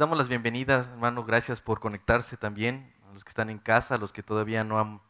damos 0.00 0.16
las 0.16 0.28
bienvenidas, 0.28 0.88
hermano. 0.88 1.26
Gracias 1.26 1.60
por 1.60 1.78
conectarse 1.78 2.38
también. 2.38 2.90
A 3.10 3.12
los 3.12 3.22
que 3.22 3.28
están 3.28 3.50
en 3.50 3.58
casa, 3.58 3.96
a 3.96 3.98
los 3.98 4.14
que 4.14 4.22
todavía 4.22 4.64
no 4.64 4.78
han 4.78 5.02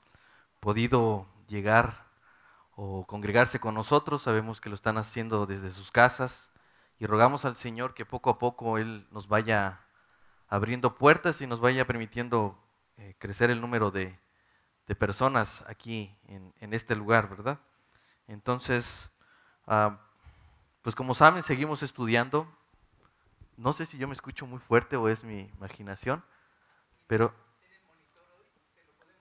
podido 0.58 1.28
llegar 1.46 2.08
o 2.74 3.06
congregarse 3.06 3.60
con 3.60 3.76
nosotros. 3.76 4.22
Sabemos 4.22 4.60
que 4.60 4.68
lo 4.68 4.74
están 4.74 4.98
haciendo 4.98 5.46
desde 5.46 5.70
sus 5.70 5.92
casas. 5.92 6.50
Y 6.98 7.06
rogamos 7.06 7.44
al 7.44 7.54
Señor 7.54 7.94
que 7.94 8.04
poco 8.04 8.30
a 8.30 8.40
poco 8.40 8.78
Él 8.78 9.06
nos 9.12 9.28
vaya 9.28 9.80
abriendo 10.48 10.96
puertas 10.96 11.40
y 11.40 11.46
nos 11.46 11.60
vaya 11.60 11.86
permitiendo 11.86 12.58
eh, 12.96 13.14
crecer 13.20 13.50
el 13.50 13.60
número 13.60 13.92
de, 13.92 14.18
personas 14.98 15.62
aquí 15.68 16.12
en, 16.26 16.74
este 16.74 16.96
lugar, 16.96 17.28
¿verdad? 17.30 17.60
Entonces, 18.26 19.08
ah, 19.68 20.00
pues 20.82 20.96
como 20.96 21.14
saben, 21.14 21.44
seguimos 21.44 21.84
estudiando 21.84 22.48
no 23.60 23.74
sé 23.74 23.84
si 23.84 23.98
yo 23.98 24.08
me 24.08 24.14
escucho 24.14 24.46
muy 24.46 24.58
fuerte 24.58 24.96
o 24.96 25.08
es 25.08 25.22
mi 25.22 25.42
imaginación, 25.56 26.24
pero... 27.06 27.34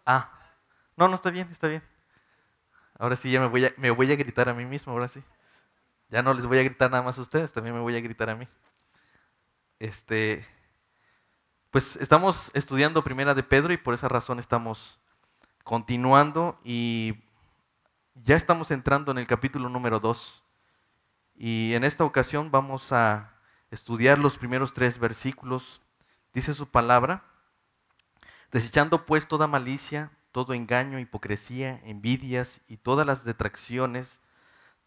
Ah, 0.06 0.32
no, 0.96 1.10
no, 1.10 1.16
está 1.16 1.30
bien, 1.30 1.50
está 1.52 1.68
bien. 1.68 1.84
Ahora 2.98 3.18
sí 3.18 3.30
ya 3.30 3.42
me 3.42 3.48
voy 3.48 3.66
a, 3.66 3.74
me 3.76 3.92
voy 3.92 4.12
a 4.12 4.16
gritar 4.16 4.48
a 4.48 4.54
mí 4.54 4.66
mismo, 4.66 4.94
ahora 4.94 5.10
sí. 5.10 5.22
Ya 6.10 6.22
no 6.22 6.34
les 6.34 6.46
voy 6.46 6.58
a 6.58 6.64
gritar 6.64 6.90
nada 6.90 7.04
más 7.04 7.20
a 7.20 7.22
ustedes, 7.22 7.52
también 7.52 7.76
me 7.76 7.82
voy 7.82 7.98
a 7.98 8.02
gritar 8.02 8.30
a 8.30 8.36
mí. 8.36 8.48
Este, 9.78 10.48
pues 11.70 11.98
estamos 11.98 12.50
estudiando 12.54 13.04
Primera 13.04 13.36
de 13.36 13.44
Pedro 13.44 13.74
y 13.74 13.78
por 13.78 13.94
esa 13.94 14.08
razón 14.08 14.40
estamos 14.40 15.00
continuando 15.66 16.58
y 16.64 17.26
ya 18.16 18.38
estamos 18.38 18.72
entrando 18.72 19.12
en 19.12 19.18
el 19.18 19.28
capítulo 19.28 19.68
número 19.68 20.00
2. 20.00 20.46
Y 21.36 21.74
en 21.74 21.84
esta 21.84 22.06
ocasión 22.06 22.52
vamos 22.52 22.94
a 22.94 23.39
estudiar 23.72 24.20
los 24.20 24.38
primeros 24.38 24.74
tres 24.74 25.00
versículos, 25.00 25.82
dice 26.34 26.54
su 26.54 26.70
palabra, 26.70 27.24
desechando 28.52 29.06
pues 29.06 29.28
toda 29.28 29.48
malicia, 29.48 30.12
todo 30.32 30.54
engaño, 30.54 31.00
hipocresía, 31.00 31.80
envidias 31.84 32.62
y 32.68 32.78
todas 32.78 33.06
las 33.06 33.24
detracciones, 33.24 34.20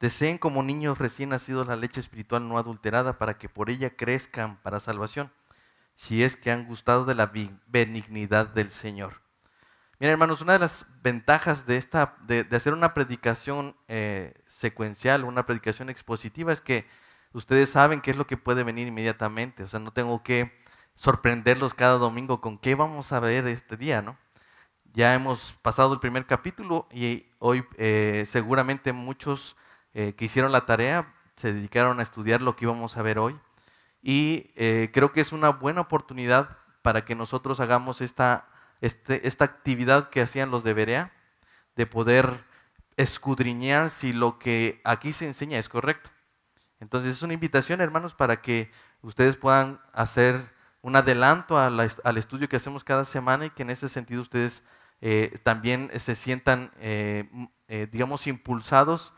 deseen 0.00 0.38
como 0.38 0.62
niños 0.62 0.98
recién 0.98 1.28
nacidos 1.28 1.66
la 1.66 1.76
leche 1.76 2.00
espiritual 2.00 2.48
no 2.48 2.58
adulterada 2.58 3.18
para 3.18 3.38
que 3.38 3.48
por 3.48 3.70
ella 3.70 3.96
crezcan 3.96 4.56
para 4.62 4.80
salvación, 4.80 5.32
si 5.94 6.24
es 6.24 6.36
que 6.36 6.50
han 6.50 6.66
gustado 6.66 7.04
de 7.04 7.14
la 7.14 7.32
benignidad 7.66 8.48
del 8.48 8.70
Señor. 8.70 9.22
Miren 10.00 10.14
hermanos, 10.14 10.40
una 10.40 10.54
de 10.54 10.58
las 10.58 10.84
ventajas 11.02 11.64
de, 11.66 11.76
esta, 11.76 12.16
de, 12.22 12.44
hacer 12.50 12.72
una 12.72 12.92
predicación 12.92 13.76
eh, 13.86 14.34
secuencial, 14.48 15.22
una 15.22 15.46
predicación 15.46 15.90
expositiva, 15.90 16.52
es 16.52 16.60
que 16.60 16.88
ustedes 17.32 17.70
saben 17.70 18.00
qué 18.00 18.10
es 18.10 18.16
lo 18.16 18.26
que 18.26 18.36
puede 18.36 18.64
venir 18.64 18.88
inmediatamente. 18.88 19.62
O 19.62 19.66
sea, 19.66 19.80
no 19.80 19.92
tengo 19.92 20.22
que 20.22 20.52
sorprenderlos 20.94 21.74
cada 21.74 21.98
domingo 21.98 22.40
con 22.40 22.58
qué 22.58 22.74
vamos 22.74 23.12
a 23.12 23.20
ver 23.20 23.46
este 23.46 23.76
día, 23.76 24.02
¿no? 24.02 24.16
Ya 24.92 25.14
hemos 25.14 25.54
pasado 25.62 25.94
el 25.94 26.00
primer 26.00 26.26
capítulo 26.26 26.86
y 26.92 27.26
hoy 27.38 27.64
eh, 27.78 28.24
seguramente 28.26 28.92
muchos 28.92 29.56
eh, 29.94 30.14
que 30.14 30.26
hicieron 30.26 30.52
la 30.52 30.66
tarea 30.66 31.14
se 31.36 31.52
dedicaron 31.52 31.98
a 31.98 32.02
estudiar 32.02 32.42
lo 32.42 32.56
que 32.56 32.66
íbamos 32.66 32.96
a 32.96 33.02
ver 33.02 33.18
hoy. 33.18 33.38
Y 34.02 34.50
eh, 34.56 34.90
creo 34.92 35.12
que 35.12 35.20
es 35.20 35.32
una 35.32 35.50
buena 35.50 35.80
oportunidad 35.80 36.58
para 36.82 37.04
que 37.04 37.14
nosotros 37.14 37.60
hagamos 37.60 38.00
esta, 38.00 38.48
este, 38.80 39.26
esta 39.26 39.44
actividad 39.44 40.10
que 40.10 40.20
hacían 40.20 40.50
los 40.50 40.64
de 40.64 40.74
Berea, 40.74 41.12
de 41.76 41.86
poder 41.86 42.44
escudriñar 42.96 43.88
si 43.90 44.12
lo 44.12 44.38
que 44.38 44.80
aquí 44.84 45.12
se 45.12 45.26
enseña 45.26 45.58
es 45.58 45.68
correcto. 45.68 46.10
Entonces 46.82 47.14
es 47.16 47.22
una 47.22 47.32
invitación, 47.32 47.80
hermanos, 47.80 48.12
para 48.12 48.42
que 48.42 48.72
ustedes 49.02 49.36
puedan 49.36 49.80
hacer 49.92 50.52
un 50.82 50.96
adelanto 50.96 51.56
al 51.56 52.18
estudio 52.18 52.48
que 52.48 52.56
hacemos 52.56 52.82
cada 52.82 53.04
semana 53.04 53.46
y 53.46 53.50
que 53.50 53.62
en 53.62 53.70
ese 53.70 53.88
sentido 53.88 54.20
ustedes 54.20 54.64
eh, 55.00 55.38
también 55.44 55.92
se 56.00 56.16
sientan, 56.16 56.72
eh, 56.80 57.30
eh, 57.68 57.86
digamos, 57.92 58.26
impulsados 58.26 59.14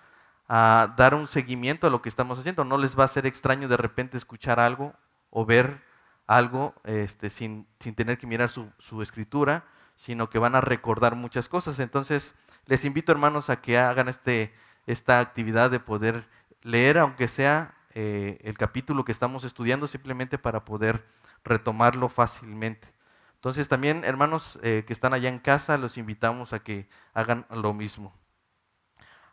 a 0.47 0.95
dar 0.99 1.15
un 1.15 1.27
seguimiento 1.27 1.87
a 1.87 1.91
lo 1.91 2.03
que 2.03 2.11
estamos 2.11 2.39
haciendo. 2.39 2.65
No 2.65 2.77
les 2.77 2.99
va 2.99 3.05
a 3.05 3.09
ser 3.09 3.25
extraño 3.25 3.67
de 3.67 3.79
repente 3.79 4.19
escuchar 4.19 4.61
algo 4.61 4.93
o 5.31 5.47
ver 5.47 5.83
algo 6.27 6.75
este, 6.85 7.31
sin, 7.31 7.67
tener 7.79 8.19
que 8.19 8.27
mirar 8.27 8.51
su, 8.51 8.71
su, 8.77 9.01
escritura, 9.01 9.65
sino 9.97 10.29
que 10.29 10.39
van 10.39 10.55
a 10.55 10.61
recordar 10.61 11.17
muchas 11.17 11.49
cosas. 11.49 11.79
Entonces, 11.79 12.35
les 12.67 12.85
invito, 12.85 13.11
hermanos, 13.11 13.49
a 13.49 13.63
que 13.63 13.79
hagan 13.79 14.09
este, 14.09 14.53
esta 14.87 15.21
actividad 15.21 15.71
de 15.71 15.81
poder 15.81 16.29
leer, 16.65 16.99
aunque 16.99 17.29
sea 17.29 17.77
eh, 17.95 18.39
el 18.43 18.59
capítulo 18.59 19.05
que 19.05 19.13
estamos 19.13 19.45
estudiando, 19.45 19.87
simplemente 19.87 20.39
para 20.39 20.65
poder 20.65 21.07
retomarlo 21.45 22.09
fácilmente. 22.09 22.93
Entonces 23.37 23.69
también, 23.69 24.03
hermanos 24.05 24.59
eh, 24.63 24.83
que 24.87 24.93
están 24.93 25.15
allá 25.15 25.29
en 25.29 25.39
casa, 25.39 25.79
los 25.79 25.99
invitamos 25.99 26.53
a 26.53 26.59
que 26.61 26.89
hagan 27.13 27.47
lo 27.51 27.73
mismo. 27.75 28.13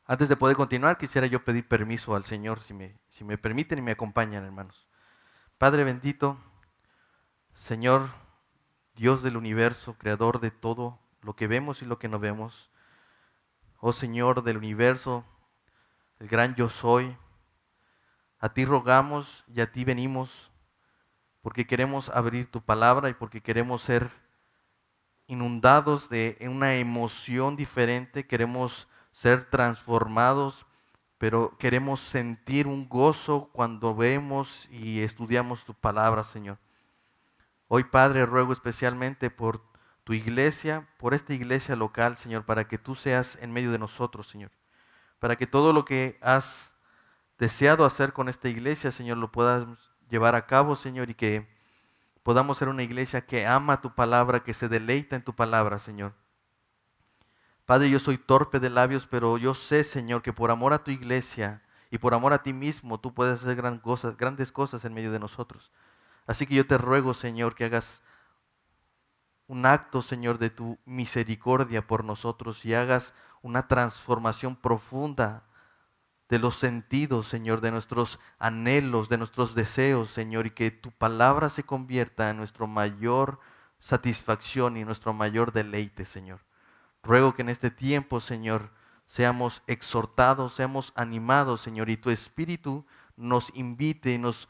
Antes 0.06 0.28
de 0.28 0.36
poder 0.36 0.58
continuar, 0.58 0.97
quisiera 0.97 1.25
yo 1.25 1.44
pedir 1.46 1.68
permiso 1.68 2.16
al 2.16 2.25
Señor, 2.25 2.59
si 2.59 2.74
me, 2.74 3.00
si 3.09 3.24
me 3.24 3.38
permiten 3.38 3.80
y 3.80 3.81
me 3.81 3.94
acompañan, 3.94 4.44
hermanos. 4.44 4.86
Padre 5.58 5.86
bendito, 5.86 6.38
Señor, 7.53 8.09
Dios 8.96 9.24
del 9.24 9.38
universo, 9.38 9.96
creador 9.98 10.42
de 10.42 10.52
todo 10.52 11.00
lo 11.22 11.36
que 11.36 11.48
vemos 11.48 11.81
y 11.81 11.86
lo 11.86 11.98
que 11.98 12.09
no 12.09 12.19
vemos. 12.19 12.72
Oh 13.78 13.94
Señor 13.94 14.44
del 14.44 14.58
universo, 14.58 15.24
el 16.19 16.28
gran 16.28 16.56
yo 16.56 16.68
soy. 16.68 17.16
A 18.41 18.50
ti 18.50 18.66
rogamos 18.66 19.46
y 19.47 19.62
a 19.62 19.72
ti 19.72 19.85
venimos 19.85 20.52
porque 21.41 21.66
queremos 21.66 22.09
abrir 22.09 22.52
tu 22.52 22.62
palabra 22.62 23.07
y 23.09 23.13
porque 23.13 23.41
queremos 23.41 23.81
ser 23.81 24.09
inundados 25.28 26.09
de 26.09 26.38
una 26.41 26.75
emoción 26.75 27.56
diferente, 27.56 28.28
queremos 28.28 28.90
ser 29.13 29.50
transformados, 29.50 30.66
pero 31.18 31.56
queremos 31.57 32.01
sentir 32.01 32.68
un 32.68 32.90
gozo 32.90 33.50
cuando 33.53 33.96
vemos 33.96 34.68
y 34.69 35.01
estudiamos 35.01 35.63
tu 35.63 35.74
palabra, 35.74 36.24
Señor. 36.24 36.57
Hoy, 37.69 37.85
Padre, 37.85 38.25
ruego 38.25 38.51
especialmente 38.51 39.30
por 39.30 39.63
tu 40.03 40.13
iglesia, 40.13 40.90
por 40.97 41.13
esta 41.13 41.34
iglesia 41.34 41.75
local, 41.75 42.18
Señor, 42.18 42.44
para 42.46 42.68
que 42.68 42.78
tú 42.78 42.96
seas 42.96 43.38
en 43.41 43.53
medio 43.53 43.72
de 43.72 43.80
nosotros, 43.80 44.28
Señor 44.28 44.51
para 45.22 45.35
que 45.35 45.46
todo 45.46 45.72
lo 45.72 45.85
que 45.85 46.18
has 46.19 46.70
deseado 47.41 47.85
hacer 47.85 48.13
con 48.13 48.29
esta 48.29 48.50
iglesia, 48.50 48.91
Señor, 48.91 49.18
lo 49.18 49.31
puedas 49.31 49.66
llevar 50.12 50.35
a 50.35 50.46
cabo, 50.46 50.75
Señor, 50.75 51.09
y 51.09 51.16
que 51.16 51.50
podamos 52.22 52.59
ser 52.59 52.69
una 52.69 52.84
iglesia 52.84 53.25
que 53.25 53.47
ama 53.47 53.81
tu 53.81 53.96
palabra, 53.96 54.44
que 54.44 54.53
se 54.53 54.69
deleita 54.69 55.16
en 55.16 55.24
tu 55.24 55.34
palabra, 55.34 55.80
Señor. 55.80 56.13
Padre, 57.66 57.90
yo 57.90 57.97
soy 57.97 58.19
torpe 58.19 58.59
de 58.59 58.69
labios, 58.69 59.07
pero 59.07 59.40
yo 59.40 59.56
sé, 59.56 59.84
Señor, 59.84 60.22
que 60.22 60.34
por 60.34 60.51
amor 60.51 60.72
a 60.72 60.84
tu 60.84 60.91
iglesia 60.91 61.63
y 61.90 61.97
por 61.97 62.13
amor 62.13 62.31
a 62.31 62.44
ti 62.44 62.53
mismo, 62.53 63.00
tú 63.00 63.12
puedes 63.16 63.41
hacer 63.41 63.56
grandes 63.56 64.51
cosas 64.51 64.85
en 64.85 64.94
medio 64.94 65.12
de 65.12 65.18
nosotros. 65.18 65.72
Así 66.28 66.46
que 66.46 66.53
yo 66.53 66.68
te 66.68 66.78
ruego, 66.78 67.16
Señor, 67.16 67.56
que 67.56 67.66
hagas 67.66 68.03
un 69.47 69.66
acto, 69.66 70.03
Señor, 70.03 70.38
de 70.38 70.51
tu 70.51 70.78
misericordia 70.85 71.88
por 71.88 72.03
nosotros 72.03 72.63
y 72.66 72.75
hagas 72.75 73.16
una 73.41 73.68
transformación 73.68 74.56
profunda 74.56 75.44
de 76.31 76.40
los 76.40 76.56
sentidos, 76.56 77.28
Señor, 77.28 77.59
de 77.59 77.72
nuestros 77.72 78.18
anhelos, 78.40 79.09
de 79.09 79.18
nuestros 79.18 79.53
deseos, 79.53 80.12
Señor, 80.12 80.47
y 80.47 80.52
que 80.52 80.72
tu 80.72 80.90
palabra 80.90 81.50
se 81.50 81.64
convierta 81.64 82.30
en 82.30 82.38
nuestra 82.38 82.66
mayor 82.68 83.42
satisfacción 83.81 84.78
y 84.78 84.86
nuestro 84.86 85.12
mayor 85.12 85.51
deleite, 85.51 86.06
Señor. 86.06 86.39
Ruego 87.04 87.36
que 87.36 87.42
en 87.42 87.50
este 87.50 87.69
tiempo, 87.69 88.22
Señor, 88.22 88.72
seamos 89.07 89.62
exhortados, 89.68 90.54
seamos 90.54 90.94
animados, 90.95 91.60
Señor, 91.60 91.89
y 91.89 91.98
tu 91.98 92.12
Espíritu 92.12 92.86
nos 93.18 93.54
invite 93.54 94.13
y 94.13 94.18
nos 94.18 94.48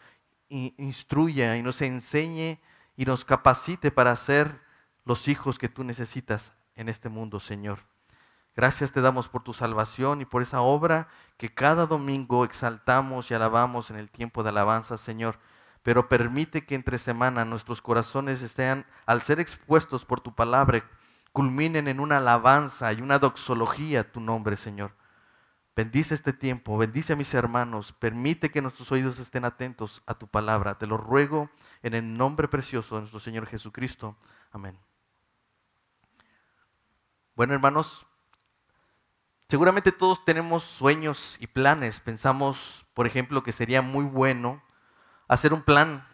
instruya 0.50 1.58
y 1.58 1.64
nos 1.64 1.82
enseñe 1.82 2.60
y 2.96 3.06
nos 3.06 3.26
capacite 3.26 3.90
para 3.90 4.16
ser 4.16 4.62
los 5.04 5.28
hijos 5.28 5.58
que 5.58 5.68
tú 5.68 5.84
necesitas 5.84 6.54
en 6.76 6.90
este 6.90 7.10
mundo, 7.10 7.40
Señor. 7.40 7.91
Gracias 8.56 8.92
te 8.92 9.02
damos 9.02 9.30
por 9.30 9.44
tu 9.44 9.54
salvación 9.54 10.22
y 10.22 10.26
por 10.26 10.42
esa 10.42 10.62
obra 10.62 11.08
que 11.38 11.54
cada 11.54 11.86
domingo 11.86 12.44
exaltamos 12.44 13.32
y 13.32 13.34
alabamos 13.34 13.90
en 13.90 13.98
el 13.98 14.10
tiempo 14.10 14.44
de 14.44 14.50
alabanza, 14.50 14.98
Señor. 14.98 15.40
Pero 15.84 16.10
permite 16.10 16.66
que 16.66 16.76
entre 16.76 16.98
semana 16.98 17.46
nuestros 17.46 17.82
corazones 17.82 18.42
estén, 18.42 18.86
al 19.06 19.22
ser 19.22 19.40
expuestos 19.40 20.06
por 20.06 20.20
tu 20.20 20.36
palabra, 20.36 20.84
culminen 21.32 21.88
en 21.88 22.00
una 22.00 22.18
alabanza 22.18 22.92
y 22.94 23.02
una 23.02 23.20
doxología 23.20 24.12
tu 24.12 24.20
nombre, 24.20 24.58
Señor. 24.58 24.94
Bendice 25.74 26.14
este 26.14 26.34
tiempo, 26.34 26.78
bendice 26.78 27.14
a 27.14 27.16
mis 27.16 27.34
hermanos, 27.34 27.94
permite 27.94 28.52
que 28.52 28.62
nuestros 28.62 28.92
oídos 28.92 29.20
estén 29.20 29.46
atentos 29.46 30.04
a 30.06 30.14
tu 30.14 30.28
palabra. 30.28 30.78
Te 30.78 30.86
lo 30.86 30.98
ruego 30.98 31.50
en 31.82 31.94
el 31.94 32.18
nombre 32.18 32.50
precioso 32.50 32.96
de 32.96 33.02
nuestro 33.02 33.22
Señor 33.22 33.48
Jesucristo. 33.48 34.18
Amén. 34.52 34.78
Bueno, 37.36 37.54
hermanos, 37.54 38.06
Seguramente 39.52 39.92
todos 39.92 40.24
tenemos 40.24 40.64
sueños 40.64 41.36
y 41.42 41.46
planes. 41.46 42.00
Pensamos, 42.00 42.86
por 42.94 43.06
ejemplo, 43.06 43.44
que 43.44 43.52
sería 43.52 43.82
muy 43.82 44.06
bueno 44.06 44.64
hacer 45.28 45.54
un 45.54 45.62
plan 45.62 46.08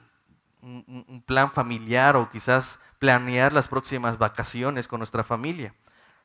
un, 0.64 1.24
plan 1.24 1.52
familiar 1.52 2.16
o 2.16 2.32
quizás 2.32 2.80
planear 2.98 3.54
las 3.54 3.68
próximas 3.68 4.18
vacaciones 4.18 4.88
con 4.88 5.02
nuestra 5.02 5.24
familia. 5.24 5.76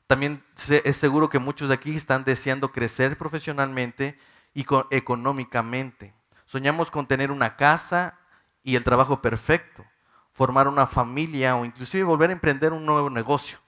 También 0.07 0.43
es 0.85 0.97
seguro 0.97 1.29
que 1.29 1.39
muchos 1.39 1.69
de 1.69 1.75
aquí 1.75 1.95
están 1.95 2.25
deseando 2.25 2.73
crecer 2.73 3.19
profesionalmente 3.19 4.19
y 4.55 4.65
económicamente. 4.89 6.15
Soñamos 6.47 6.91
con 6.91 7.07
tener 7.07 7.31
una 7.31 7.57
casa 7.57 8.19
y 8.63 8.75
el 8.75 8.85
trabajo 8.85 9.21
perfecto, 9.21 9.85
formar 10.33 10.67
una 10.67 10.87
familia 10.87 11.57
o 11.57 11.67
inclusive 11.67 12.05
volver 12.05 12.31
a 12.31 12.33
emprender 12.33 12.73
un 12.73 12.87
nuevo 12.87 13.11
negocio. 13.11 13.59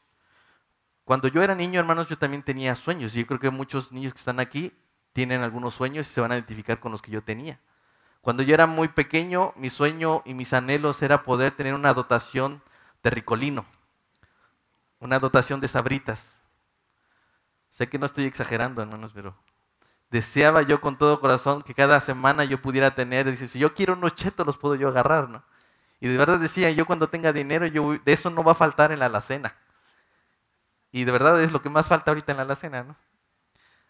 Cuando 1.04 1.28
yo 1.28 1.42
era 1.42 1.54
niño, 1.54 1.78
hermanos, 1.78 2.08
yo 2.08 2.16
también 2.16 2.42
tenía 2.42 2.74
sueños 2.74 3.14
y 3.14 3.20
yo 3.20 3.26
creo 3.26 3.40
que 3.40 3.50
muchos 3.50 3.92
niños 3.92 4.14
que 4.14 4.18
están 4.18 4.40
aquí 4.40 4.72
tienen 5.12 5.42
algunos 5.42 5.74
sueños 5.74 6.08
y 6.08 6.12
se 6.12 6.20
van 6.20 6.32
a 6.32 6.36
identificar 6.36 6.80
con 6.80 6.92
los 6.92 7.02
que 7.02 7.10
yo 7.10 7.22
tenía. 7.22 7.60
Cuando 8.22 8.42
yo 8.42 8.54
era 8.54 8.66
muy 8.66 8.88
pequeño, 8.88 9.52
mi 9.56 9.68
sueño 9.68 10.22
y 10.24 10.32
mis 10.32 10.54
anhelos 10.54 11.02
era 11.02 11.22
poder 11.22 11.52
tener 11.52 11.74
una 11.74 11.92
dotación 11.92 12.62
de 13.02 13.10
ricolino, 13.10 13.66
una 14.98 15.18
dotación 15.18 15.60
de 15.60 15.68
sabritas. 15.68 16.42
Sé 17.70 17.88
que 17.88 17.98
no 17.98 18.06
estoy 18.06 18.24
exagerando, 18.24 18.80
hermanos, 18.80 19.12
pero 19.14 19.36
deseaba 20.10 20.62
yo 20.62 20.80
con 20.80 20.96
todo 20.96 21.20
corazón 21.20 21.60
que 21.60 21.74
cada 21.74 22.00
semana 22.00 22.44
yo 22.44 22.62
pudiera 22.62 22.94
tener, 22.94 23.30
dice, 23.30 23.46
si 23.46 23.58
yo 23.58 23.74
quiero 23.74 23.92
unos 23.92 24.14
chetos 24.14 24.46
los 24.46 24.56
puedo 24.56 24.74
yo 24.74 24.88
agarrar, 24.88 25.28
¿no? 25.28 25.42
Y 26.00 26.08
de 26.08 26.16
verdad 26.16 26.38
decía, 26.38 26.70
yo 26.70 26.86
cuando 26.86 27.08
tenga 27.08 27.32
dinero, 27.32 27.66
yo, 27.66 27.98
de 27.98 28.12
eso 28.12 28.30
no 28.30 28.42
va 28.42 28.52
a 28.52 28.54
faltar 28.54 28.90
en 28.90 29.00
la 29.00 29.06
alacena. 29.06 29.54
Y 30.94 31.02
de 31.02 31.10
verdad 31.10 31.42
es 31.42 31.50
lo 31.50 31.60
que 31.60 31.70
más 31.70 31.88
falta 31.88 32.12
ahorita 32.12 32.30
en 32.30 32.36
la 32.36 32.44
alacena, 32.44 32.84
¿no? 32.84 32.96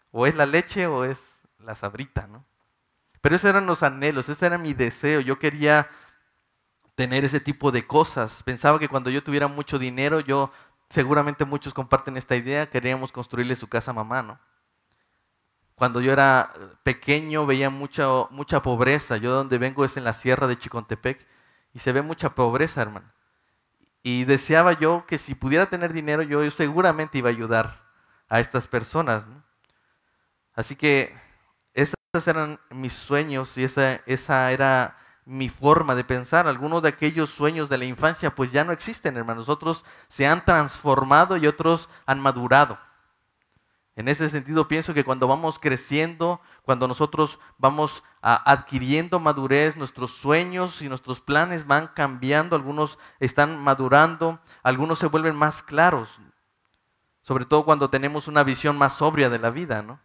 O 0.09 0.25
es 0.25 0.33
la 0.33 0.47
leche 0.47 0.87
o 0.87 1.03
es 1.03 1.19
la 1.59 1.75
sabrita, 1.75 2.25
¿no? 2.25 2.43
Pero 3.21 3.35
esos 3.35 3.47
eran 3.47 3.67
los 3.67 3.83
anhelos, 3.83 4.27
ese 4.27 4.47
era 4.47 4.57
mi 4.57 4.73
deseo. 4.73 5.19
Yo 5.19 5.37
quería 5.37 5.87
tener 6.95 7.23
ese 7.23 7.39
tipo 7.39 7.71
de 7.71 7.85
cosas. 7.85 8.41
Pensaba 8.41 8.79
que 8.79 8.89
cuando 8.89 9.11
yo 9.11 9.23
tuviera 9.23 9.47
mucho 9.47 9.77
dinero, 9.77 10.19
yo, 10.19 10.51
seguramente 10.89 11.45
muchos 11.45 11.75
comparten 11.75 12.17
esta 12.17 12.35
idea, 12.35 12.71
queríamos 12.71 13.11
construirle 13.11 13.55
su 13.55 13.69
casa 13.69 13.91
a 13.91 13.93
mamá, 13.93 14.23
¿no? 14.23 14.39
Cuando 15.75 16.01
yo 16.01 16.11
era 16.11 16.51
pequeño 16.81 17.45
veía 17.45 17.69
mucha, 17.69 18.07
mucha 18.31 18.63
pobreza. 18.63 19.17
Yo 19.17 19.31
donde 19.31 19.59
vengo 19.59 19.85
es 19.85 19.95
en 19.95 20.05
la 20.05 20.13
sierra 20.13 20.47
de 20.47 20.57
Chicontepec 20.57 21.23
y 21.71 21.77
se 21.77 21.91
ve 21.91 22.01
mucha 22.01 22.33
pobreza, 22.33 22.81
hermano. 22.81 23.13
Y 24.07 24.23
deseaba 24.25 24.73
yo 24.73 25.03
que 25.07 25.17
si 25.17 25.33
pudiera 25.33 25.65
tener 25.65 25.91
dinero, 25.91 26.21
yo 26.21 26.51
seguramente 26.51 27.17
iba 27.17 27.29
a 27.29 27.33
ayudar 27.33 27.81
a 28.29 28.39
estas 28.39 28.67
personas. 28.67 29.25
Así 30.53 30.75
que 30.75 31.11
esos 31.73 31.95
eran 32.27 32.59
mis 32.69 32.93
sueños 32.93 33.57
y 33.57 33.63
esa, 33.63 33.95
esa 34.05 34.51
era 34.51 34.95
mi 35.25 35.49
forma 35.49 35.95
de 35.95 36.03
pensar. 36.03 36.45
Algunos 36.45 36.83
de 36.83 36.89
aquellos 36.89 37.31
sueños 37.31 37.67
de 37.67 37.79
la 37.79 37.85
infancia 37.85 38.29
pues 38.35 38.51
ya 38.51 38.63
no 38.63 38.73
existen, 38.73 39.17
hermanos. 39.17 39.49
Otros 39.49 39.83
se 40.07 40.27
han 40.27 40.45
transformado 40.45 41.35
y 41.37 41.47
otros 41.47 41.89
han 42.05 42.19
madurado. 42.19 42.77
En 43.97 44.09
ese 44.09 44.29
sentido 44.29 44.67
pienso 44.67 44.93
que 44.93 45.05
cuando 45.05 45.25
vamos 45.27 45.57
creciendo, 45.57 46.41
cuando 46.63 46.87
nosotros 46.87 47.39
vamos 47.57 48.03
adquiriendo 48.21 49.19
madurez, 49.21 49.77
nuestros 49.77 50.11
sueños 50.11 50.81
y 50.81 50.89
nuestros 50.89 51.21
planes 51.21 51.65
van 51.65 51.87
cambiando, 51.87 52.57
algunos 52.57 52.99
están 53.21 53.57
madurando, 53.63 54.39
algunos 54.63 54.99
se 54.99 55.07
vuelven 55.07 55.35
más 55.35 55.63
claros, 55.63 56.09
sobre 57.21 57.45
todo 57.45 57.63
cuando 57.63 57.89
tenemos 57.89 58.27
una 58.27 58.43
visión 58.43 58.77
más 58.77 58.97
sobria 58.97 59.29
de 59.29 59.39
la 59.39 59.49
vida, 59.49 59.81
¿no? 59.81 59.99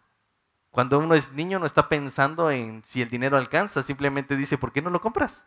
Cuando 0.71 0.97
uno 0.97 1.13
es 1.13 1.33
niño 1.33 1.59
no 1.59 1.65
está 1.65 1.89
pensando 1.89 2.49
en 2.49 2.81
si 2.85 3.01
el 3.01 3.09
dinero 3.09 3.37
alcanza, 3.37 3.83
simplemente 3.83 4.37
dice, 4.37 4.57
¿por 4.57 4.71
qué 4.71 4.81
no 4.81 4.89
lo 4.89 5.01
compras? 5.01 5.45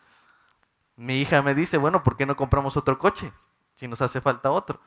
Mi 0.97 1.19
hija 1.19 1.41
me 1.41 1.55
dice, 1.55 1.79
bueno, 1.79 2.03
¿por 2.03 2.15
qué 2.17 2.27
no 2.27 2.37
compramos 2.37 2.77
otro 2.77 2.99
coche 2.99 3.33
si 3.75 3.89
nos 3.89 4.03
hace 4.03 4.21
falta 4.21 4.51
otro? 4.51 4.81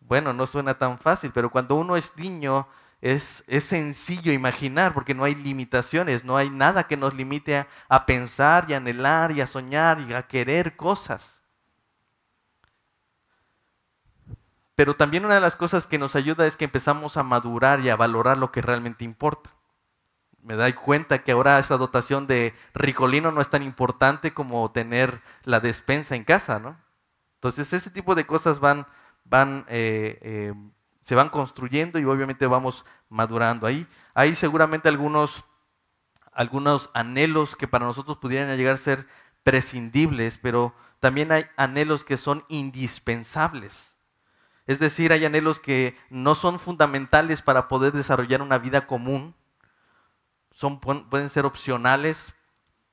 Bueno, 0.00 0.32
no 0.32 0.48
suena 0.48 0.74
tan 0.74 0.98
fácil, 0.98 1.30
pero 1.32 1.50
cuando 1.50 1.76
uno 1.76 1.96
es 1.96 2.16
niño 2.16 2.66
es, 3.12 3.44
es 3.46 3.64
sencillo 3.64 4.32
imaginar 4.32 4.94
porque 4.94 5.14
no 5.14 5.24
hay 5.24 5.34
limitaciones, 5.34 6.24
no 6.24 6.36
hay 6.36 6.50
nada 6.50 6.86
que 6.86 6.96
nos 6.96 7.14
limite 7.14 7.66
a, 7.88 8.06
pensar 8.06 8.66
y 8.68 8.74
a 8.74 8.78
anhelar 8.78 9.32
y 9.32 9.40
a 9.40 9.46
soñar 9.46 10.00
y 10.00 10.12
a 10.12 10.26
querer 10.26 10.76
cosas. 10.76 11.42
Pero 14.74 14.94
también 14.94 15.24
una 15.24 15.34
de 15.34 15.40
las 15.40 15.56
cosas 15.56 15.86
que 15.86 15.98
nos 15.98 16.16
ayuda 16.16 16.46
es 16.46 16.56
que 16.56 16.66
empezamos 16.66 17.16
a 17.16 17.22
madurar 17.22 17.80
y 17.80 17.88
a 17.88 17.96
valorar 17.96 18.36
lo 18.38 18.52
que 18.52 18.62
realmente 18.62 19.04
importa 19.04 19.50
me 20.46 20.54
doy 20.54 20.74
cuenta 20.74 21.24
que 21.24 21.32
ahora 21.32 21.58
esa 21.58 21.76
dotación 21.76 22.28
de 22.28 22.54
ricolino 22.72 23.32
no 23.32 23.40
es 23.40 23.48
tan 23.48 23.64
importante 23.64 24.32
como 24.32 24.70
tener 24.70 25.20
la 25.42 25.58
despensa 25.58 26.14
en 26.14 26.22
casa, 26.22 26.60
¿no? 26.60 26.78
Entonces 27.34 27.72
ese 27.72 27.90
tipo 27.90 28.14
de 28.14 28.26
cosas 28.26 28.60
van, 28.60 28.86
van, 29.24 29.64
eh, 29.68 30.20
eh, 30.22 30.54
se 31.06 31.14
van 31.14 31.28
construyendo 31.28 32.00
y 32.00 32.04
obviamente 32.04 32.48
vamos 32.48 32.84
madurando. 33.08 33.68
Ahí 33.68 33.86
hay 34.12 34.34
seguramente 34.34 34.88
algunos, 34.88 35.44
algunos 36.32 36.90
anhelos 36.94 37.54
que 37.54 37.68
para 37.68 37.86
nosotros 37.86 38.16
pudieran 38.16 38.56
llegar 38.56 38.74
a 38.74 38.76
ser 38.76 39.06
prescindibles, 39.44 40.36
pero 40.36 40.74
también 40.98 41.30
hay 41.30 41.46
anhelos 41.56 42.02
que 42.02 42.16
son 42.16 42.44
indispensables. 42.48 43.96
Es 44.66 44.80
decir, 44.80 45.12
hay 45.12 45.24
anhelos 45.24 45.60
que 45.60 45.96
no 46.10 46.34
son 46.34 46.58
fundamentales 46.58 47.40
para 47.40 47.68
poder 47.68 47.92
desarrollar 47.92 48.42
una 48.42 48.58
vida 48.58 48.88
común, 48.88 49.36
son, 50.50 50.80
pueden 50.80 51.28
ser 51.28 51.46
opcionales. 51.46 52.34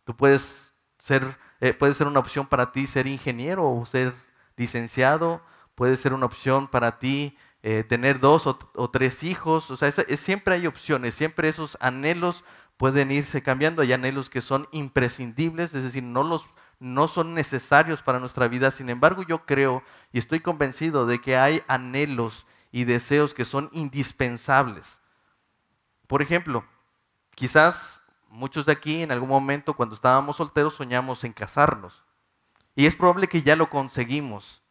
Tú 0.03 0.15
puedes 0.15 0.75
ser, 0.99 1.39
eh, 1.61 1.73
puede 1.73 1.95
ser 1.95 2.05
una 2.05 2.19
opción 2.19 2.45
para 2.45 2.71
ti 2.71 2.85
ser 2.85 3.07
ingeniero 3.07 3.67
o 3.67 3.87
ser 3.87 4.13
licenciado. 4.55 5.41
Puede 5.73 5.95
ser 5.95 6.13
una 6.13 6.27
opción 6.27 6.67
para 6.67 6.99
ti 6.99 7.35
eh, 7.63 7.83
tener 7.83 8.19
dos 8.19 8.45
o, 8.45 8.89
tres 8.91 9.23
hijos. 9.23 9.71
O 9.71 9.77
sea, 9.77 9.91
siempre 9.91 10.55
hay 10.55 10.67
opciones, 10.67 11.15
siempre 11.15 11.49
esos 11.49 11.77
anhelos 11.79 12.43
pueden 12.77 13.11
irse 13.11 13.41
cambiando. 13.41 13.81
Hay 13.81 13.93
anhelos 13.93 14.29
que 14.29 14.41
son 14.41 14.67
imprescindibles, 14.71 15.73
es 15.73 15.83
decir, 15.83 16.03
no, 16.03 16.23
los, 16.23 16.45
no 16.79 17.07
son 17.07 17.33
necesarios 17.33 18.03
para 18.03 18.19
nuestra 18.19 18.47
vida. 18.47 18.69
Sin 18.69 18.89
embargo, 18.89 19.23
yo 19.23 19.45
creo 19.45 19.81
y 20.11 20.19
estoy 20.19 20.41
convencido 20.41 21.07
de 21.07 21.19
que 21.19 21.37
hay 21.37 21.63
anhelos 21.67 22.45
y 22.71 22.83
deseos 22.83 23.33
que 23.33 23.45
son 23.45 23.69
indispensables. 23.71 24.99
Por 26.05 26.21
ejemplo, 26.21 26.65
Quizás 27.35 28.03
muchos 28.29 28.65
de 28.65 28.71
aquí 28.71 29.01
en 29.01 29.11
algún 29.11 29.29
momento 29.29 29.73
cuando 29.73 29.95
estábamos 29.95 30.37
solteros 30.37 30.75
soñamos 30.75 31.23
en 31.23 31.33
casarnos. 31.33 32.03
Y 32.75 32.85
es 32.85 32.95
probable 32.95 33.27
que 33.27 33.41
ya 33.41 33.55
lo 33.55 33.69
conseguimos. 33.69 34.62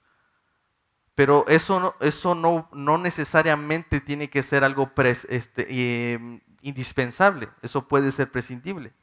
Pero 1.15 1.45
eso 1.49 1.79
no, 1.79 1.95
eso 2.01 2.35
no, 2.35 2.69
no 2.73 2.99
necesariamente 2.99 4.01
tiene 4.01 4.31
que 4.31 4.43
ser 4.43 4.65
algo 4.65 4.91
este, 5.29 6.15
em, 6.15 6.41
indispensable. 6.63 7.51
Eso 7.61 7.87
puede 7.87 8.13
ser 8.13 8.31
prescindible. 8.31 8.95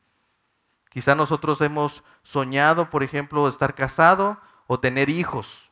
Quizás 0.90 1.16
nosotros 1.16 1.62
hemos 1.62 2.04
soñado, 2.24 2.90
por 2.90 3.04
ejemplo, 3.04 3.48
estar 3.48 3.76
casado 3.76 4.40
o 4.66 4.80
tener 4.80 5.10
hijos. 5.10 5.70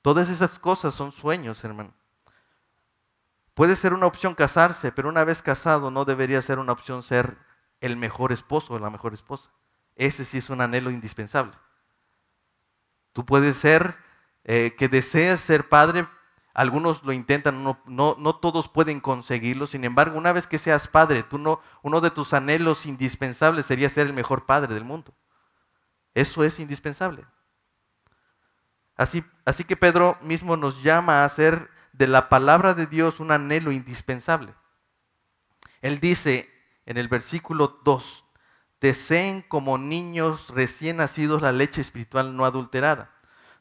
Todas 0.00 0.28
esas 0.28 0.58
cosas 0.60 0.94
son 0.94 1.10
sueños, 1.10 1.64
hermano. 1.64 1.92
Puede 3.54 3.74
ser 3.74 3.92
una 3.92 4.06
opción 4.06 4.36
casarse, 4.36 4.92
pero 4.92 5.08
una 5.08 5.24
vez 5.24 5.42
casado 5.42 5.90
no 5.90 6.04
debería 6.04 6.40
ser 6.40 6.60
una 6.60 6.70
opción 6.70 7.02
ser 7.02 7.36
el 7.80 7.96
mejor 7.96 8.30
esposo 8.30 8.74
o 8.74 8.78
la 8.78 8.90
mejor 8.90 9.14
esposa. 9.14 9.50
Ese 9.96 10.24
sí 10.24 10.38
es 10.38 10.48
un 10.48 10.60
anhelo 10.60 10.92
indispensable. 10.92 11.52
Tú 13.12 13.26
puedes 13.26 13.56
ser 13.56 13.96
eh, 14.50 14.74
que 14.78 14.88
deseas 14.88 15.40
ser 15.40 15.68
padre, 15.68 16.08
algunos 16.54 17.04
lo 17.04 17.12
intentan, 17.12 17.62
no, 17.62 18.36
todos 18.40 18.66
pueden 18.66 18.98
conseguirlo, 18.98 19.66
sin 19.66 19.84
embargo, 19.84 20.16
una 20.16 20.32
vez 20.32 20.46
que 20.46 20.58
seas 20.58 20.88
padre, 20.88 21.26
uno 21.82 22.00
de 22.00 22.10
tus 22.10 22.32
anhelos 22.32 22.86
indispensables 22.86 23.66
sería 23.66 23.90
ser 23.90 24.06
el 24.06 24.14
mejor 24.14 24.46
padre 24.46 24.72
del 24.72 24.84
mundo. 24.84 25.12
Eso 26.14 26.44
es 26.44 26.60
indispensable. 26.60 27.26
Así, 28.96 29.22
así 29.44 29.64
que 29.64 29.76
Pedro 29.76 30.16
mismo 30.22 30.56
nos 30.56 30.82
llama 30.82 31.24
a 31.24 31.28
ser 31.28 31.68
de 31.92 32.06
la 32.06 32.30
palabra 32.30 32.72
de 32.72 32.86
Dios 32.86 33.20
un 33.20 33.32
anhelo 33.32 33.70
indispensable. 33.70 34.54
Él 35.82 36.00
dice 36.00 36.50
en 36.86 36.96
el 36.96 37.08
versículo 37.08 37.82
2, 37.84 38.24
deseen 38.80 39.42
como 39.42 39.76
niños 39.76 40.48
recién 40.54 40.96
nacidos 40.96 41.42
la 41.42 41.52
leche 41.52 41.82
espiritual 41.82 42.34
no 42.34 42.46
adulterada. 42.46 43.17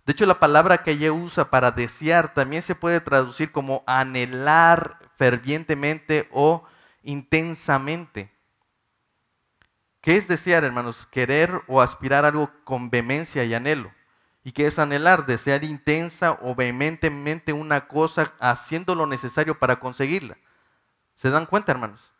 De 0.07 0.13
hecho, 0.13 0.25
la 0.25 0.39
palabra 0.39 0.83
que 0.83 0.91
ella 0.91 1.11
usa 1.11 1.49
para 1.49 1.71
desear 1.71 2.33
también 2.33 2.61
se 2.61 2.75
puede 2.75 3.01
traducir 3.01 3.51
como 3.51 3.83
anhelar 3.85 4.99
fervientemente 5.17 6.29
o 6.31 6.63
intensamente. 7.03 8.31
¿Qué 9.99 10.15
es 10.15 10.29
desear, 10.29 10.63
hermanos? 10.63 11.09
Querer 11.11 11.61
o 11.67 11.81
aspirar 11.81 12.23
algo 12.23 12.49
con 12.63 12.89
vehemencia 12.89 13.43
y 13.43 13.53
anhelo 13.53 13.91
y 14.45 14.53
que 14.53 14.65
es 14.67 14.79
anhelar, 14.79 15.25
desear 15.25 15.65
intensa 15.65 16.39
o 16.41 16.55
vehementemente 16.55 17.51
una 17.51 17.89
cosa 17.89 18.33
haciendo 18.39 18.95
lo 18.95 19.07
necesario 19.07 19.59
para 19.59 19.77
conseguirla. 19.77 20.37
¿Se 21.15 21.29
dan 21.29 21.45
cuenta, 21.45 21.73
hermanos? 21.73 22.13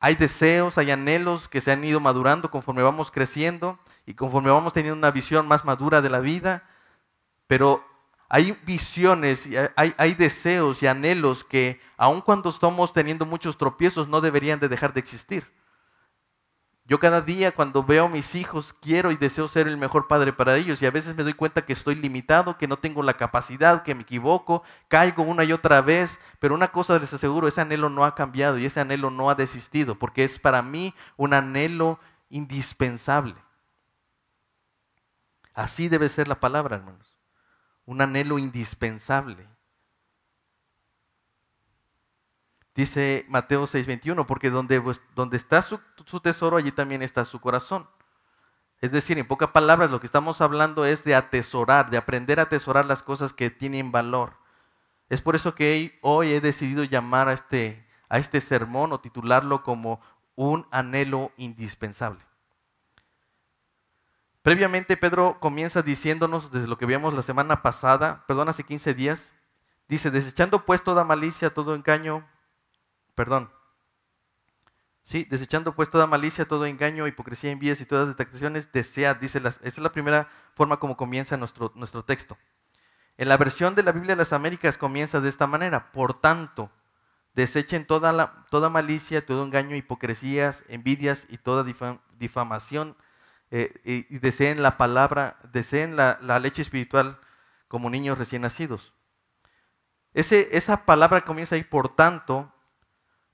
hay 0.00 0.14
deseos, 0.14 0.78
hay 0.78 0.90
anhelos 0.90 1.46
que 1.46 1.60
se 1.60 1.70
han 1.70 1.84
ido 1.84 2.00
madurando 2.00 2.50
conforme 2.50 2.82
vamos 2.82 3.10
creciendo 3.10 3.78
y 4.06 4.14
conforme 4.14 4.50
vamos 4.50 4.72
teniendo 4.72 4.96
una 4.96 5.10
visión 5.10 5.46
más 5.46 5.66
madura 5.66 6.00
de 6.00 6.08
la 6.08 6.20
vida, 6.20 6.64
pero 7.50 7.84
hay 8.28 8.56
visiones, 8.64 9.48
hay, 9.74 10.14
deseos 10.14 10.84
y 10.84 10.86
anhelos 10.86 11.42
que 11.42 11.80
aun 11.96 12.20
cuando 12.20 12.48
estamos 12.48 12.92
teniendo 12.92 13.26
muchos 13.26 13.58
tropiezos 13.58 14.06
no 14.06 14.20
deberían 14.20 14.60
de 14.60 14.68
dejar 14.68 14.92
de 14.92 15.00
existir. 15.00 15.52
Yo 16.84 17.00
cada 17.00 17.22
día 17.22 17.50
cuando 17.50 17.82
veo 17.82 18.04
a 18.04 18.08
mis 18.08 18.36
hijos 18.36 18.72
quiero 18.80 19.10
y 19.10 19.16
deseo 19.16 19.48
ser 19.48 19.66
el 19.66 19.76
mejor 19.78 20.06
padre 20.06 20.32
para 20.32 20.54
ellos 20.54 20.80
y 20.80 20.86
a 20.86 20.92
veces 20.92 21.16
me 21.16 21.24
doy 21.24 21.34
cuenta 21.34 21.66
que 21.66 21.72
estoy 21.72 21.96
limitado, 21.96 22.56
que 22.56 22.68
no 22.68 22.76
tengo 22.76 23.02
la 23.02 23.14
capacidad, 23.14 23.82
que 23.82 23.96
me 23.96 24.02
equivoco, 24.02 24.62
caigo 24.86 25.24
una 25.24 25.42
y 25.42 25.52
otra 25.52 25.80
vez, 25.80 26.20
pero 26.38 26.54
una 26.54 26.68
cosa 26.68 27.00
les 27.00 27.12
aseguro, 27.12 27.48
ese 27.48 27.62
anhelo 27.62 27.90
no 27.90 28.04
ha 28.04 28.14
cambiado 28.14 28.58
y 28.58 28.64
ese 28.64 28.78
anhelo 28.78 29.10
no 29.10 29.28
ha 29.28 29.34
desistido 29.34 29.96
porque 29.96 30.22
es 30.22 30.38
para 30.38 30.62
mí 30.62 30.94
un 31.16 31.34
anhelo 31.34 31.98
indispensable. 32.28 33.34
Así 35.52 35.88
debe 35.88 36.08
ser 36.08 36.28
la 36.28 36.38
palabra, 36.38 36.76
hermanos. 36.76 37.09
Un 37.86 38.00
anhelo 38.00 38.38
indispensable. 38.38 39.48
Dice 42.74 43.26
Mateo 43.28 43.66
6:21, 43.66 44.26
porque 44.26 44.50
donde, 44.50 44.82
donde 45.14 45.36
está 45.36 45.60
su, 45.62 45.78
tesoro, 46.22 46.56
allí 46.56 46.72
también 46.72 47.02
está 47.02 47.24
su 47.24 47.40
corazón. 47.40 47.88
Es 48.80 48.92
decir, 48.92 49.18
en 49.18 49.26
pocas 49.26 49.50
palabras, 49.50 49.90
lo 49.90 50.00
que 50.00 50.06
estamos 50.06 50.40
hablando 50.40 50.86
es 50.86 51.04
de 51.04 51.14
atesorar, 51.14 51.90
de 51.90 51.98
aprender 51.98 52.40
a 52.40 52.44
atesorar 52.44 52.86
las 52.86 53.02
cosas 53.02 53.34
que 53.34 53.50
tienen 53.50 53.92
valor. 53.92 54.38
Es 55.10 55.20
por 55.20 55.36
eso 55.36 55.54
que 55.54 55.98
hoy 56.00 56.32
he 56.32 56.40
decidido 56.40 56.84
llamar 56.84 57.28
a 57.28 57.34
este, 57.34 57.86
a 58.08 58.18
este 58.18 58.40
sermón 58.40 58.92
o 58.92 59.00
titularlo 59.00 59.62
como 59.62 60.00
un 60.34 60.66
anhelo 60.70 61.32
indispensable. 61.36 62.29
Previamente 64.42 64.96
Pedro 64.96 65.38
comienza 65.38 65.82
diciéndonos, 65.82 66.50
desde 66.50 66.66
lo 66.66 66.78
que 66.78 66.86
vimos 66.86 67.12
la 67.12 67.22
semana 67.22 67.62
pasada, 67.62 68.24
perdón, 68.26 68.48
hace 68.48 68.64
15 68.64 68.94
días, 68.94 69.32
dice, 69.88 70.10
desechando 70.10 70.64
pues 70.64 70.82
toda 70.82 71.04
malicia, 71.04 71.52
todo 71.52 71.74
engaño, 71.74 72.26
perdón. 73.14 73.52
Sí, 75.04 75.26
desechando 75.28 75.74
pues 75.74 75.90
toda 75.90 76.06
malicia, 76.06 76.46
todo 76.46 76.64
engaño, 76.64 77.06
hipocresía, 77.06 77.50
envías 77.50 77.80
y 77.80 77.84
todas 77.84 78.08
detectaciones, 78.08 78.72
desead, 78.72 79.16
dice, 79.16 79.38
esa 79.38 79.58
es 79.62 79.78
la 79.78 79.92
primera 79.92 80.28
forma 80.54 80.78
como 80.78 80.96
comienza 80.96 81.36
nuestro, 81.36 81.72
nuestro 81.74 82.04
texto. 82.04 82.38
En 83.18 83.28
la 83.28 83.36
versión 83.36 83.74
de 83.74 83.82
la 83.82 83.92
Biblia 83.92 84.14
de 84.14 84.22
las 84.22 84.32
Américas 84.32 84.78
comienza 84.78 85.20
de 85.20 85.28
esta 85.28 85.46
manera, 85.46 85.92
por 85.92 86.18
tanto, 86.18 86.70
desechen 87.34 87.86
toda, 87.86 88.12
la, 88.12 88.46
toda 88.50 88.70
malicia, 88.70 89.26
todo 89.26 89.44
engaño, 89.44 89.76
hipocresías, 89.76 90.64
envidias 90.68 91.26
y 91.28 91.36
toda 91.36 91.66
difamación, 92.18 92.96
eh, 93.50 93.72
y, 93.84 94.18
deseen 94.18 94.62
la 94.62 94.76
palabra, 94.76 95.38
deseen 95.52 95.96
la, 95.96 96.18
la 96.22 96.38
leche 96.38 96.62
espiritual 96.62 97.18
como 97.68 97.90
niños 97.90 98.18
recién 98.18 98.42
nacidos. 98.42 98.94
Ese, 100.12 100.56
esa 100.56 100.84
palabra 100.84 101.24
comienza 101.24 101.54
ahí, 101.54 101.64
por 101.64 101.94
tanto, 101.94 102.52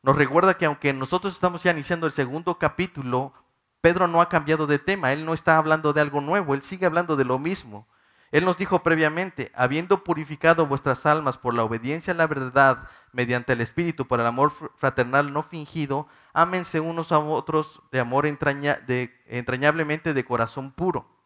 nos 0.03 0.17
recuerda 0.17 0.55
que 0.55 0.67
aunque 0.67 0.93
nosotros 0.93 1.35
estamos 1.35 1.63
ya 1.63 1.73
iniciando 1.73 2.07
el 2.07 2.13
segundo 2.13 2.59
capítulo, 2.59 3.33
Pedro 3.81 4.09
no 4.09 4.21
ha 4.21 4.29
cambiado 4.29 4.67
de 4.67 4.79
tema, 4.79 5.13
él 5.13 5.25
no 5.25 5.35
está 5.35 5.57
hablando 5.59 5.93
de 5.93 6.01
algo 6.01 6.21
nuevo, 6.21 6.55
él 6.55 6.63
sigue 6.63 6.87
hablando 6.87 7.17
de 7.17 7.25
lo 7.25 7.39
mismo. 7.39 7.87
Él 8.33 8.45
nos 8.45 8.57
dijo 8.57 8.83
previamente, 8.83 9.53
habiendo 9.55 10.03
purificado 10.03 10.67
vuestras 10.67 11.07
almas 11.07 11.39
por 11.39 11.55
la 11.55 11.65
obediencia 11.65 12.13
a 12.13 12.17
la 12.17 12.27
verdad 12.27 12.89
mediante 13.13 13.53
el 13.53 13.61
Espíritu, 13.61 14.07
por 14.07 14.21
el 14.21 14.27
amor 14.27 14.53
fraternal 14.77 15.33
no 15.33 15.43
fingido, 15.43 16.09
ámense 16.37 16.81
unos 16.81 17.13
a 17.13 17.19
otros 17.19 17.83
de 17.91 18.01
amor 18.01 18.27
entrañablemente 18.27 20.15
de 20.15 20.25
corazón 20.25 20.73
puro 20.73 21.17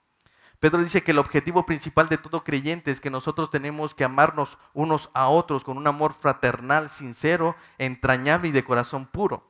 Pedro 0.61 0.83
dice 0.83 1.03
que 1.03 1.13
el 1.13 1.19
objetivo 1.19 1.65
principal 1.65 2.11
de 2.11 2.19
todo 2.19 2.45
creyente 2.45 2.91
es 2.91 3.01
que 3.01 3.09
nosotros 3.09 3.51
tenemos 3.51 3.95
que 3.95 4.05
amarnos 4.05 4.59
unos 4.75 5.09
a 5.15 5.29
otros 5.29 5.65
con 5.65 5.79
un 5.79 5.87
amor 5.87 6.13
fraternal, 6.13 6.91
sincero, 6.91 7.57
entrañable 7.79 8.49
y 8.49 8.53
de 8.53 8.63
corazón 8.63 9.07
puro. 9.07 9.43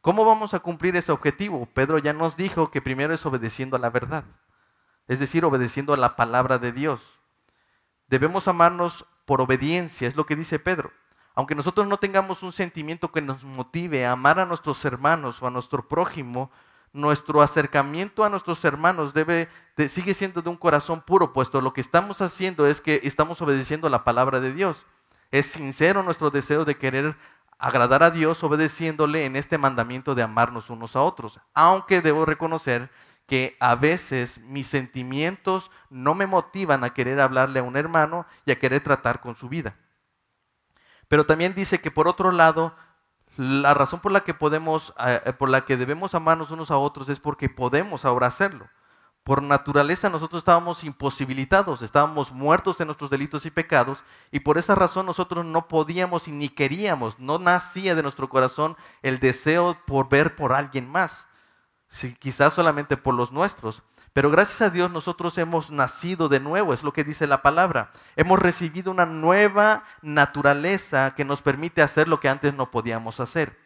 ¿Cómo 0.00 0.24
vamos 0.24 0.52
a 0.52 0.58
cumplir 0.58 0.96
ese 0.96 1.12
objetivo? 1.12 1.66
Pedro 1.66 1.98
ya 1.98 2.12
nos 2.12 2.36
dijo 2.36 2.72
que 2.72 2.82
primero 2.82 3.14
es 3.14 3.24
obedeciendo 3.24 3.76
a 3.76 3.78
la 3.78 3.90
verdad, 3.90 4.24
es 5.06 5.20
decir, 5.20 5.44
obedeciendo 5.44 5.94
a 5.94 5.96
la 5.96 6.16
palabra 6.16 6.58
de 6.58 6.72
Dios. 6.72 7.00
Debemos 8.08 8.48
amarnos 8.48 9.06
por 9.26 9.40
obediencia, 9.40 10.08
es 10.08 10.16
lo 10.16 10.26
que 10.26 10.34
dice 10.34 10.58
Pedro. 10.58 10.90
Aunque 11.34 11.54
nosotros 11.54 11.86
no 11.86 11.96
tengamos 11.98 12.42
un 12.42 12.52
sentimiento 12.52 13.12
que 13.12 13.22
nos 13.22 13.44
motive 13.44 14.04
a 14.04 14.12
amar 14.12 14.38
a 14.38 14.46
nuestros 14.46 14.84
hermanos 14.84 15.42
o 15.42 15.46
a 15.46 15.50
nuestro 15.50 15.86
prójimo, 15.86 16.50
nuestro 16.92 17.40
acercamiento 17.40 18.24
a 18.24 18.28
nuestros 18.28 18.64
hermanos 18.64 19.14
debe, 19.14 19.48
sigue 19.88 20.14
siendo 20.14 20.42
de 20.42 20.50
un 20.50 20.56
corazón 20.56 21.00
puro, 21.02 21.32
puesto 21.32 21.60
lo 21.60 21.72
que 21.72 21.80
estamos 21.80 22.20
haciendo 22.20 22.66
es 22.66 22.80
que 22.80 23.00
estamos 23.04 23.40
obedeciendo 23.42 23.88
la 23.88 24.04
palabra 24.04 24.40
de 24.40 24.52
Dios. 24.52 24.84
Es 25.30 25.46
sincero 25.46 26.02
nuestro 26.02 26.30
deseo 26.30 26.64
de 26.64 26.76
querer 26.76 27.16
agradar 27.58 28.02
a 28.02 28.10
Dios 28.10 28.42
obedeciéndole 28.42 29.24
en 29.24 29.36
este 29.36 29.58
mandamiento 29.58 30.14
de 30.14 30.22
amarnos 30.22 30.70
unos 30.70 30.96
a 30.96 31.02
otros. 31.02 31.38
Aunque 31.54 32.00
debo 32.00 32.24
reconocer 32.24 32.90
que 33.26 33.56
a 33.60 33.76
veces 33.76 34.38
mis 34.40 34.66
sentimientos 34.66 35.70
no 35.88 36.16
me 36.16 36.26
motivan 36.26 36.82
a 36.82 36.92
querer 36.92 37.20
hablarle 37.20 37.60
a 37.60 37.62
un 37.62 37.76
hermano 37.76 38.26
y 38.44 38.50
a 38.50 38.58
querer 38.58 38.82
tratar 38.82 39.20
con 39.20 39.36
su 39.36 39.48
vida. 39.48 39.76
Pero 41.10 41.26
también 41.26 41.56
dice 41.56 41.80
que 41.80 41.90
por 41.90 42.06
otro 42.06 42.30
lado, 42.30 42.72
la 43.36 43.74
razón 43.74 43.98
por 43.98 44.12
la 44.12 44.20
que 44.20 44.32
podemos, 44.32 44.94
eh, 45.04 45.20
eh, 45.26 45.32
por 45.32 45.50
la 45.50 45.64
que 45.64 45.76
debemos 45.76 46.14
amarnos 46.14 46.52
unos 46.52 46.70
a 46.70 46.76
otros 46.76 47.08
es 47.08 47.18
porque 47.18 47.48
podemos 47.48 48.04
ahora 48.04 48.28
hacerlo. 48.28 48.68
Por 49.24 49.42
naturaleza 49.42 50.08
nosotros 50.08 50.38
estábamos 50.38 50.84
imposibilitados, 50.84 51.82
estábamos 51.82 52.30
muertos 52.30 52.78
de 52.78 52.84
nuestros 52.84 53.10
delitos 53.10 53.44
y 53.44 53.50
pecados 53.50 54.04
y 54.30 54.38
por 54.38 54.56
esa 54.56 54.76
razón 54.76 55.04
nosotros 55.04 55.44
no 55.44 55.66
podíamos 55.66 56.28
y 56.28 56.30
ni 56.30 56.48
queríamos, 56.48 57.18
no 57.18 57.40
nacía 57.40 57.96
de 57.96 58.04
nuestro 58.04 58.28
corazón 58.28 58.76
el 59.02 59.18
deseo 59.18 59.76
por 59.88 60.08
ver 60.08 60.36
por 60.36 60.52
alguien 60.52 60.88
más, 60.88 61.26
quizás 62.20 62.54
solamente 62.54 62.96
por 62.96 63.14
los 63.16 63.32
nuestros. 63.32 63.82
Pero 64.12 64.30
gracias 64.30 64.60
a 64.62 64.70
Dios 64.70 64.90
nosotros 64.90 65.38
hemos 65.38 65.70
nacido 65.70 66.28
de 66.28 66.40
nuevo, 66.40 66.74
es 66.74 66.82
lo 66.82 66.92
que 66.92 67.04
dice 67.04 67.26
la 67.26 67.42
palabra. 67.42 67.90
Hemos 68.16 68.38
recibido 68.38 68.90
una 68.90 69.06
nueva 69.06 69.84
naturaleza 70.02 71.14
que 71.14 71.24
nos 71.24 71.42
permite 71.42 71.80
hacer 71.80 72.08
lo 72.08 72.18
que 72.18 72.28
antes 72.28 72.52
no 72.54 72.70
podíamos 72.70 73.20
hacer. 73.20 73.56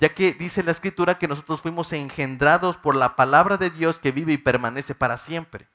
Ya 0.00 0.10
que 0.10 0.34
dice 0.34 0.62
la 0.62 0.72
escritura 0.72 1.18
que 1.18 1.28
nosotros 1.28 1.62
fuimos 1.62 1.92
engendrados 1.92 2.76
por 2.76 2.96
la 2.96 3.16
palabra 3.16 3.56
de 3.56 3.70
Dios 3.70 3.98
que 3.98 4.12
vive 4.12 4.32
y 4.32 4.38
permanece 4.38 4.94
para 4.94 5.16
siempre. 5.16 5.68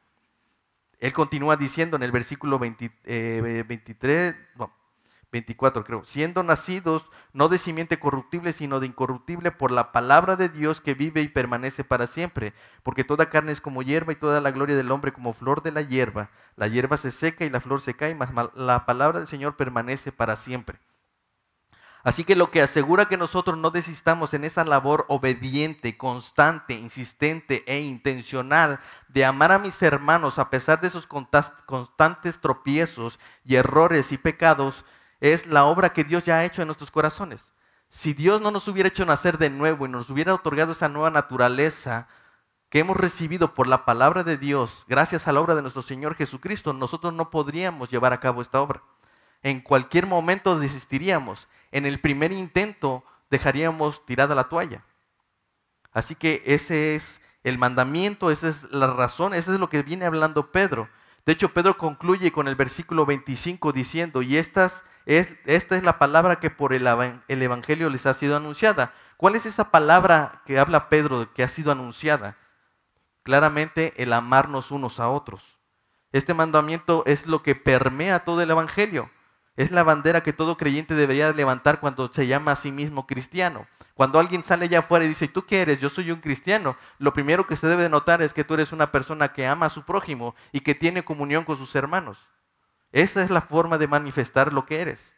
Él 1.00 1.14
continúa 1.14 1.56
diciendo 1.56 1.96
en 1.96 2.04
el 2.04 2.12
versículo 2.12 2.60
23, 2.60 4.36
24 5.32 5.84
creo, 5.84 6.04
siendo 6.06 6.44
nacidos 6.44 7.10
no 7.34 7.50
de 7.50 7.58
simiente 7.58 8.00
corruptible, 8.00 8.54
sino 8.54 8.80
de 8.80 8.88
incorruptible 8.88 9.52
por 9.52 9.72
la 9.72 9.92
palabra 9.92 10.36
de 10.36 10.50
Dios 10.50 10.82
que 10.82 10.94
vive 10.94 11.22
y 11.22 11.28
permanece 11.28 11.84
para 11.84 12.08
siempre, 12.08 12.54
porque 12.84 13.04
toda 13.04 13.30
carne 13.30 13.52
es 13.52 13.62
como 13.62 13.84
hierba 13.84 14.14
y 14.14 14.16
toda 14.16 14.42
la 14.42 14.52
gloria 14.52 14.76
del 14.76 14.92
hombre 14.92 15.14
como 15.14 15.34
flor 15.34 15.62
de 15.62 15.72
la 15.72 15.82
hierba. 15.82 16.32
La 16.56 16.68
hierba 16.68 16.98
se 16.98 17.12
seca 17.12 17.46
y 17.46 17.50
la 17.50 17.62
flor 17.62 17.82
se 17.82 17.94
cae, 17.94 18.16
mas 18.16 18.32
la 18.56 18.86
palabra 18.86 19.20
del 19.20 19.28
Señor 19.28 19.56
permanece 19.56 20.12
para 20.12 20.36
siempre. 20.36 20.80
Así 22.02 22.24
que 22.24 22.36
lo 22.36 22.50
que 22.50 22.62
asegura 22.62 23.10
que 23.10 23.18
nosotros 23.18 23.58
no 23.58 23.72
desistamos 23.72 24.34
en 24.34 24.46
esa 24.46 24.64
labor 24.64 25.06
obediente, 25.10 25.98
constante, 25.98 26.74
insistente 26.74 27.64
e 27.68 27.82
intencional 27.82 28.80
de 29.10 29.26
amar 29.26 29.52
a 29.52 29.60
mis 29.60 29.82
hermanos 29.82 30.40
a 30.40 30.50
pesar 30.50 30.80
de 30.80 30.88
esos 30.88 31.08
constantes 31.08 32.40
tropiezos 32.40 33.20
y 33.44 33.56
errores 33.56 34.14
y 34.14 34.18
pecados, 34.18 34.86
es 35.20 35.46
la 35.46 35.66
obra 35.66 35.94
que 35.94 36.04
Dios 36.04 36.26
ya 36.26 36.38
ha 36.38 36.46
hecho 36.46 36.62
en 36.62 36.68
nuestros 36.68 36.92
corazones. 36.92 37.52
Si 37.90 38.14
Dios 38.14 38.42
no 38.42 38.52
nos 38.52 38.68
hubiera 38.68 38.90
hecho 38.90 39.06
nacer 39.06 39.38
de 39.38 39.50
nuevo 39.50 39.86
y 39.86 39.90
nos 39.90 40.10
hubiera 40.10 40.34
otorgado 40.34 40.72
esa 40.72 40.90
nueva 40.90 41.10
naturaleza 41.10 42.08
que 42.70 42.80
hemos 42.80 42.98
recibido 42.98 43.54
por 43.56 43.68
la 43.68 43.84
palabra 43.84 44.24
de 44.24 44.38
Dios, 44.38 44.86
gracias 44.88 45.28
a 45.28 45.32
la 45.32 45.42
obra 45.42 45.56
de 45.56 45.64
nuestro 45.64 45.82
Señor 45.82 46.16
Jesucristo, 46.16 46.72
nosotros 46.72 47.14
no 47.14 47.32
podríamos 47.32 47.90
llevar 47.90 48.14
a 48.14 48.20
cabo 48.20 48.42
esta 48.42 48.62
obra. 48.62 48.84
En 49.42 49.62
cualquier 49.62 50.06
momento 50.06 50.60
desistiríamos. 50.60 51.48
En 51.72 51.86
el 51.86 52.00
primer 52.00 52.32
intento 52.32 53.04
dejaríamos 53.30 54.06
tirada 54.06 54.36
la 54.36 54.50
toalla. 54.50 54.86
Así 55.92 56.14
que 56.16 56.44
ese 56.46 56.96
es 56.96 57.22
el 57.44 57.58
mandamiento, 57.58 58.30
esa 58.30 58.50
es 58.50 58.64
la 58.72 58.88
razón, 58.88 59.34
eso 59.34 59.54
es 59.54 59.60
lo 59.60 59.70
que 59.70 59.82
viene 59.82 60.06
hablando 60.06 60.52
Pedro. 60.52 60.90
De 61.26 61.34
hecho, 61.34 61.50
Pedro 61.50 61.78
concluye 61.78 62.32
con 62.32 62.48
el 62.48 62.56
versículo 62.56 63.06
25 63.06 63.72
diciendo, 63.72 64.22
y 64.22 64.38
estas 64.38 64.84
esta 65.10 65.76
es 65.76 65.82
la 65.82 65.98
palabra 65.98 66.40
que 66.40 66.52
por 66.52 66.72
el, 66.72 66.86
Evangelio 66.86 67.90
les 67.90 68.06
ha 68.06 68.14
sido 68.14 68.38
anunciada. 68.38 68.94
¿Cuál 69.18 69.34
es 69.34 69.48
esa 69.48 69.72
palabra 69.72 70.44
que 70.46 70.60
habla 70.60 70.88
Pedro 70.88 71.34
que 71.34 71.42
ha 71.42 71.48
sido 71.48 71.72
anunciada? 71.72 72.38
Claramente 73.24 73.94
el 73.98 74.14
amarnos 74.14 74.70
unos 74.70 75.00
a 75.00 75.10
otros. 75.10 75.58
Este 76.12 76.36
mandamiento 76.36 77.02
es 77.08 77.26
lo 77.26 77.42
que 77.42 77.56
permea 77.56 78.20
todo 78.20 78.44
el 78.44 78.52
Evangelio. 78.52 79.10
Es 79.56 79.72
la 79.72 79.82
bandera 79.82 80.22
que 80.22 80.32
todo 80.32 80.58
creyente 80.58 80.94
debería 80.94 81.32
levantar 81.34 81.80
cuando 81.80 82.08
se 82.14 82.28
llama 82.28 82.52
a 82.52 82.56
sí 82.56 82.72
mismo 82.72 83.08
cristiano. 83.08 83.66
Cuando 84.00 84.18
alguien 84.18 84.46
sale 84.46 84.64
allá 84.64 84.80
afuera 84.80 85.04
y 85.04 85.10
dice, 85.10 85.28
¿tú 85.28 85.46
qué 85.46 85.60
eres? 85.60 85.82
Yo 85.82 85.90
soy 85.90 86.10
un 86.10 86.22
cristiano. 86.22 86.78
Lo 87.00 87.12
primero 87.12 87.46
que 87.46 87.58
se 87.58 87.68
debe 87.68 87.90
notar 87.90 88.22
es 88.22 88.34
que 88.34 88.46
tú 88.46 88.54
eres 88.54 88.72
una 88.72 88.94
persona 88.94 89.34
que 89.34 89.46
ama 89.46 89.66
a 89.66 89.70
su 89.70 89.84
prójimo 89.84 90.36
y 90.54 90.62
que 90.62 90.74
tiene 90.74 91.04
comunión 91.04 91.44
con 91.44 91.58
sus 91.58 91.76
hermanos. 91.76 92.30
Esa 92.94 93.22
es 93.22 93.30
la 93.30 93.42
forma 93.42 93.78
de 93.78 93.90
manifestar 93.90 94.54
lo 94.54 94.66
que 94.66 94.80
eres. 94.80 95.18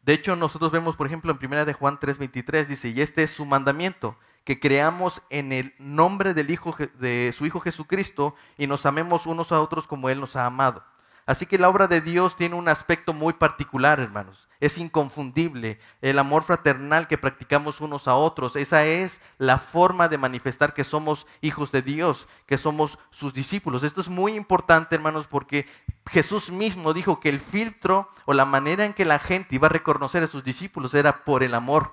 De 0.00 0.14
hecho, 0.14 0.36
nosotros 0.36 0.72
vemos, 0.72 0.96
por 0.96 1.06
ejemplo, 1.06 1.32
en 1.32 1.38
primera 1.38 1.66
de 1.66 1.74
Juan 1.74 2.00
3:23 2.00 2.66
dice, 2.66 2.88
"Y 2.88 3.02
este 3.02 3.24
es 3.24 3.32
su 3.32 3.44
mandamiento, 3.44 4.16
que 4.44 4.58
creamos 4.58 5.20
en 5.28 5.52
el 5.52 5.74
nombre 5.78 6.32
del 6.32 6.48
hijo 6.48 6.74
de 6.94 7.34
su 7.36 7.44
hijo 7.44 7.60
Jesucristo 7.60 8.34
y 8.56 8.66
nos 8.66 8.86
amemos 8.86 9.26
unos 9.26 9.52
a 9.52 9.60
otros 9.60 9.86
como 9.86 10.08
él 10.08 10.18
nos 10.18 10.34
ha 10.34 10.46
amado." 10.46 10.82
Así 11.30 11.46
que 11.46 11.58
la 11.58 11.68
obra 11.68 11.86
de 11.86 12.00
Dios 12.00 12.34
tiene 12.34 12.56
un 12.56 12.68
aspecto 12.68 13.12
muy 13.12 13.34
particular, 13.34 14.00
hermanos. 14.00 14.48
Es 14.58 14.78
inconfundible. 14.78 15.78
El 16.00 16.18
amor 16.18 16.42
fraternal 16.42 17.06
que 17.06 17.18
practicamos 17.18 17.80
unos 17.80 18.08
a 18.08 18.16
otros, 18.16 18.56
esa 18.56 18.84
es 18.84 19.20
la 19.38 19.60
forma 19.60 20.08
de 20.08 20.18
manifestar 20.18 20.74
que 20.74 20.82
somos 20.82 21.28
hijos 21.40 21.70
de 21.70 21.82
Dios, 21.82 22.26
que 22.46 22.58
somos 22.58 22.98
sus 23.10 23.32
discípulos. 23.32 23.84
Esto 23.84 24.00
es 24.00 24.08
muy 24.08 24.34
importante, 24.34 24.96
hermanos, 24.96 25.28
porque 25.28 25.68
Jesús 26.10 26.50
mismo 26.50 26.92
dijo 26.92 27.20
que 27.20 27.28
el 27.28 27.38
filtro 27.38 28.10
o 28.24 28.34
la 28.34 28.44
manera 28.44 28.84
en 28.84 28.92
que 28.92 29.04
la 29.04 29.20
gente 29.20 29.54
iba 29.54 29.68
a 29.68 29.70
reconocer 29.70 30.24
a 30.24 30.26
sus 30.26 30.42
discípulos 30.42 30.94
era 30.94 31.22
por 31.22 31.44
el 31.44 31.54
amor. 31.54 31.92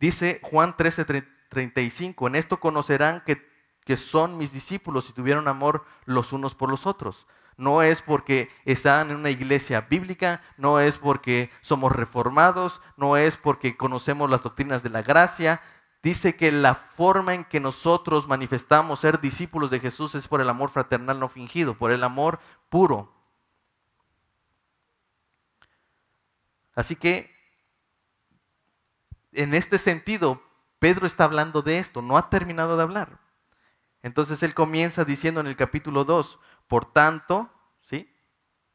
Dice 0.00 0.40
Juan 0.42 0.76
13:35, 0.76 2.26
en 2.26 2.34
esto 2.34 2.58
conocerán 2.58 3.22
que, 3.24 3.48
que 3.84 3.96
son 3.96 4.36
mis 4.36 4.52
discípulos 4.52 5.04
si 5.04 5.12
tuvieron 5.12 5.46
amor 5.46 5.84
los 6.06 6.32
unos 6.32 6.56
por 6.56 6.70
los 6.70 6.88
otros 6.88 7.24
no 7.56 7.82
es 7.82 8.02
porque 8.02 8.50
están 8.64 9.10
en 9.10 9.16
una 9.16 9.30
iglesia 9.30 9.82
bíblica, 9.82 10.42
no 10.56 10.78
es 10.80 10.98
porque 10.98 11.50
somos 11.62 11.92
reformados, 11.92 12.82
no 12.96 13.16
es 13.16 13.36
porque 13.36 13.76
conocemos 13.76 14.30
las 14.30 14.42
doctrinas 14.42 14.82
de 14.82 14.90
la 14.90 15.02
gracia. 15.02 15.62
Dice 16.02 16.36
que 16.36 16.52
la 16.52 16.74
forma 16.74 17.34
en 17.34 17.44
que 17.44 17.58
nosotros 17.58 18.28
manifestamos 18.28 19.00
ser 19.00 19.20
discípulos 19.20 19.70
de 19.70 19.80
Jesús 19.80 20.14
es 20.14 20.28
por 20.28 20.40
el 20.40 20.48
amor 20.48 20.70
fraternal 20.70 21.18
no 21.18 21.28
fingido, 21.28 21.74
por 21.74 21.90
el 21.90 22.04
amor 22.04 22.38
puro. 22.68 23.12
Así 26.74 26.94
que, 26.94 27.34
en 29.32 29.54
este 29.54 29.78
sentido, 29.78 30.42
Pedro 30.78 31.06
está 31.06 31.24
hablando 31.24 31.62
de 31.62 31.78
esto, 31.78 32.02
no 32.02 32.18
ha 32.18 32.28
terminado 32.28 32.76
de 32.76 32.82
hablar. 32.82 33.25
Entonces 34.02 34.42
él 34.42 34.54
comienza 34.54 35.04
diciendo 35.04 35.40
en 35.40 35.46
el 35.46 35.56
capítulo 35.56 36.04
2, 36.04 36.38
por 36.66 36.84
tanto, 36.92 37.50
¿sí? 37.80 38.12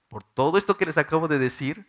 Por 0.07 0.23
todo 0.23 0.57
esto 0.57 0.77
que 0.77 0.85
les 0.85 0.97
acabo 0.97 1.27
de 1.27 1.39
decir, 1.39 1.87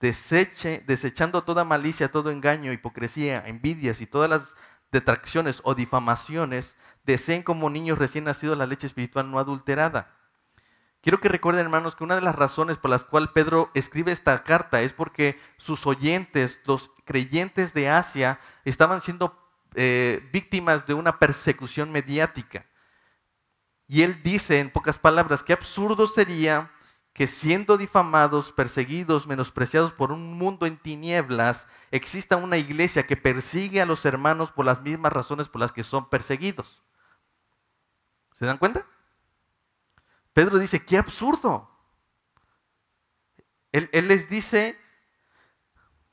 deseche, 0.00 0.82
desechando 0.86 1.42
toda 1.44 1.64
malicia, 1.64 2.10
todo 2.10 2.30
engaño, 2.30 2.72
hipocresía, 2.72 3.42
envidias 3.46 4.00
y 4.00 4.06
todas 4.06 4.30
las 4.30 4.54
detracciones 4.92 5.60
o 5.64 5.74
difamaciones, 5.74 6.76
deseen 7.04 7.42
como 7.42 7.70
niños 7.70 7.98
recién 7.98 8.24
nacidos 8.24 8.58
la 8.58 8.66
leche 8.66 8.86
espiritual 8.86 9.30
no 9.30 9.38
adulterada. 9.38 10.16
Quiero 11.02 11.20
que 11.20 11.30
recuerden, 11.30 11.64
hermanos, 11.64 11.96
que 11.96 12.04
una 12.04 12.14
de 12.14 12.20
las 12.20 12.34
razones 12.34 12.76
por 12.76 12.90
las 12.90 13.04
cuales 13.04 13.30
Pedro 13.30 13.70
escribe 13.72 14.12
esta 14.12 14.42
carta 14.44 14.82
es 14.82 14.92
porque 14.92 15.38
sus 15.56 15.86
oyentes, 15.86 16.60
los 16.66 16.90
creyentes 17.04 17.72
de 17.72 17.88
Asia, 17.88 18.38
estaban 18.64 19.00
siendo 19.00 19.49
eh, 19.74 20.28
víctimas 20.32 20.86
de 20.86 20.94
una 20.94 21.18
persecución 21.18 21.90
mediática. 21.92 22.66
Y 23.86 24.02
él 24.02 24.22
dice 24.22 24.60
en 24.60 24.70
pocas 24.70 24.98
palabras, 24.98 25.42
qué 25.42 25.52
absurdo 25.52 26.06
sería 26.06 26.70
que 27.12 27.26
siendo 27.26 27.76
difamados, 27.76 28.52
perseguidos, 28.52 29.26
menospreciados 29.26 29.92
por 29.92 30.12
un 30.12 30.38
mundo 30.38 30.66
en 30.66 30.78
tinieblas, 30.78 31.66
exista 31.90 32.36
una 32.36 32.56
iglesia 32.56 33.06
que 33.06 33.16
persigue 33.16 33.80
a 33.80 33.86
los 33.86 34.04
hermanos 34.04 34.52
por 34.52 34.64
las 34.64 34.80
mismas 34.82 35.12
razones 35.12 35.48
por 35.48 35.60
las 35.60 35.72
que 35.72 35.82
son 35.82 36.08
perseguidos. 36.08 36.82
¿Se 38.38 38.46
dan 38.46 38.58
cuenta? 38.58 38.86
Pedro 40.32 40.58
dice, 40.58 40.84
qué 40.84 40.96
absurdo. 40.96 41.68
Él, 43.72 43.88
les 43.92 44.28
dice, 44.28 44.78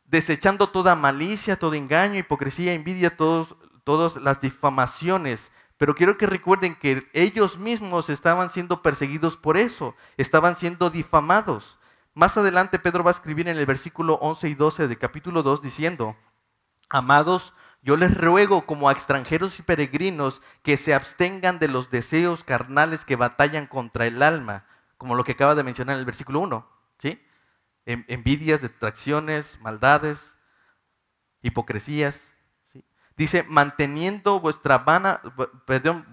desechando 0.07 0.69
toda 0.69 0.95
malicia, 0.95 1.59
todo 1.59 1.73
engaño, 1.73 2.17
hipocresía, 2.17 2.73
envidia, 2.73 3.15
todos, 3.15 3.55
todas 3.83 4.15
las 4.15 4.41
difamaciones, 4.41 5.51
pero 5.77 5.93
quiero 5.95 6.17
que 6.17 6.25
recuerden 6.25 6.75
que 6.75 7.07
ellos 7.13 7.57
mismos 7.57 8.09
estaban 8.09 8.49
siendo 8.49 8.81
perseguidos 8.81 9.37
por 9.37 9.57
eso, 9.57 9.95
estaban 10.17 10.55
siendo 10.55 10.89
difamados. 10.89 11.77
Más 12.13 12.35
adelante 12.35 12.79
Pedro 12.79 13.03
va 13.03 13.11
a 13.11 13.13
escribir 13.13 13.47
en 13.47 13.57
el 13.57 13.65
versículo 13.67 14.15
11 14.15 14.49
y 14.49 14.55
12 14.55 14.87
de 14.87 14.97
capítulo 14.97 15.43
2 15.43 15.61
diciendo, 15.61 16.15
Amados, 16.89 17.53
yo 17.83 17.95
les 17.95 18.17
ruego 18.17 18.65
como 18.65 18.89
a 18.89 18.91
extranjeros 18.91 19.59
y 19.59 19.61
peregrinos 19.61 20.41
que 20.63 20.77
se 20.77 20.95
abstengan 20.95 21.59
de 21.59 21.67
los 21.67 21.91
deseos 21.91 22.43
carnales 22.43 23.05
que 23.05 23.15
batallan 23.15 23.67
contra 23.67 24.07
el 24.07 24.23
alma, 24.23 24.65
como 24.97 25.15
lo 25.15 25.23
que 25.23 25.33
acaba 25.33 25.53
de 25.53 25.63
mencionar 25.63 25.93
en 25.95 25.99
el 25.99 26.05
versículo 26.05 26.39
1, 26.39 26.67
¿sí? 26.97 27.21
Envidias, 27.87 28.61
detracciones, 28.61 29.59
maldades, 29.61 30.19
hipocresías, 31.41 32.21
Dice, 33.17 33.43
manteniendo 33.49 34.39
vuestra 34.39 34.77
vana, 34.77 35.21
perdón, 35.65 36.05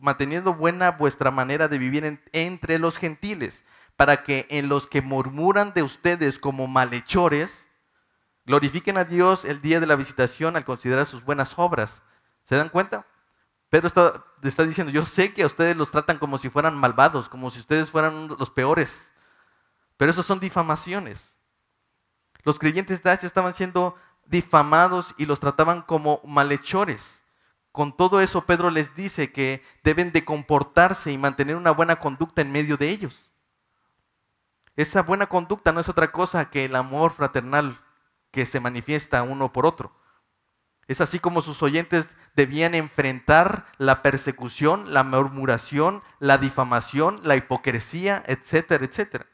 manteniendo 0.00 0.54
buena 0.54 0.92
vuestra 0.92 1.32
manera 1.32 1.66
de 1.66 1.76
vivir 1.76 2.20
entre 2.32 2.78
los 2.78 2.98
gentiles, 2.98 3.64
para 3.96 4.22
que 4.22 4.46
en 4.48 4.68
los 4.68 4.86
que 4.86 5.02
murmuran 5.02 5.72
de 5.74 5.82
ustedes 5.82 6.38
como 6.38 6.68
malhechores, 6.68 7.66
glorifiquen 8.46 8.96
a 8.96 9.02
Dios 9.04 9.44
el 9.44 9.60
día 9.60 9.80
de 9.80 9.88
la 9.88 9.96
visitación 9.96 10.54
al 10.54 10.64
considerar 10.64 11.04
sus 11.06 11.24
buenas 11.24 11.54
obras. 11.58 12.04
¿Se 12.44 12.54
dan 12.54 12.68
cuenta? 12.68 13.06
Pedro 13.68 13.88
está, 13.88 14.24
está 14.44 14.64
diciendo, 14.64 14.92
yo 14.92 15.04
sé 15.04 15.34
que 15.34 15.42
a 15.42 15.46
ustedes 15.46 15.76
los 15.76 15.90
tratan 15.90 16.18
como 16.18 16.38
si 16.38 16.48
fueran 16.48 16.76
malvados, 16.76 17.28
como 17.28 17.50
si 17.50 17.58
ustedes 17.58 17.90
fueran 17.90 18.28
los 18.38 18.50
peores, 18.50 19.12
pero 20.02 20.10
eso 20.10 20.24
son 20.24 20.40
difamaciones. 20.40 21.38
Los 22.42 22.58
creyentes 22.58 23.04
de 23.04 23.10
Asia 23.12 23.28
estaban 23.28 23.54
siendo 23.54 23.94
difamados 24.26 25.14
y 25.16 25.26
los 25.26 25.38
trataban 25.38 25.82
como 25.82 26.20
malhechores. 26.24 27.22
Con 27.70 27.96
todo 27.96 28.20
eso, 28.20 28.44
Pedro 28.44 28.70
les 28.70 28.96
dice 28.96 29.30
que 29.30 29.62
deben 29.84 30.10
de 30.10 30.24
comportarse 30.24 31.12
y 31.12 31.18
mantener 31.18 31.54
una 31.54 31.70
buena 31.70 32.00
conducta 32.00 32.42
en 32.42 32.50
medio 32.50 32.76
de 32.76 32.88
ellos. 32.88 33.30
Esa 34.74 35.02
buena 35.04 35.28
conducta 35.28 35.70
no 35.70 35.78
es 35.78 35.88
otra 35.88 36.10
cosa 36.10 36.50
que 36.50 36.64
el 36.64 36.74
amor 36.74 37.12
fraternal 37.12 37.80
que 38.32 38.44
se 38.44 38.58
manifiesta 38.58 39.22
uno 39.22 39.52
por 39.52 39.66
otro. 39.66 39.94
Es 40.88 41.00
así 41.00 41.20
como 41.20 41.42
sus 41.42 41.62
oyentes 41.62 42.08
debían 42.34 42.74
enfrentar 42.74 43.66
la 43.78 44.02
persecución, 44.02 44.92
la 44.92 45.04
murmuración, 45.04 46.02
la 46.18 46.38
difamación, 46.38 47.20
la 47.22 47.36
hipocresía, 47.36 48.24
etcétera, 48.26 48.84
etcétera. 48.84 49.26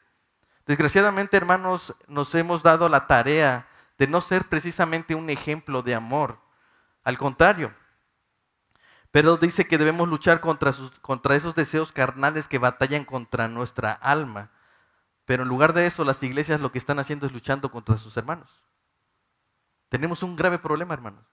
Desgraciadamente, 0.69 1.35
hermanos, 1.35 1.95
nos 2.07 2.35
hemos 2.35 2.61
dado 2.61 2.89
la 2.89 3.07
tarea 3.07 3.67
de 3.97 4.05
no 4.05 4.21
ser 4.21 4.47
precisamente 4.47 5.15
un 5.15 5.31
ejemplo 5.31 5.81
de 5.81 5.95
amor. 5.95 6.37
Al 7.03 7.17
contrario, 7.17 7.73
pero 9.09 9.37
dice 9.37 9.65
que 9.67 9.79
debemos 9.79 10.07
luchar 10.07 10.41
contra, 10.41 10.71
contra 11.01 11.35
esos 11.35 11.55
deseos 11.55 11.91
carnales 11.91 12.47
que 12.47 12.59
batallan 12.59 13.03
contra 13.03 13.47
nuestra 13.47 13.93
alma. 13.93 14.51
Pero 15.25 15.41
en 15.41 15.49
lugar 15.49 15.73
de 15.73 15.87
eso, 15.87 16.03
las 16.03 16.21
iglesias 16.21 16.61
lo 16.61 16.71
que 16.71 16.77
están 16.77 16.99
haciendo 16.99 17.25
es 17.25 17.33
luchando 17.33 17.71
contra 17.71 17.97
sus 17.97 18.15
hermanos. 18.15 18.61
Tenemos 19.89 20.21
un 20.21 20.35
grave 20.35 20.59
problema, 20.59 20.93
hermanos. 20.93 21.25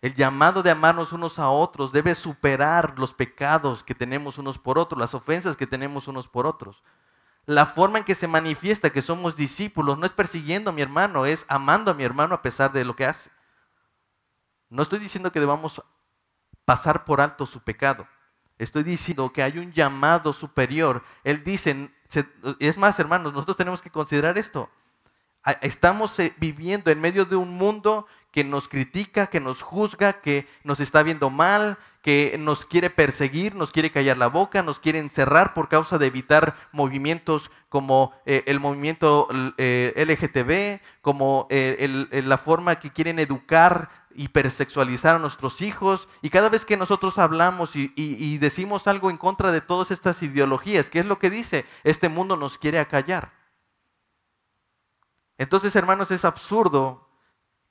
El 0.00 0.14
llamado 0.14 0.62
de 0.62 0.70
amarnos 0.70 1.12
unos 1.12 1.38
a 1.38 1.50
otros 1.50 1.92
debe 1.92 2.14
superar 2.14 2.98
los 2.98 3.12
pecados 3.12 3.84
que 3.84 3.94
tenemos 3.94 4.38
unos 4.38 4.56
por 4.56 4.78
otros, 4.78 4.98
las 4.98 5.12
ofensas 5.12 5.54
que 5.54 5.66
tenemos 5.66 6.08
unos 6.08 6.28
por 6.28 6.46
otros. 6.46 6.82
La 7.48 7.64
forma 7.64 7.96
en 7.96 8.04
que 8.04 8.14
se 8.14 8.26
manifiesta 8.26 8.90
que 8.90 9.00
somos 9.00 9.34
discípulos 9.34 9.96
no 9.96 10.04
es 10.04 10.12
persiguiendo 10.12 10.68
a 10.68 10.72
mi 10.74 10.82
hermano, 10.82 11.24
es 11.24 11.46
amando 11.48 11.90
a 11.90 11.94
mi 11.94 12.04
hermano 12.04 12.34
a 12.34 12.42
pesar 12.42 12.72
de 12.72 12.84
lo 12.84 12.94
que 12.94 13.06
hace. 13.06 13.30
No 14.68 14.82
estoy 14.82 14.98
diciendo 14.98 15.32
que 15.32 15.40
debamos 15.40 15.82
pasar 16.66 17.06
por 17.06 17.22
alto 17.22 17.46
su 17.46 17.62
pecado. 17.62 18.06
Estoy 18.58 18.82
diciendo 18.82 19.32
que 19.32 19.42
hay 19.42 19.56
un 19.56 19.72
llamado 19.72 20.34
superior. 20.34 21.02
Él 21.24 21.42
dice, 21.42 21.90
es 22.58 22.76
más 22.76 22.98
hermanos, 22.98 23.32
nosotros 23.32 23.56
tenemos 23.56 23.80
que 23.80 23.88
considerar 23.88 24.36
esto. 24.36 24.68
Estamos 25.62 26.18
eh, 26.18 26.34
viviendo 26.36 26.90
en 26.90 27.00
medio 27.00 27.24
de 27.24 27.36
un 27.36 27.54
mundo 27.54 28.06
que 28.30 28.44
nos 28.44 28.68
critica, 28.68 29.28
que 29.28 29.40
nos 29.40 29.62
juzga, 29.62 30.20
que 30.20 30.46
nos 30.62 30.80
está 30.80 31.02
viendo 31.02 31.30
mal, 31.30 31.78
que 32.02 32.36
nos 32.38 32.64
quiere 32.64 32.90
perseguir, 32.90 33.54
nos 33.54 33.72
quiere 33.72 33.90
callar 33.90 34.16
la 34.16 34.28
boca, 34.28 34.62
nos 34.62 34.80
quiere 34.80 34.98
encerrar 34.98 35.54
por 35.54 35.68
causa 35.68 35.98
de 35.98 36.06
evitar 36.06 36.54
movimientos 36.72 37.50
como 37.68 38.12
eh, 38.26 38.44
el 38.46 38.60
movimiento 38.60 39.28
eh, 39.56 39.92
LGTB, 39.96 40.80
como 41.02 41.46
eh, 41.50 42.06
la 42.24 42.38
forma 42.38 42.76
que 42.76 42.92
quieren 42.92 43.18
educar 43.18 43.90
hipersexualizar 44.14 45.16
a 45.16 45.18
nuestros 45.20 45.60
hijos. 45.60 46.08
Y 46.22 46.30
cada 46.30 46.48
vez 46.48 46.64
que 46.64 46.76
nosotros 46.76 47.18
hablamos 47.18 47.76
y, 47.76 47.92
y 47.94 48.38
decimos 48.38 48.88
algo 48.88 49.10
en 49.10 49.16
contra 49.16 49.52
de 49.52 49.60
todas 49.60 49.92
estas 49.92 50.22
ideologías, 50.22 50.90
¿qué 50.90 50.98
es 50.98 51.06
lo 51.06 51.18
que 51.20 51.30
dice? 51.30 51.66
Este 51.84 52.08
mundo 52.08 52.36
nos 52.36 52.58
quiere 52.58 52.80
acallar. 52.80 53.32
Entonces, 55.36 55.76
hermanos, 55.76 56.10
es 56.10 56.24
absurdo 56.24 57.07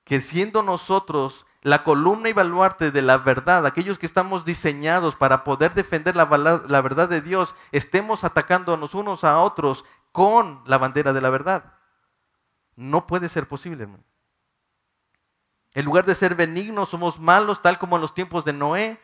que 0.07 0.21
siendo 0.21 0.63
nosotros 0.63 1.45
la 1.61 1.83
columna 1.83 2.29
y 2.29 2.33
baluarte 2.33 2.91
de 2.91 3.01
la 3.01 3.17
verdad, 3.17 3.65
aquellos 3.65 3.99
que 3.99 4.05
estamos 4.05 4.45
diseñados 4.45 5.17
para 5.17 5.43
poder 5.43 5.73
defender 5.73 6.15
la, 6.15 6.23
verdad 6.23 7.09
de 7.09 7.21
Dios, 7.21 7.55
estemos 7.73 8.23
atacándonos 8.23 8.95
unos 8.95 9.25
a 9.25 9.39
otros 9.39 9.83
con 10.13 10.63
la 10.65 10.77
bandera 10.77 11.11
de 11.11 11.19
la 11.19 11.29
verdad. 11.29 11.73
No 12.77 13.05
puede 13.05 13.27
ser 13.27 13.49
posible. 13.49 13.85
En 15.73 15.85
lugar 15.85 16.05
de 16.05 16.15
ser 16.15 16.35
benignos, 16.35 16.87
somos 16.87 17.19
malos, 17.19 17.61
tal 17.61 17.77
como 17.77 17.97
en 17.97 18.01
los 18.01 18.13
tiempos 18.13 18.45
de 18.45 18.53
Noé. 18.53 19.01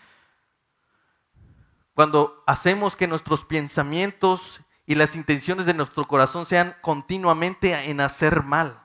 Cuando 1.95 2.41
hacemos 2.47 2.95
que 2.95 3.07
nuestros 3.07 3.43
pensamientos 3.43 4.61
y 4.85 4.95
las 4.95 5.17
intenciones 5.17 5.65
de 5.65 5.73
nuestro 5.73 6.07
corazón 6.07 6.45
sean 6.45 6.77
continuamente 6.81 7.89
en 7.89 7.99
hacer 7.99 8.41
mal. 8.43 8.82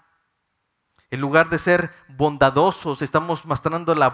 En 1.11 1.21
lugar 1.23 1.49
de 1.49 1.59
ser 1.59 1.91
bondadosos, 2.07 3.01
estamos 3.01 3.47
mostrando 3.47 3.95
la, 3.95 4.11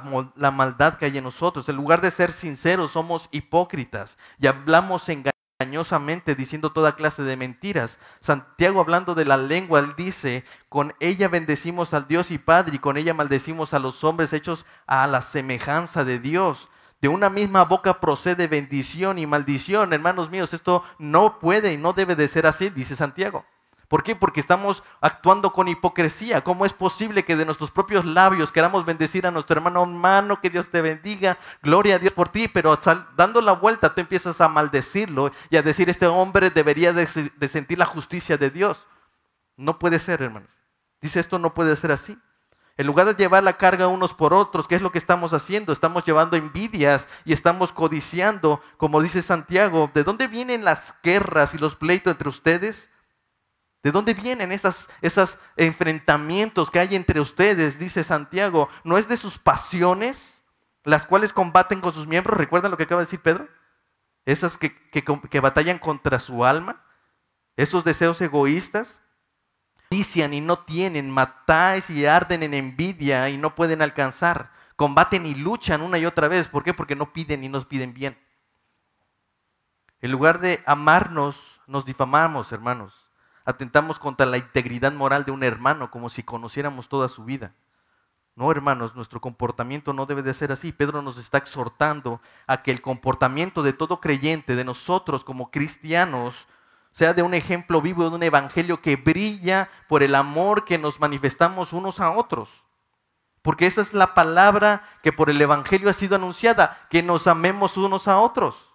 maldad 0.53 0.95
que 0.95 1.07
hay 1.07 1.19
en 1.19 1.25
nosotros. 1.25 1.69
En 1.69 1.75
lugar 1.77 2.01
de 2.01 2.13
ser 2.13 2.31
sinceros, 2.31 2.93
somos 2.93 3.29
hipócritas 3.33 4.17
y 4.39 4.47
hablamos 4.47 5.09
engañosamente 5.09 6.37
diciendo 6.37 6.71
toda 6.71 6.95
clase 6.95 7.23
de 7.23 7.37
mentiras. 7.37 7.99
Santiago 8.21 8.81
hablando 8.81 9.17
de 9.17 9.25
la 9.25 9.37
lengua, 9.37 9.81
él 9.81 9.95
dice, 9.97 10.45
con 10.69 10.95
ella 11.01 11.27
bendecimos 11.27 11.95
al 11.95 12.07
Dios 12.07 12.31
y 12.31 12.39
Padre 12.39 12.77
y 12.77 12.79
con 12.79 12.97
ella 12.97 13.13
maldecimos 13.13 13.75
a 13.75 13.81
los 13.81 14.05
hombres 14.05 14.33
hechos 14.33 14.65
a 14.87 15.09
la 15.09 15.21
semejanza 15.21 16.05
de 16.05 16.21
Dios. 16.21 16.69
De 17.01 17.09
una 17.09 17.29
misma 17.29 17.65
boca 17.65 17.99
procede 17.99 18.47
bendición 18.47 19.19
y 19.19 19.27
maldición. 19.27 19.93
Hermanos 19.93 20.31
míos, 20.31 20.55
esto 20.55 20.85
no 21.01 21.41
puede 21.41 21.73
y 21.73 21.77
no 21.77 21.93
debe 21.93 22.15
de 22.15 22.29
ser 22.29 22.47
así, 22.47 22.71
dice 22.71 22.95
Santiago. 22.95 23.45
¿Por 23.89 24.03
qué? 24.03 24.17
Porque 24.17 24.41
estamos 24.41 24.83
actuando 25.01 25.53
con 25.53 25.69
hipocresía. 25.69 26.43
¿Cómo 26.43 26.65
es 26.67 26.73
posible 26.73 27.25
que 27.25 27.37
de 27.37 27.45
nuestros 27.45 27.71
propios 27.71 28.05
labios 28.05 28.51
queramos 28.51 28.85
bendecir 28.85 29.27
a 29.27 29.31
nuestro 29.31 29.57
hermano, 29.57 29.83
hermano, 29.83 30.41
que 30.41 30.51
Dios 30.51 30.69
te 30.69 30.81
bendiga, 30.81 31.39
gloria 31.63 31.97
a 31.97 31.99
Dios 31.99 32.13
por 32.13 32.29
ti, 32.29 32.49
pero 32.49 32.79
dando 33.17 33.41
la 33.41 33.53
vuelta 33.53 33.95
tú 33.95 34.01
empiezas 34.01 34.41
a 34.41 34.49
maldecirlo 34.49 35.33
y 35.51 35.57
a 35.57 35.63
decir, 35.63 35.91
este 35.91 36.07
hombre 36.07 36.51
debería 36.51 36.93
de, 36.93 37.07
sentir 37.49 37.79
la 37.79 37.87
justicia 37.87 38.37
de 38.37 38.51
Dios? 38.51 38.87
No 39.57 39.79
puede 39.79 39.99
ser, 39.99 40.23
hermanos. 40.23 40.51
Dice, 41.01 41.21
esto 41.21 41.39
no 41.39 41.55
puede 41.55 41.77
ser 41.77 41.93
así. 41.93 42.19
En 42.77 42.89
lugar 42.89 43.07
de 43.07 43.15
llevar 43.15 43.45
la 43.45 43.57
carga 43.57 43.87
unos 43.87 44.15
por 44.15 44.35
otros, 44.35 44.67
¿qué 44.67 44.75
es 44.75 44.83
lo 44.83 44.91
que 44.91 44.99
estamos 44.99 45.33
haciendo? 45.33 45.73
Estamos 45.73 46.05
llevando 46.05 46.37
envidias 46.37 47.07
y 47.25 47.33
estamos 47.33 47.73
codiciando, 47.73 48.61
como 48.79 49.01
dice 49.01 49.23
Santiago. 49.23 49.91
¿De 49.95 50.03
dónde 50.03 50.27
vienen 50.27 50.65
las 50.65 50.95
guerras 51.03 51.55
y 51.55 51.59
los 51.59 51.77
pleitos 51.77 52.11
entre 52.11 52.29
ustedes? 52.29 52.91
¿De 53.85 53.93
dónde 53.93 54.15
vienen 54.15 54.51
esos 54.51 55.39
enfrentamientos 55.59 56.71
que 56.71 56.79
hay 56.79 56.97
entre 56.97 57.21
ustedes? 57.21 57.79
Dice 57.79 58.03
Santiago. 58.03 58.71
¿No 58.83 58.97
es 58.97 59.09
de 59.09 59.19
sus 59.19 59.39
pasiones, 59.39 60.43
las 60.85 61.07
cuales 61.07 61.35
combaten 61.35 61.83
con 61.83 61.93
sus 61.93 62.07
miembros? 62.07 62.39
¿Recuerdan 62.39 62.71
lo 62.71 62.79
que 62.79 62.85
acaba 62.85 63.03
de 63.03 63.05
decir 63.05 63.21
Pedro? 63.21 63.47
Esas 64.25 64.57
que, 64.57 64.75
que, 64.91 65.41
batallan 65.41 65.79
contra 65.79 66.19
su 66.19 66.47
alma. 66.47 66.83
Esos 67.59 67.85
deseos 67.85 68.19
egoístas. 68.23 69.01
Dicen 69.91 70.33
y 70.33 70.41
no 70.41 70.61
tienen, 70.61 71.11
matáis 71.11 71.91
y 71.91 72.07
arden 72.07 72.43
en 72.43 72.55
envidia 72.55 73.29
y 73.29 73.37
no 73.37 73.55
pueden 73.55 73.83
alcanzar. 73.83 74.51
Combaten 74.77 75.27
y 75.27 75.35
luchan 75.35 75.83
una 75.83 75.99
y 75.99 76.07
otra 76.07 76.27
vez. 76.27 76.49
¿Por 76.49 76.65
qué? 76.65 76.73
Porque 76.73 76.97
no 76.97 77.13
piden 77.13 77.45
y 77.45 77.51
nos 77.51 77.67
piden 77.67 77.93
bien. 77.93 78.19
En 80.01 80.11
lugar 80.11 80.41
de 80.41 80.63
amarnos, 80.65 81.61
nos 81.67 81.85
difamamos, 81.85 82.51
hermanos 82.51 83.04
atentamos 83.45 83.99
contra 83.99 84.27
la 84.27 84.39
integridad 84.39 84.93
moral 84.93 85.25
de 85.25 85.33
un 85.33 85.43
hermano 85.43 85.91
como 85.91 86.09
si 86.09 86.23
conociéramos 86.23 86.89
toda 86.89 87.09
su 87.09 87.25
vida. 87.25 87.55
No, 88.37 88.51
hermanos, 88.51 88.97
nuestro 88.97 89.21
comportamiento 89.21 89.93
no 89.93 90.07
debe 90.07 90.23
de 90.23 90.35
ser 90.35 90.51
así. 90.51 90.73
Pedro 90.73 91.03
nos 91.03 91.19
está 91.19 91.39
exhortando 91.39 92.21
a 92.47 92.63
que 92.63 92.73
el 92.73 92.83
comportamiento 92.83 93.63
de 93.63 93.73
todo 93.73 94.01
creyente, 94.01 94.57
de 94.57 94.65
nosotros 94.65 95.23
como 95.23 95.53
cristianos, 95.53 96.49
sea 96.91 97.13
de 97.15 97.23
un 97.23 97.35
ejemplo 97.35 97.81
vivo 97.81 98.09
de 98.09 98.17
un 98.17 98.23
evangelio 98.23 98.81
que 98.81 98.97
brilla 98.97 99.69
por 99.89 100.03
el 100.03 100.15
amor 100.15 100.65
que 100.65 100.79
nos 100.79 100.99
manifestamos 100.99 101.73
unos 101.73 102.01
a 102.01 102.11
otros. 102.11 102.65
Porque 103.43 103.67
esa 103.67 103.83
es 103.83 103.93
la 103.93 104.15
palabra 104.15 104.83
que 105.03 105.13
por 105.13 105.29
el 105.29 105.41
evangelio 105.41 105.91
ha 105.91 105.93
sido 105.93 106.17
anunciada, 106.17 106.87
que 106.91 107.03
nos 107.03 107.27
amemos 107.27 107.77
unos 107.77 108.09
a 108.09 108.19
otros. 108.19 108.71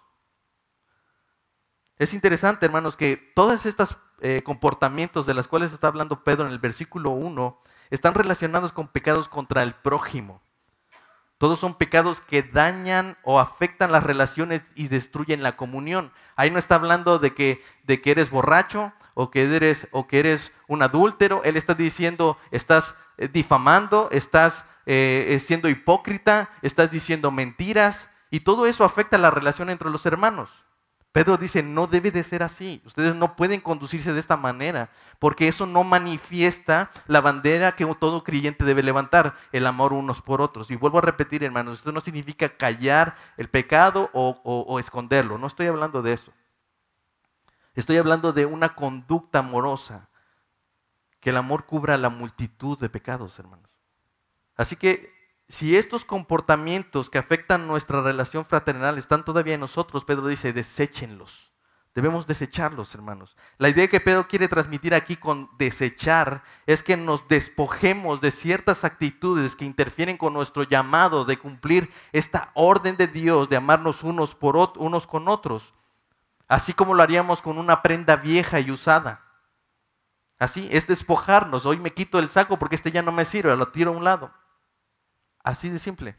Es 1.98 2.14
interesante, 2.14 2.64
hermanos, 2.64 2.96
que 2.96 3.16
todas 3.34 3.66
estas 3.66 3.94
eh, 4.20 4.42
comportamientos 4.44 5.26
de 5.26 5.34
las 5.34 5.48
cuales 5.48 5.72
está 5.72 5.88
hablando 5.88 6.24
Pedro 6.24 6.46
en 6.46 6.52
el 6.52 6.58
versículo 6.58 7.10
1 7.10 7.58
están 7.90 8.14
relacionados 8.14 8.72
con 8.72 8.88
pecados 8.88 9.28
contra 9.28 9.62
el 9.62 9.74
prójimo. 9.74 10.40
Todos 11.38 11.58
son 11.58 11.74
pecados 11.74 12.20
que 12.20 12.42
dañan 12.42 13.16
o 13.22 13.40
afectan 13.40 13.92
las 13.92 14.04
relaciones 14.04 14.62
y 14.74 14.88
destruyen 14.88 15.42
la 15.42 15.56
comunión. 15.56 16.12
Ahí 16.36 16.50
no 16.50 16.58
está 16.58 16.74
hablando 16.74 17.18
de 17.18 17.34
que, 17.34 17.62
de 17.84 18.02
que 18.02 18.10
eres 18.10 18.30
borracho 18.30 18.92
o 19.14 19.30
que 19.30 19.44
eres, 19.56 19.88
o 19.90 20.06
que 20.06 20.18
eres 20.18 20.52
un 20.68 20.82
adúltero. 20.82 21.42
Él 21.44 21.56
está 21.56 21.74
diciendo, 21.74 22.36
estás 22.50 22.94
eh, 23.16 23.28
difamando, 23.28 24.08
estás 24.12 24.64
eh, 24.84 25.38
siendo 25.42 25.68
hipócrita, 25.68 26.50
estás 26.62 26.90
diciendo 26.90 27.30
mentiras. 27.30 28.10
Y 28.30 28.40
todo 28.40 28.66
eso 28.66 28.84
afecta 28.84 29.18
la 29.18 29.30
relación 29.30 29.70
entre 29.70 29.90
los 29.90 30.04
hermanos. 30.04 30.64
Pedro 31.12 31.36
dice, 31.36 31.62
no 31.62 31.88
debe 31.88 32.12
de 32.12 32.22
ser 32.22 32.42
así. 32.42 32.80
Ustedes 32.84 33.16
no 33.16 33.34
pueden 33.34 33.60
conducirse 33.60 34.12
de 34.12 34.20
esta 34.20 34.36
manera, 34.36 34.90
porque 35.18 35.48
eso 35.48 35.66
no 35.66 35.82
manifiesta 35.82 36.90
la 37.06 37.20
bandera 37.20 37.72
que 37.72 37.84
todo 37.98 38.22
creyente 38.22 38.64
debe 38.64 38.84
levantar, 38.84 39.34
el 39.50 39.66
amor 39.66 39.92
unos 39.92 40.22
por 40.22 40.40
otros. 40.40 40.70
Y 40.70 40.76
vuelvo 40.76 40.98
a 40.98 41.02
repetir, 41.02 41.42
hermanos, 41.42 41.78
esto 41.78 41.90
no 41.90 42.00
significa 42.00 42.56
callar 42.56 43.16
el 43.36 43.48
pecado 43.48 44.08
o, 44.12 44.40
o 44.44 44.78
esconderlo. 44.78 45.36
No 45.36 45.48
estoy 45.48 45.66
hablando 45.66 46.00
de 46.00 46.12
eso. 46.12 46.32
Estoy 47.74 47.96
hablando 47.96 48.32
de 48.32 48.46
una 48.46 48.74
conducta 48.74 49.40
amorosa, 49.40 50.08
que 51.20 51.30
el 51.30 51.36
amor 51.36 51.66
cubra 51.66 51.96
la 51.96 52.08
multitud 52.08 52.78
de 52.78 52.88
pecados, 52.88 53.38
hermanos. 53.38 53.68
Así 54.56 54.76
que 54.76 55.08
si 55.50 55.76
estos 55.76 56.04
comportamientos 56.04 57.10
que 57.10 57.18
afectan 57.18 57.66
nuestra 57.66 58.00
relación 58.02 58.44
fraternal 58.44 58.98
están 58.98 59.24
todavía 59.24 59.54
en 59.54 59.60
nosotros, 59.60 60.04
Pedro 60.04 60.28
dice, 60.28 60.52
deséchenlos. 60.52 61.52
Debemos 61.92 62.28
desecharlos, 62.28 62.94
hermanos. 62.94 63.36
La 63.58 63.68
idea 63.68 63.88
que 63.88 63.98
Pedro 63.98 64.28
quiere 64.28 64.46
transmitir 64.46 64.94
aquí 64.94 65.16
con 65.16 65.50
desechar 65.58 66.44
es 66.66 66.84
que 66.84 66.96
nos 66.96 67.26
despojemos 67.26 68.20
de 68.20 68.30
ciertas 68.30 68.84
actitudes 68.84 69.56
que 69.56 69.64
interfieren 69.64 70.16
con 70.16 70.32
nuestro 70.32 70.62
llamado 70.62 71.24
de 71.24 71.36
cumplir 71.36 71.90
esta 72.12 72.52
orden 72.54 72.96
de 72.96 73.08
Dios 73.08 73.48
de 73.48 73.56
amarnos 73.56 74.04
unos 74.04 74.36
por 74.36 74.56
unos 74.76 75.08
con 75.08 75.26
otros, 75.26 75.74
así 76.46 76.72
como 76.74 76.94
lo 76.94 77.02
haríamos 77.02 77.42
con 77.42 77.58
una 77.58 77.82
prenda 77.82 78.14
vieja 78.14 78.60
y 78.60 78.70
usada. 78.70 79.24
Así 80.38 80.68
es 80.70 80.86
despojarnos. 80.86 81.66
Hoy 81.66 81.78
me 81.78 81.90
quito 81.90 82.20
el 82.20 82.28
saco 82.28 82.56
porque 82.56 82.76
este 82.76 82.92
ya 82.92 83.02
no 83.02 83.10
me 83.10 83.24
sirve, 83.24 83.56
lo 83.56 83.68
tiro 83.68 83.90
a 83.90 83.96
un 83.96 84.04
lado. 84.04 84.30
Así 85.50 85.68
de 85.68 85.80
simple. 85.80 86.16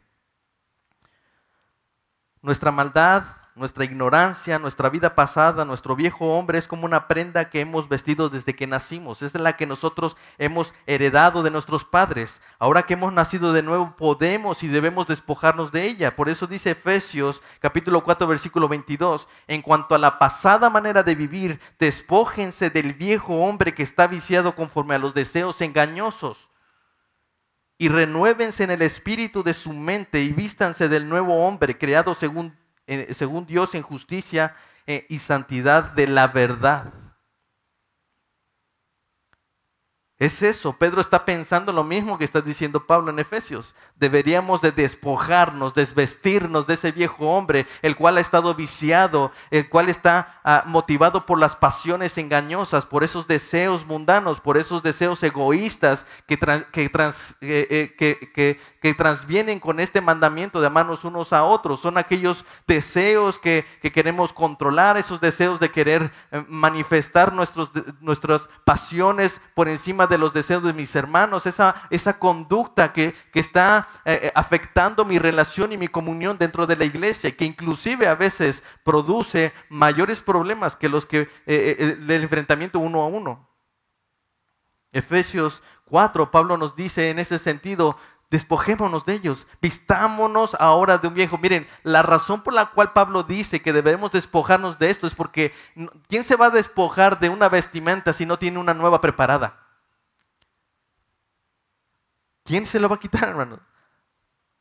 Nuestra 2.42 2.70
maldad, 2.70 3.24
nuestra 3.54 3.84
ignorancia, 3.84 4.58
nuestra 4.58 4.90
vida 4.90 5.14
pasada, 5.14 5.64
nuestro 5.64 5.96
viejo 5.96 6.36
hombre 6.36 6.58
es 6.58 6.68
como 6.68 6.84
una 6.84 7.08
prenda 7.08 7.48
que 7.48 7.60
hemos 7.60 7.88
vestido 7.88 8.28
desde 8.28 8.54
que 8.54 8.66
nacimos. 8.66 9.22
Es 9.22 9.34
la 9.34 9.56
que 9.56 9.64
nosotros 9.64 10.18
hemos 10.36 10.74
heredado 10.84 11.42
de 11.42 11.50
nuestros 11.50 11.86
padres. 11.86 12.42
Ahora 12.58 12.82
que 12.82 12.92
hemos 12.92 13.10
nacido 13.10 13.54
de 13.54 13.62
nuevo, 13.62 13.96
podemos 13.96 14.62
y 14.62 14.68
debemos 14.68 15.06
despojarnos 15.06 15.72
de 15.72 15.86
ella. 15.86 16.14
Por 16.14 16.28
eso 16.28 16.46
dice 16.46 16.72
Efesios 16.72 17.40
capítulo 17.60 18.04
4 18.04 18.26
versículo 18.26 18.68
22, 18.68 19.28
en 19.46 19.62
cuanto 19.62 19.94
a 19.94 19.98
la 19.98 20.18
pasada 20.18 20.68
manera 20.68 21.02
de 21.02 21.14
vivir, 21.14 21.58
despójense 21.78 22.68
del 22.68 22.92
viejo 22.92 23.36
hombre 23.36 23.72
que 23.72 23.82
está 23.82 24.06
viciado 24.06 24.54
conforme 24.54 24.94
a 24.94 24.98
los 24.98 25.14
deseos 25.14 25.62
engañosos 25.62 26.51
y 27.82 27.88
renuévense 27.88 28.62
en 28.62 28.70
el 28.70 28.80
espíritu 28.80 29.42
de 29.42 29.54
su 29.54 29.72
mente 29.72 30.22
y 30.22 30.28
vístanse 30.28 30.88
del 30.88 31.08
nuevo 31.08 31.44
hombre 31.44 31.76
creado 31.76 32.14
según, 32.14 32.56
eh, 32.86 33.12
según 33.12 33.44
Dios 33.44 33.74
en 33.74 33.82
justicia 33.82 34.54
eh, 34.86 35.04
y 35.08 35.18
santidad 35.18 35.90
de 35.90 36.06
la 36.06 36.28
verdad. 36.28 36.94
Es 40.22 40.40
eso, 40.40 40.72
Pedro 40.74 41.00
está 41.00 41.24
pensando 41.24 41.72
lo 41.72 41.82
mismo 41.82 42.16
que 42.16 42.24
está 42.24 42.40
diciendo 42.40 42.86
Pablo 42.86 43.10
en 43.10 43.18
Efesios. 43.18 43.74
Deberíamos 43.96 44.60
de 44.60 44.70
despojarnos, 44.70 45.74
desvestirnos 45.74 46.68
de 46.68 46.74
ese 46.74 46.92
viejo 46.92 47.26
hombre, 47.26 47.66
el 47.82 47.96
cual 47.96 48.16
ha 48.16 48.20
estado 48.20 48.54
viciado, 48.54 49.32
el 49.50 49.68
cual 49.68 49.88
está 49.88 50.40
ah, 50.44 50.62
motivado 50.64 51.26
por 51.26 51.40
las 51.40 51.56
pasiones 51.56 52.18
engañosas, 52.18 52.86
por 52.86 53.02
esos 53.02 53.26
deseos 53.26 53.84
mundanos, 53.84 54.38
por 54.38 54.58
esos 54.58 54.84
deseos 54.84 55.20
egoístas 55.24 56.06
que, 56.28 56.38
eh, 57.40 57.96
eh, 57.98 58.94
transvienen 58.94 59.58
con 59.58 59.80
este 59.80 60.00
mandamiento 60.00 60.60
de 60.60 60.68
amarnos 60.68 61.02
unos 61.02 61.32
a 61.32 61.42
otros. 61.42 61.80
Son 61.80 61.98
aquellos 61.98 62.44
deseos 62.68 63.40
que, 63.40 63.66
queremos 63.92 64.32
controlar, 64.32 64.96
esos 64.96 65.20
deseos 65.20 65.58
de 65.58 65.72
querer 65.72 66.12
eh, 66.30 66.44
manifestar 66.46 67.32
nuestros, 67.32 67.72
nuestras 68.00 68.48
pasiones 68.64 69.40
por 69.56 69.68
encima 69.68 70.06
de 70.06 70.11
de 70.12 70.18
los 70.18 70.34
deseos 70.34 70.62
de 70.62 70.74
mis 70.74 70.94
hermanos, 70.94 71.46
esa, 71.46 71.74
esa 71.88 72.18
conducta 72.18 72.92
que, 72.92 73.14
está 73.32 73.88
eh, 74.04 74.20
eh, 74.24 74.32
afectando 74.34 75.06
mi 75.06 75.18
relación 75.18 75.72
y 75.72 75.78
mi 75.78 75.88
comunión 75.88 76.36
dentro 76.36 76.66
de 76.66 76.76
la 76.76 76.84
iglesia, 76.84 77.34
que 77.34 77.46
inclusive 77.46 78.06
a 78.06 78.14
veces 78.14 78.62
produce 78.84 79.54
mayores 79.70 80.20
problemas 80.20 80.76
que 80.76 80.90
los 80.90 81.06
que 81.06 81.28
eh, 81.46 81.96
del 81.98 82.22
enfrentamiento 82.22 82.78
uno 82.78 83.02
a 83.02 83.06
uno. 83.06 83.48
Efesios 84.92 85.62
4, 85.86 86.30
Pablo 86.30 86.58
nos 86.58 86.76
dice 86.76 87.08
en 87.08 87.18
ese 87.18 87.38
sentido, 87.38 87.96
despojémonos 88.30 89.06
de 89.06 89.14
ellos, 89.14 89.46
vistámonos 89.62 90.56
ahora 90.60 90.98
de 90.98 91.08
un 91.08 91.14
viejo. 91.14 91.38
Miren, 91.38 91.66
la 91.84 92.02
razón 92.02 92.42
por 92.42 92.52
la 92.52 92.66
cual 92.66 92.92
Pablo 92.92 93.22
dice 93.22 93.62
que 93.62 93.72
debemos 93.72 94.12
despojarnos 94.12 94.78
de 94.78 94.90
esto 94.90 95.06
es 95.06 95.14
porque 95.14 95.54
¿quién 96.06 96.22
se 96.22 96.36
va 96.36 96.46
a 96.46 96.50
despojar 96.50 97.18
de 97.18 97.30
una 97.30 97.48
vestimenta 97.48 98.12
si 98.12 98.26
no 98.26 98.38
tiene 98.38 98.58
una 98.58 98.74
nueva 98.74 99.00
preparada? 99.00 99.61
¿Quién 102.44 102.66
se 102.66 102.80
lo 102.80 102.88
va 102.88 102.96
a 102.96 103.00
quitar, 103.00 103.28
hermano? 103.28 103.60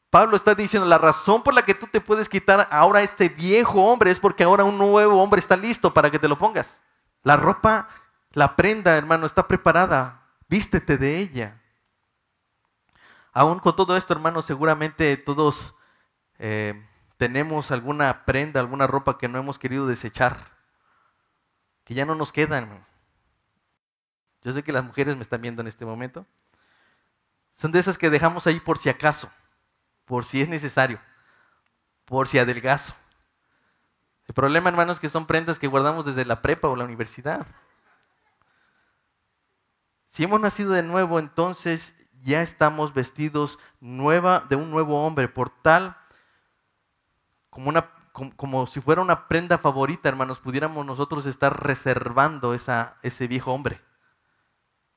Pablo 0.10 0.36
está 0.36 0.54
diciendo, 0.54 0.88
la 0.88 0.98
razón 0.98 1.42
por 1.42 1.54
la 1.54 1.64
que 1.64 1.74
tú 1.74 1.88
te 1.88 2.02
puedes 2.02 2.28
quitar 2.28 2.68
ahora 2.70 3.02
este 3.02 3.30
viejo 3.30 3.82
hombre 3.84 4.12
es 4.12 4.20
porque 4.20 4.44
ahora 4.44 4.66
un 4.66 4.78
nuevo 4.78 5.22
hombre 5.24 5.40
está 5.40 5.56
listo 5.56 5.94
para 5.94 6.12
que 6.12 6.20
te 6.20 6.28
lo 6.28 6.38
pongas. 6.38 6.82
La 7.24 7.38
ropa, 7.38 7.88
la 8.34 8.56
prenda, 8.58 8.98
hermano, 8.98 9.26
está 9.26 9.48
preparada. 9.48 10.22
Vístete 10.50 10.98
de 10.98 11.18
ella. 11.18 11.62
Aún 13.32 13.60
con 13.60 13.76
todo 13.76 13.96
esto, 13.96 14.12
hermano, 14.12 14.42
seguramente 14.42 15.16
todos 15.16 15.74
eh, 16.40 16.86
tenemos 17.16 17.72
alguna 17.72 18.26
prenda, 18.26 18.60
alguna 18.60 18.88
ropa 18.88 19.18
que 19.18 19.30
no 19.30 19.40
hemos 19.40 19.58
querido 19.58 19.88
desechar, 19.88 20.58
que 21.86 21.94
ya 21.94 22.06
no 22.06 22.16
nos 22.16 22.34
queda, 22.34 22.58
hermano. 22.58 22.86
Yo 24.44 24.52
sé 24.52 24.64
que 24.64 24.74
las 24.74 24.84
mujeres 24.84 25.16
me 25.16 25.22
están 25.22 25.42
viendo 25.42 25.62
en 25.62 25.68
este 25.68 25.86
momento. 25.86 26.26
Son 27.56 27.72
de 27.72 27.80
esas 27.80 27.98
que 27.98 28.10
dejamos 28.10 28.48
ahí 28.48 28.60
por 28.60 28.78
si 28.78 28.90
acaso, 28.90 29.32
por 30.06 30.26
si 30.26 30.42
es 30.42 30.50
necesario, 30.50 31.00
por 32.06 32.28
si 32.28 32.40
adelgazo. 32.40 32.94
El 34.28 34.34
problema, 34.34 34.70
hermanos, 34.70 34.96
es 34.96 35.00
que 35.00 35.10
son 35.10 35.26
prendas 35.26 35.60
que 35.60 35.68
guardamos 35.68 36.06
desde 36.06 36.26
la 36.26 36.42
prepa 36.42 36.68
o 36.68 36.76
la 36.76 36.86
universidad. 36.86 37.46
Si 40.10 40.24
hemos 40.24 40.40
nacido 40.40 40.72
de 40.72 40.84
nuevo, 40.84 41.20
entonces 41.20 41.96
ya 42.22 42.42
estamos 42.42 42.94
vestidos 42.94 43.60
nueva, 43.80 44.46
de 44.50 44.56
un 44.56 44.72
nuevo 44.72 45.06
hombre, 45.06 45.28
por 45.28 45.50
tal 45.50 45.96
como, 47.50 47.70
una, 47.70 47.90
como, 48.38 48.68
si 48.68 48.82
fuera 48.82 49.02
una 49.02 49.28
prenda 49.28 49.58
favorita, 49.58 50.10
hermanos, 50.10 50.40
pudiéramos 50.40 50.86
nosotros 50.86 51.26
estar 51.26 51.66
reservando 51.66 52.54
esa, 52.54 52.98
ese 53.04 53.28
viejo 53.28 53.54
hombre. 53.54 53.82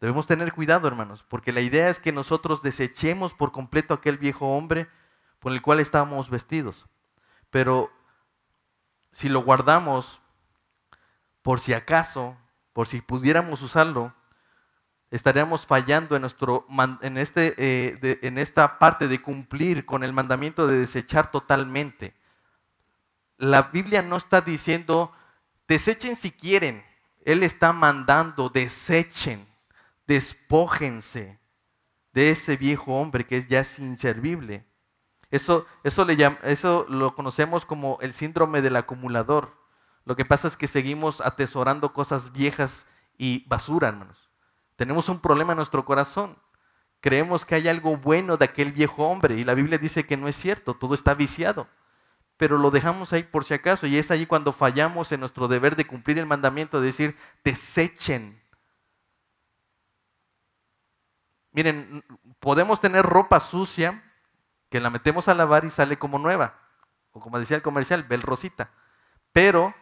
Debemos 0.05 0.27
tener 0.27 0.53
cuidado, 0.53 0.87
hermanos, 0.87 1.25
porque 1.27 1.51
la 1.51 1.63
idea 1.63 1.89
es 1.89 1.99
que 1.99 2.13
nosotros 2.13 2.61
desechemos 2.61 3.33
por 3.33 3.53
completo 3.53 3.95
aquel 3.95 4.19
viejo 4.19 4.55
hombre 4.55 4.87
por 5.39 5.51
el 5.51 5.63
cual 5.63 5.81
estábamos 5.81 6.29
vestidos. 6.29 6.85
Pero 7.49 7.91
si 9.13 9.31
lo 9.31 9.43
guardamos 9.43 10.21
por 11.41 11.59
si 11.59 11.73
acaso, 11.73 12.37
por 12.75 12.87
si 12.87 13.01
pudiéramos 13.01 13.63
usarlo, 13.63 14.13
estaríamos 15.11 15.65
fallando 15.65 16.17
en, 16.17 16.21
nuestro, 16.21 16.67
en, 17.01 17.17
este, 17.17 17.55
eh, 17.57 18.19
en 18.21 18.37
esta 18.37 18.79
parte 18.79 19.09
de 19.09 19.23
cumplir 19.23 19.87
con 19.87 20.05
el 20.05 20.13
mandamiento 20.13 20.67
de 20.67 20.81
desechar 20.81 21.31
totalmente. 21.31 22.15
La 23.39 23.63
Biblia 23.63 24.03
no 24.03 24.19
está 24.19 24.43
diciendo, 24.43 25.13
desechen 25.67 26.15
si 26.15 26.31
quieren. 26.31 26.85
Él 27.25 27.43
está 27.43 27.73
mandando, 27.73 28.51
desechen 28.51 29.54
despójense 30.07 31.39
de 32.13 32.31
ese 32.31 32.57
viejo 32.57 32.95
hombre 32.95 33.27
que 33.27 33.47
ya 33.47 33.61
es 33.61 33.79
inservible. 33.79 34.65
Eso, 35.31 35.67
eso 35.83 36.87
lo 36.89 37.15
conocemos 37.15 37.65
como 37.65 37.99
el 38.01 38.15
síndrome 38.15 38.63
del 38.63 38.77
acumulador. 38.77 39.57
Lo 40.05 40.15
que 40.15 40.25
pasa 40.25 40.47
es 40.47 40.57
que 40.57 40.69
seguimos 40.69 41.21
atesorando 41.21 41.93
cosas 41.93 42.31
viejas 42.33 42.87
y 43.19 43.45
basura, 43.49 43.89
hermanos. 43.89 44.31
Tenemos 44.77 45.09
un 45.09 45.21
problema 45.21 45.53
en 45.53 45.57
nuestro 45.57 45.85
corazón. 45.85 46.39
Creemos 47.01 47.45
que 47.45 47.57
hay 47.57 47.69
algo 47.69 47.97
bueno 47.97 48.37
de 48.37 48.45
aquel 48.45 48.73
viejo 48.73 49.09
hombre 49.09 49.35
y 49.37 49.45
la 49.45 49.55
Biblia 49.55 49.79
dice 49.79 50.07
que 50.07 50.17
no 50.17 50.29
es 50.29 50.37
cierto, 50.37 50.75
todo 50.75 50.95
está 50.95 51.15
viciado. 51.15 51.67
Pero 52.37 52.59
lo 52.59 52.71
dejamos 52.71 53.13
ahí 53.13 53.23
por 53.23 53.45
si 53.45 53.55
acaso 53.55 53.87
y 53.87 53.97
es 53.97 54.11
ahí 54.11 54.27
cuando 54.27 54.53
fallamos 54.53 55.13
en 55.13 55.21
nuestro 55.21 55.49
deber 55.49 55.77
de 55.77 55.87
cumplir 55.87 56.19
el 56.19 56.27
mandamiento 56.27 56.81
de 56.81 56.87
decir, 56.87 57.17
desechen 57.45 58.44
Miren, 61.55 62.05
podemos 62.41 62.81
tener 62.81 63.07
ropa 63.07 63.39
sucia 63.39 64.03
que 64.69 64.81
la 64.81 64.91
metemos 64.91 65.29
a 65.29 65.35
lavar 65.35 65.65
y 65.65 65.71
sale 65.71 65.99
como 65.99 66.19
nueva. 66.19 66.59
O 67.13 67.21
como 67.21 67.39
decía 67.39 67.57
el 67.57 67.63
comercial, 67.63 68.03
bel 68.03 68.23
rosita. 68.23 68.73
Pero 69.33 69.73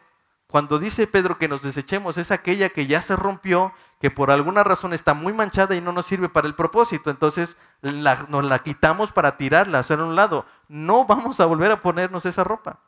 cuando 0.49 0.79
dice 0.79 1.07
Pedro 1.07 1.39
que 1.39 1.49
nos 1.49 1.63
desechemos, 1.63 2.19
es 2.19 2.31
aquella 2.31 2.69
que 2.69 2.87
ya 2.87 3.01
se 3.01 3.17
rompió, 3.17 3.73
que 4.01 4.11
por 4.11 4.31
alguna 4.31 4.63
razón 4.63 4.93
está 4.93 5.15
muy 5.15 5.33
manchada 5.33 5.75
y 5.75 5.81
no 5.81 5.93
nos 5.93 6.05
sirve 6.05 6.29
para 6.29 6.47
el 6.47 6.55
propósito. 6.55 7.09
Entonces 7.09 7.57
nos 7.81 8.45
la 8.45 8.59
quitamos 8.59 9.11
para 9.11 9.39
tirarla, 9.39 9.79
hacer 9.79 9.99
a 9.99 10.05
un 10.05 10.15
lado. 10.15 10.45
No 10.69 11.07
vamos 11.07 11.41
a 11.41 11.47
volver 11.47 11.73
a 11.73 11.81
ponernos 11.81 12.27
esa 12.27 12.45
ropa. 12.45 12.81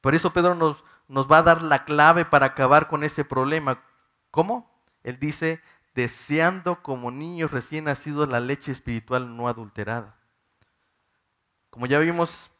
Por 0.00 0.16
eso 0.16 0.32
Pedro 0.32 0.56
nos, 0.56 0.82
nos 1.06 1.30
va 1.30 1.38
a 1.38 1.42
dar 1.44 1.62
la 1.62 1.84
clave 1.84 2.24
para 2.24 2.46
acabar 2.46 2.88
con 2.88 3.04
ese 3.04 3.24
problema. 3.24 3.80
¿Cómo? 4.32 4.68
Él 5.04 5.20
dice, 5.20 5.62
deseando 5.94 6.82
como 6.82 7.10
niños 7.10 7.50
recién 7.50 7.84
nacidos 7.84 8.28
la 8.28 8.40
leche 8.40 8.72
espiritual 8.72 9.36
no 9.36 9.48
adulterada. 9.48 10.16
Como 11.70 11.86
ya 11.86 11.98
vimos, 11.98 12.50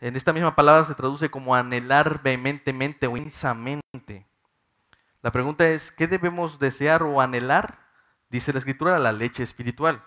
en 0.00 0.16
esta 0.16 0.32
misma 0.32 0.54
palabra 0.54 0.84
se 0.84 0.94
traduce 0.94 1.30
como 1.30 1.54
anhelar 1.54 2.22
vehementemente 2.22 3.06
o 3.06 3.16
insamente. 3.16 4.26
La 5.22 5.30
pregunta 5.30 5.68
es, 5.68 5.92
¿qué 5.92 6.06
debemos 6.06 6.58
desear 6.58 7.02
o 7.02 7.20
anhelar? 7.20 7.78
Dice 8.30 8.52
la 8.52 8.58
escritura, 8.58 8.98
la 8.98 9.12
leche 9.12 9.42
espiritual. 9.42 10.02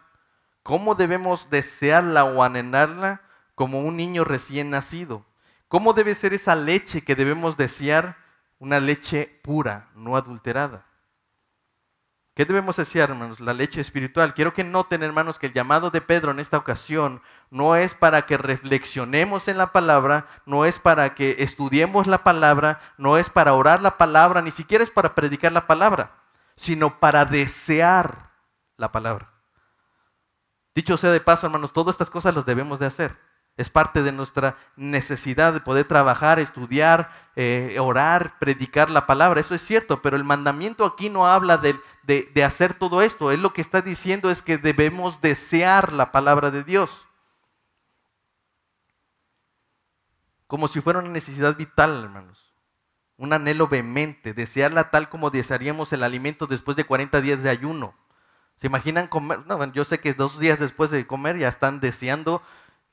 ¿Cómo 0.63 0.95
debemos 0.95 1.49
desearla 1.49 2.23
o 2.23 2.41
anhelarla 2.41 3.21
como 3.53 3.81
un 3.81 3.97
niño 3.97 4.23
recién 4.23 4.69
nacido? 4.71 5.25
¿Cómo 5.67 5.93
debe 5.93 6.15
ser 6.15 6.33
esa 6.33 6.55
leche 6.55 7.03
que 7.03 7.15
debemos 7.15 7.57
desear? 7.57 8.17
Una 8.59 8.79
leche 8.79 9.39
pura, 9.43 9.89
no 9.93 10.15
adulterada. 10.15 10.85
¿Qué 12.35 12.45
debemos 12.45 12.77
desear, 12.77 13.11
hermanos? 13.11 13.39
La 13.39 13.53
leche 13.53 13.79
espiritual. 13.79 14.33
Quiero 14.33 14.55
que 14.55 14.63
noten, 14.63 15.03
hermanos, 15.03 15.37
que 15.37 15.47
el 15.47 15.53
llamado 15.53 15.91
de 15.91 16.01
Pedro 16.01 16.31
en 16.31 16.39
esta 16.39 16.57
ocasión 16.57 17.21
no 17.51 17.75
es 17.75 17.93
para 17.93 18.25
que 18.25 18.37
reflexionemos 18.37 19.47
en 19.47 19.59
la 19.59 19.71
palabra, 19.71 20.25
no 20.47 20.65
es 20.65 20.79
para 20.79 21.13
que 21.13 21.35
estudiemos 21.39 22.07
la 22.07 22.23
palabra, 22.23 22.79
no 22.97 23.19
es 23.19 23.29
para 23.29 23.53
orar 23.53 23.83
la 23.83 23.97
palabra, 23.97 24.41
ni 24.41 24.49
siquiera 24.49 24.83
es 24.83 24.89
para 24.89 25.13
predicar 25.13 25.51
la 25.51 25.67
palabra, 25.67 26.15
sino 26.55 26.99
para 26.99 27.25
desear 27.25 28.31
la 28.77 28.91
palabra. 28.91 29.31
Dicho 30.73 30.97
sea 30.97 31.11
de 31.11 31.21
paso, 31.21 31.45
hermanos, 31.45 31.71
todas 31.71 31.93
estas 31.93 32.09
cosas 32.09 32.33
las 32.33 32.47
debemos 32.47 32.79
de 32.79 32.87
hacer. 32.87 33.15
Es 33.55 33.69
parte 33.69 34.01
de 34.01 34.11
nuestra 34.11 34.57
necesidad 34.75 35.53
de 35.53 35.59
poder 35.59 35.87
trabajar, 35.87 36.39
estudiar, 36.39 37.11
eh, 37.35 37.77
orar, 37.79 38.39
predicar 38.39 38.89
la 38.89 39.05
palabra. 39.05 39.39
Eso 39.39 39.53
es 39.53 39.61
cierto, 39.61 40.01
pero 40.01 40.15
el 40.15 40.23
mandamiento 40.23 40.85
aquí 40.85 41.09
no 41.09 41.27
habla 41.27 41.57
de, 41.57 41.75
de 42.03 42.43
hacer 42.43 42.73
todo 42.73 43.03
esto. 43.03 43.31
Él 43.31 43.43
lo 43.43 43.53
que 43.53 43.61
está 43.61 43.81
diciendo 43.81 44.31
es 44.31 44.41
que 44.41 44.57
debemos 44.57 45.21
desear 45.21 45.93
la 45.93 46.11
palabra 46.11 46.49
de 46.49 46.63
Dios. 46.63 47.05
Como 50.47 50.67
si 50.67 50.81
fuera 50.81 50.99
una 50.99 51.09
necesidad 51.09 51.57
vital, 51.57 52.03
hermanos. 52.03 52.53
Un 53.17 53.33
anhelo 53.33 53.67
vehemente, 53.67 54.33
desearla 54.33 54.91
tal 54.91 55.09
como 55.09 55.29
desearíamos 55.29 55.93
el 55.93 56.03
alimento 56.03 56.47
después 56.47 56.77
de 56.77 56.83
40 56.83 57.21
días 57.21 57.41
de 57.41 57.49
ayuno. 57.49 57.95
¿Se 58.57 58.67
imaginan 58.67 59.07
comer? 59.07 59.45
No, 59.45 59.73
yo 59.73 59.83
sé 59.83 59.99
que 59.99 60.13
dos 60.13 60.39
días 60.39 60.59
después 60.59 60.91
de 60.91 61.07
comer 61.07 61.37
ya 61.37 61.47
están 61.47 61.79
deseando 61.79 62.41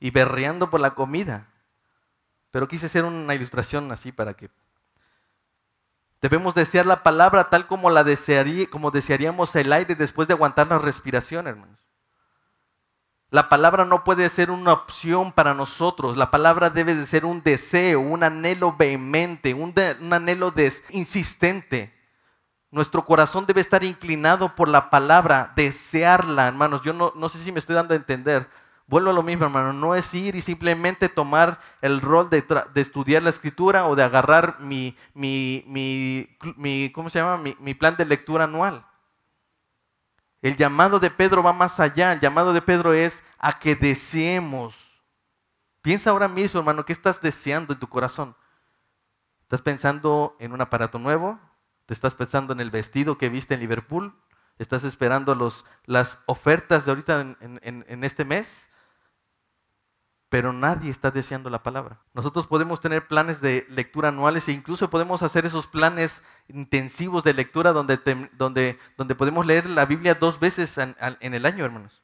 y 0.01 0.11
berreando 0.11 0.69
por 0.69 0.81
la 0.81 0.93
comida. 0.93 1.47
Pero 2.51 2.67
quise 2.67 2.87
hacer 2.87 3.05
una 3.05 3.33
ilustración 3.33 3.89
así 3.93 4.11
para 4.11 4.33
que 4.33 4.49
Debemos 6.21 6.53
desear 6.53 6.85
la 6.85 7.01
palabra 7.01 7.49
tal 7.49 7.65
como 7.65 7.89
la 7.89 8.03
desearía, 8.03 8.69
como 8.69 8.91
desearíamos 8.91 9.55
el 9.55 9.73
aire 9.73 9.95
después 9.95 10.27
de 10.27 10.35
aguantar 10.35 10.67
la 10.67 10.77
respiración, 10.77 11.47
hermanos. 11.47 11.79
La 13.31 13.49
palabra 13.49 13.85
no 13.85 14.03
puede 14.03 14.29
ser 14.29 14.51
una 14.51 14.73
opción 14.73 15.31
para 15.31 15.55
nosotros. 15.55 16.17
La 16.17 16.29
palabra 16.29 16.69
debe 16.69 16.93
de 16.93 17.07
ser 17.07 17.25
un 17.25 17.41
deseo, 17.41 18.01
un 18.01 18.23
anhelo 18.23 18.75
vehemente, 18.77 19.55
un, 19.55 19.73
un 20.01 20.13
anhelo 20.13 20.53
insistente. 20.89 21.91
Nuestro 22.69 23.03
corazón 23.03 23.47
debe 23.47 23.61
estar 23.61 23.83
inclinado 23.83 24.55
por 24.55 24.67
la 24.67 24.91
palabra, 24.91 25.53
desearla, 25.55 26.47
hermanos. 26.47 26.81
Yo 26.83 26.93
no, 26.93 27.13
no 27.15 27.29
sé 27.29 27.39
si 27.39 27.51
me 27.51 27.59
estoy 27.59 27.75
dando 27.75 27.93
a 27.93 27.97
entender. 27.97 28.47
Vuelvo 28.91 29.11
a 29.11 29.13
lo 29.13 29.23
mismo, 29.23 29.45
hermano. 29.45 29.71
No 29.71 29.95
es 29.95 30.13
ir 30.13 30.35
y 30.35 30.41
simplemente 30.41 31.07
tomar 31.07 31.61
el 31.79 32.01
rol 32.01 32.29
de, 32.29 32.43
estudiar 32.75 33.23
la 33.23 33.29
escritura 33.29 33.87
o 33.87 33.95
de 33.95 34.03
agarrar 34.03 34.59
mi, 34.59 34.97
mi, 35.13 35.63
mi, 35.65 36.91
¿cómo 36.93 37.09
se 37.09 37.19
llama? 37.19 37.37
Mi, 37.37 37.73
plan 37.73 37.95
de 37.95 38.03
lectura 38.03 38.43
anual. 38.43 38.85
El 40.41 40.57
llamado 40.57 40.99
de 40.99 41.09
Pedro 41.09 41.41
va 41.41 41.53
más 41.53 41.79
allá. 41.79 42.11
El 42.11 42.19
llamado 42.19 42.51
de 42.51 42.61
Pedro 42.61 42.91
es 42.91 43.23
a 43.37 43.59
que 43.59 43.77
deseemos. 43.77 44.75
Piensa 45.81 46.09
ahora 46.09 46.27
mismo, 46.27 46.59
hermano, 46.59 46.83
¿qué 46.83 46.91
estás 46.91 47.21
deseando 47.21 47.71
en 47.71 47.79
tu 47.79 47.87
corazón? 47.87 48.35
¿Estás 49.43 49.61
pensando 49.61 50.35
en 50.37 50.51
un 50.51 50.59
aparato 50.59 50.99
nuevo? 50.99 51.39
¿Te 51.85 51.93
estás 51.93 52.13
pensando 52.13 52.51
en 52.51 52.59
el 52.59 52.71
vestido 52.71 53.17
que 53.17 53.29
viste 53.29 53.53
en 53.53 53.61
Liverpool? 53.61 54.13
¿Estás 54.57 54.83
esperando 54.83 55.33
las 55.85 56.19
ofertas 56.25 56.83
de 56.83 56.91
ahorita 56.91 57.21
en, 57.39 57.85
en 57.87 58.03
este 58.03 58.25
mes? 58.25 58.67
Pero 60.31 60.53
nadie 60.53 60.89
está 60.89 61.11
deseando 61.11 61.49
la 61.49 61.61
palabra. 61.61 61.99
Nosotros 62.13 62.47
podemos 62.47 62.79
tener 62.79 63.05
planes 63.05 63.41
de 63.41 63.67
lectura 63.67 64.07
anuales 64.07 64.47
e 64.47 64.53
incluso 64.53 64.89
podemos 64.89 65.23
hacer 65.23 65.45
esos 65.45 65.67
planes 65.67 66.23
intensivos 66.47 67.25
de 67.25 67.33
lectura 67.33 67.73
donde, 67.73 67.99
donde, 68.37 68.79
donde 68.95 69.15
podemos 69.15 69.45
leer 69.45 69.69
la 69.69 69.85
Biblia 69.85 70.15
dos 70.15 70.39
veces 70.39 70.77
en, 70.77 70.95
el 71.19 71.45
año, 71.45 71.65
hermanos. 71.65 72.01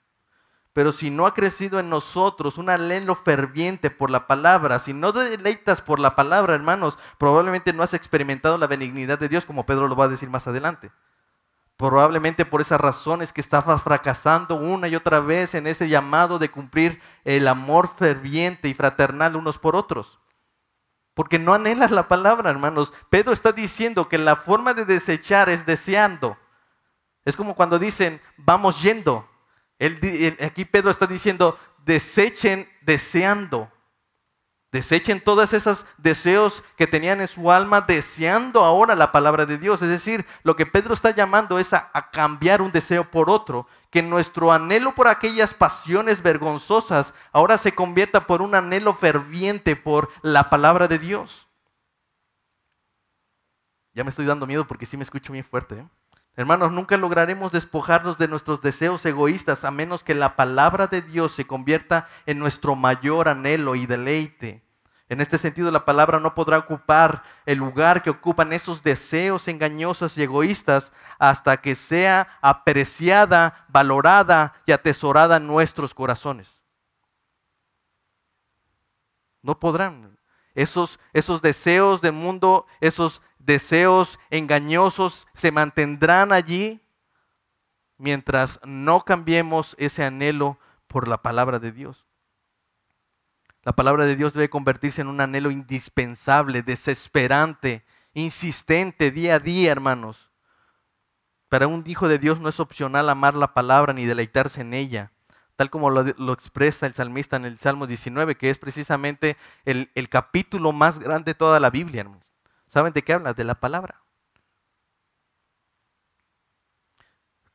Pero 0.73 0.91
si 0.91 1.09
no 1.09 1.25
ha 1.25 1.33
crecido 1.33 1.79
en 1.79 1.87
nosotros 1.87 2.57
un 2.57 2.69
anhelo 2.69 3.15
ferviente 3.15 3.89
por 3.89 4.11
la 4.11 4.27
palabra, 4.27 4.79
si 4.79 4.91
no 4.91 5.13
deleitas 5.13 5.79
por 5.79 6.01
la 6.01 6.17
palabra, 6.17 6.53
hermanos, 6.53 6.99
probablemente 7.17 7.71
no 7.71 7.81
has 7.81 7.93
experimentado 7.93 8.57
la 8.57 8.67
benignidad 8.67 9.19
de 9.19 9.29
Dios, 9.29 9.45
como 9.45 9.65
Pedro 9.65 9.87
lo 9.87 9.95
va 9.95 10.03
a 10.03 10.09
decir 10.09 10.29
más 10.29 10.47
adelante. 10.47 10.91
Probablemente 11.77 12.43
por 12.43 12.59
esas 12.59 12.81
razones 12.81 13.31
que 13.31 13.41
estabas 13.41 13.83
fracasando 13.83 14.55
una 14.55 14.87
y 14.87 14.95
otra 14.95 15.19
vez 15.19 15.53
en 15.53 15.67
ese 15.67 15.87
llamado 15.87 16.39
de 16.39 16.49
cumplir 16.49 16.99
el 17.23 17.47
amor 17.47 17.87
ferviente 17.87 18.67
y 18.67 18.73
fraternal 18.73 19.35
unos 19.35 19.59
por 19.59 19.75
otros. 19.75 20.19
Porque 21.13 21.37
no 21.37 21.53
anhelas 21.53 21.91
la 21.91 22.07
palabra, 22.07 22.49
hermanos. 22.49 22.93
Pedro 23.09 23.31
está 23.31 23.51
diciendo 23.51 24.09
que 24.09 24.17
la 24.17 24.37
forma 24.37 24.73
de 24.73 24.85
desechar 24.85 25.49
es 25.49 25.67
deseando. 25.67 26.37
Es 27.25 27.35
como 27.35 27.55
cuando 27.55 27.77
dicen, 27.77 28.21
vamos 28.37 28.81
yendo. 28.81 29.29
aquí 30.41 30.65
Pedro 30.65 30.89
está 30.89 31.05
diciendo, 31.05 31.59
desechen 31.85 32.67
deseando. 32.81 33.71
Desechen 34.77 35.21
todos 35.21 35.53
esos 35.53 35.87
deseos 35.97 36.61
que 36.75 36.85
tenían 36.85 37.19
en 37.19 37.27
su 37.27 37.51
alma 37.51 37.81
deseando 37.81 38.63
ahora 38.63 38.93
la 38.93 39.11
palabra 39.11 39.47
de 39.47 39.57
Dios. 39.57 39.81
Es 39.81 39.89
decir, 39.89 40.23
lo 40.43 40.55
que 40.55 40.67
Pedro 40.67 40.93
está 40.93 41.09
llamando 41.09 41.57
es 41.57 41.73
a, 41.73 41.89
cambiar 42.13 42.61
un 42.61 42.71
deseo 42.71 43.09
por 43.09 43.31
otro. 43.31 43.65
Que 43.89 44.03
nuestro 44.03 44.51
anhelo 44.51 44.93
por 44.93 45.07
aquellas 45.07 45.55
pasiones 45.55 46.21
vergonzosas 46.21 47.15
ahora 47.31 47.57
se 47.57 47.73
convierta 47.73 48.27
por 48.27 48.43
un 48.43 48.53
anhelo 48.53 48.93
ferviente 48.93 49.75
por 49.75 50.11
la 50.21 50.51
palabra 50.51 50.87
de 50.87 50.99
Dios. 50.99 51.47
Ya 53.95 54.03
me 54.03 54.11
estoy 54.11 54.27
dando 54.27 54.45
miedo 54.45 54.67
porque 54.67 54.85
sí 54.85 54.95
me 54.95 55.01
escucho 55.01 55.33
bien 55.33 55.43
fuerte. 55.43 55.73
¿eh? 55.73 55.87
Hermanos, 56.35 56.71
nunca 56.71 56.97
lograremos 56.97 57.51
despojarnos 57.51 58.19
de 58.19 58.27
nuestros 58.27 58.61
deseos 58.61 59.03
egoístas 59.07 59.63
a 59.63 59.71
menos 59.71 60.03
que 60.03 60.13
la 60.13 60.35
palabra 60.35 60.85
de 60.85 61.01
Dios 61.01 61.31
se 61.31 61.47
convierta 61.47 62.07
en 62.27 62.37
nuestro 62.37 62.75
mayor 62.75 63.27
anhelo 63.27 63.73
y 63.73 63.87
deleite. 63.87 64.66
En 65.09 65.21
este 65.21 65.37
sentido, 65.37 65.71
la 65.71 65.85
palabra 65.85 66.19
no 66.19 66.35
podrá 66.35 66.57
ocupar 66.57 67.23
el 67.45 67.57
lugar 67.57 68.03
que 68.03 68.09
ocupan 68.09 68.51
esos 68.51 68.83
deseos 68.83 69.47
engañosos 69.47 70.17
y 70.17 70.23
egoístas 70.23 70.91
hasta 71.17 71.57
que 71.57 71.75
sea 71.75 72.37
apreciada, 72.41 73.65
valorada 73.69 74.53
y 74.65 74.73
atesorada 74.73 75.37
en 75.37 75.47
nuestros 75.47 75.93
corazones. 75.93 76.61
No 79.41 79.57
podrán. 79.57 80.17
Esos, 80.53 80.99
esos 81.13 81.41
deseos 81.41 82.01
del 82.01 82.13
mundo, 82.13 82.65
esos 82.81 83.21
deseos 83.37 84.19
engañosos 84.29 85.25
se 85.35 85.51
mantendrán 85.51 86.33
allí 86.33 86.81
mientras 87.97 88.59
no 88.65 89.05
cambiemos 89.05 89.75
ese 89.79 90.03
anhelo 90.03 90.59
por 90.87 91.07
la 91.07 91.21
palabra 91.21 91.59
de 91.59 91.71
Dios. 91.71 92.06
La 93.67 93.73
palabra 93.73 94.05
de 94.05 94.15
Dios 94.15 94.31
debe 94.31 94.49
convertirse 94.49 95.01
en 95.01 95.07
un 95.07 95.19
anhelo 95.19 95.51
indispensable, 95.51 96.61
desesperante, 96.61 97.83
insistente 98.13 99.11
día 99.11 99.35
a 99.35 99.39
día, 99.39 99.73
hermanos. 99.73 100.31
Para 101.49 101.67
un 101.67 101.83
hijo 101.85 102.07
de 102.07 102.17
Dios 102.17 102.39
no 102.39 102.47
es 102.47 102.61
opcional 102.61 103.09
amar 103.09 103.33
la 103.35 103.53
palabra 103.53 103.91
ni 103.91 104.05
deleitarse 104.05 104.61
en 104.61 104.73
ella, 104.73 105.11
tal 105.57 105.69
como 105.69 105.89
lo, 105.89 106.31
expresa 106.31 106.85
el 106.85 106.93
salmista 106.93 107.35
en 107.35 107.43
el 107.43 107.57
Salmo 107.57 107.87
19, 107.87 108.37
que 108.37 108.49
es 108.49 108.57
precisamente 108.57 109.35
el, 109.65 109.89
capítulo 110.07 110.71
más 110.71 110.99
grande 110.99 111.31
de 111.31 111.35
toda 111.35 111.59
la 111.59 111.69
Biblia, 111.69 111.99
hermanos. 111.99 112.31
¿Saben 112.67 112.93
de 112.93 113.01
qué 113.01 113.11
habla? 113.11 113.33
De 113.33 113.43
la 113.43 113.55
palabra. 113.55 114.01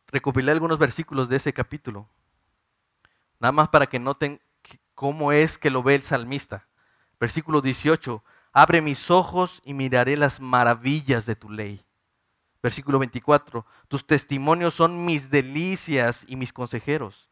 Recopilé 0.09 0.53
algunos 0.53 0.79
versículos 0.79 1.31
de 1.31 1.37
ese 1.37 1.55
capítulo, 1.55 2.07
nada 3.41 3.53
más 3.53 3.71
para 3.71 3.87
que 3.87 3.99
noten 3.99 4.43
cómo 5.03 5.33
es 5.33 5.59
que 5.59 5.69
lo 5.69 5.83
ve 5.83 5.97
el 5.97 6.03
salmista. 6.03 6.69
Versículo 7.19 7.61
18, 7.61 8.23
abre 8.53 8.81
mis 8.81 9.11
ojos 9.11 9.61
y 9.65 9.75
miraré 9.75 10.17
las 10.17 10.39
maravillas 10.39 11.27
de 11.27 11.35
tu 11.35 11.51
ley. 11.51 11.85
Versículo 12.63 13.01
24, 13.01 13.67
tus 13.89 14.07
testimonios 14.07 14.75
son 14.75 15.05
mis 15.05 15.29
delicias 15.29 16.25
y 16.29 16.37
mis 16.37 16.53
consejeros. 16.53 17.29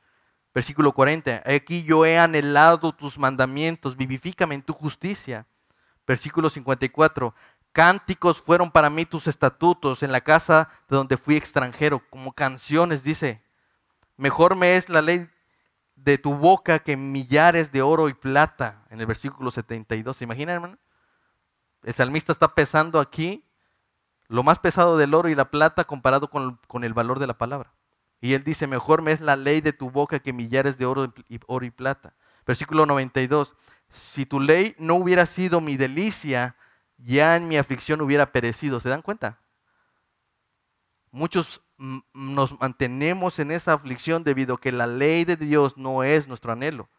Versículo 0.53 0.91
40, 0.91 1.45
aquí 1.47 1.85
yo 1.85 2.05
he 2.05 2.19
anhelado 2.19 2.91
tus 2.91 3.17
mandamientos, 3.17 3.97
vivifícame 3.97 4.57
en 4.57 4.63
tu 4.63 4.73
justicia. 4.73 5.47
Versículo 6.09 6.51
54, 6.51 7.33
Cánticos 7.71 8.43
fueron 8.43 8.73
para 8.73 8.91
mí 8.91 9.05
tus 9.05 9.29
estatutos 9.29 10.03
en 10.03 10.11
la 10.11 10.23
casa 10.23 10.71
de 10.89 10.97
donde 10.97 11.17
fui 11.17 11.37
extranjero, 11.37 12.03
como 12.11 12.33
canciones, 12.33 13.05
dice. 13.05 13.41
Mejor 14.17 14.57
me 14.57 14.75
es 14.75 14.89
la 14.89 15.03
ley 15.03 15.29
de 16.05 16.19
tu 16.19 16.35
boca 16.35 16.79
que 16.79 16.97
millares 16.97 17.73
de 17.73 17.83
oro 17.83 18.09
y 18.09 18.15
plata, 18.15 18.85
en 18.91 19.01
el 19.01 19.07
versículo 19.07 19.51
72. 19.51 20.17
¿Se 20.17 20.25
imaginan, 20.25 20.55
hermano? 20.57 20.79
El 21.83 21.95
salmista 21.95 22.33
está 22.33 22.55
pesando 22.55 23.01
aquí 23.01 23.45
lo 24.29 24.43
más 24.43 24.59
pesado 24.59 24.97
del 24.97 25.15
oro 25.15 25.29
y 25.29 25.35
la 25.35 25.51
plata 25.51 25.85
comparado 25.85 26.31
con, 26.31 26.61
con, 26.69 26.85
el 26.85 26.95
valor 26.95 27.19
de 27.19 27.27
la 27.27 27.37
palabra. 27.37 27.75
Y 28.21 28.35
él 28.35 28.45
dice, 28.45 28.67
mejor 28.67 29.03
me 29.03 29.13
es 29.13 29.21
la 29.21 29.35
ley 29.37 29.61
de 29.61 29.73
tu 29.73 29.91
boca 29.91 30.21
que 30.21 30.33
millares 30.33 30.79
de 30.79 30.87
oro 30.87 31.13
y, 31.29 31.41
oro 31.47 31.65
y 31.65 31.71
plata. 31.71 32.15
Versículo 32.47 32.87
92, 32.87 33.57
si 33.89 34.27
tu 34.27 34.41
ley 34.41 34.77
no 34.79 34.95
hubiera 34.95 35.27
sido 35.27 35.61
mi 35.61 35.77
delicia, 35.77 36.57
ya 36.97 37.37
en 37.37 37.49
mi 37.49 37.57
aflicción 37.57 38.01
hubiera 38.03 38.31
perecido. 38.31 38.79
¿Se 38.79 38.89
dan 38.89 39.03
cuenta? 39.03 39.41
Muchos 41.11 41.63
nos 42.13 42.61
mantenemos 42.61 43.39
en 43.39 43.51
esa 43.51 43.73
aflicción 43.73 44.23
debido 44.23 44.55
a 44.55 44.61
que 44.61 44.71
la 44.71 44.87
ley 44.87 45.25
de 45.25 45.37
Dios 45.37 45.79
no 45.79 46.05
es 46.05 46.29
nuestro 46.29 46.53
anhelo, 46.53 46.91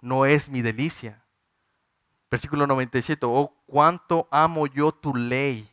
no 0.00 0.26
es 0.26 0.48
mi 0.48 0.60
delicia. 0.60 1.24
Versículo 2.30 2.66
97, 2.66 3.26
oh, 3.26 3.54
cuánto 3.66 4.28
amo 4.30 4.66
yo 4.66 4.92
tu 4.92 5.14
ley. 5.14 5.68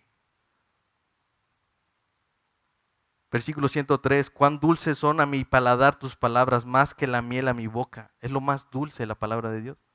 Versículo 3.32 3.68
103, 3.68 4.30
cuán 4.30 4.60
dulces 4.60 4.98
son 4.98 5.20
a 5.20 5.26
mi 5.26 5.44
paladar 5.44 6.00
tus 6.00 6.16
palabras 6.16 6.66
más 6.66 6.94
que 6.94 7.08
la 7.08 7.22
miel 7.22 7.48
a 7.48 7.54
mi 7.54 7.68
boca. 7.68 8.12
Es 8.22 8.32
lo 8.32 8.42
más 8.42 8.70
dulce 8.72 9.06
la 9.06 9.16
palabra 9.16 9.50
de 9.52 9.62
Dios. 9.62 9.87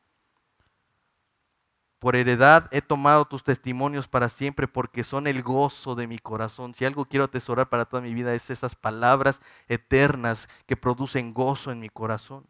Por 2.03 2.17
heredad 2.17 2.67
he 2.73 2.83
tomado 2.83 3.27
tus 3.27 3.45
testimonios 3.45 4.09
para 4.09 4.29
siempre 4.29 4.67
porque 4.67 5.05
son 5.05 5.29
el 5.29 5.45
gozo 5.45 5.95
de 5.95 6.09
mi 6.09 6.19
corazón. 6.19 6.75
Si 6.75 6.85
algo 6.85 7.05
quiero 7.05 7.27
atesorar 7.27 7.69
para 7.69 7.85
toda 7.85 8.03
mi 8.03 8.13
vida 8.13 8.35
es 8.35 8.51
esas 8.51 8.75
palabras 8.75 9.41
eternas 9.69 10.49
que 10.67 10.77
producen 10.77 11.33
gozo 11.33 11.71
en 11.71 11.79
mi 11.79 11.89
corazón. 11.89 12.45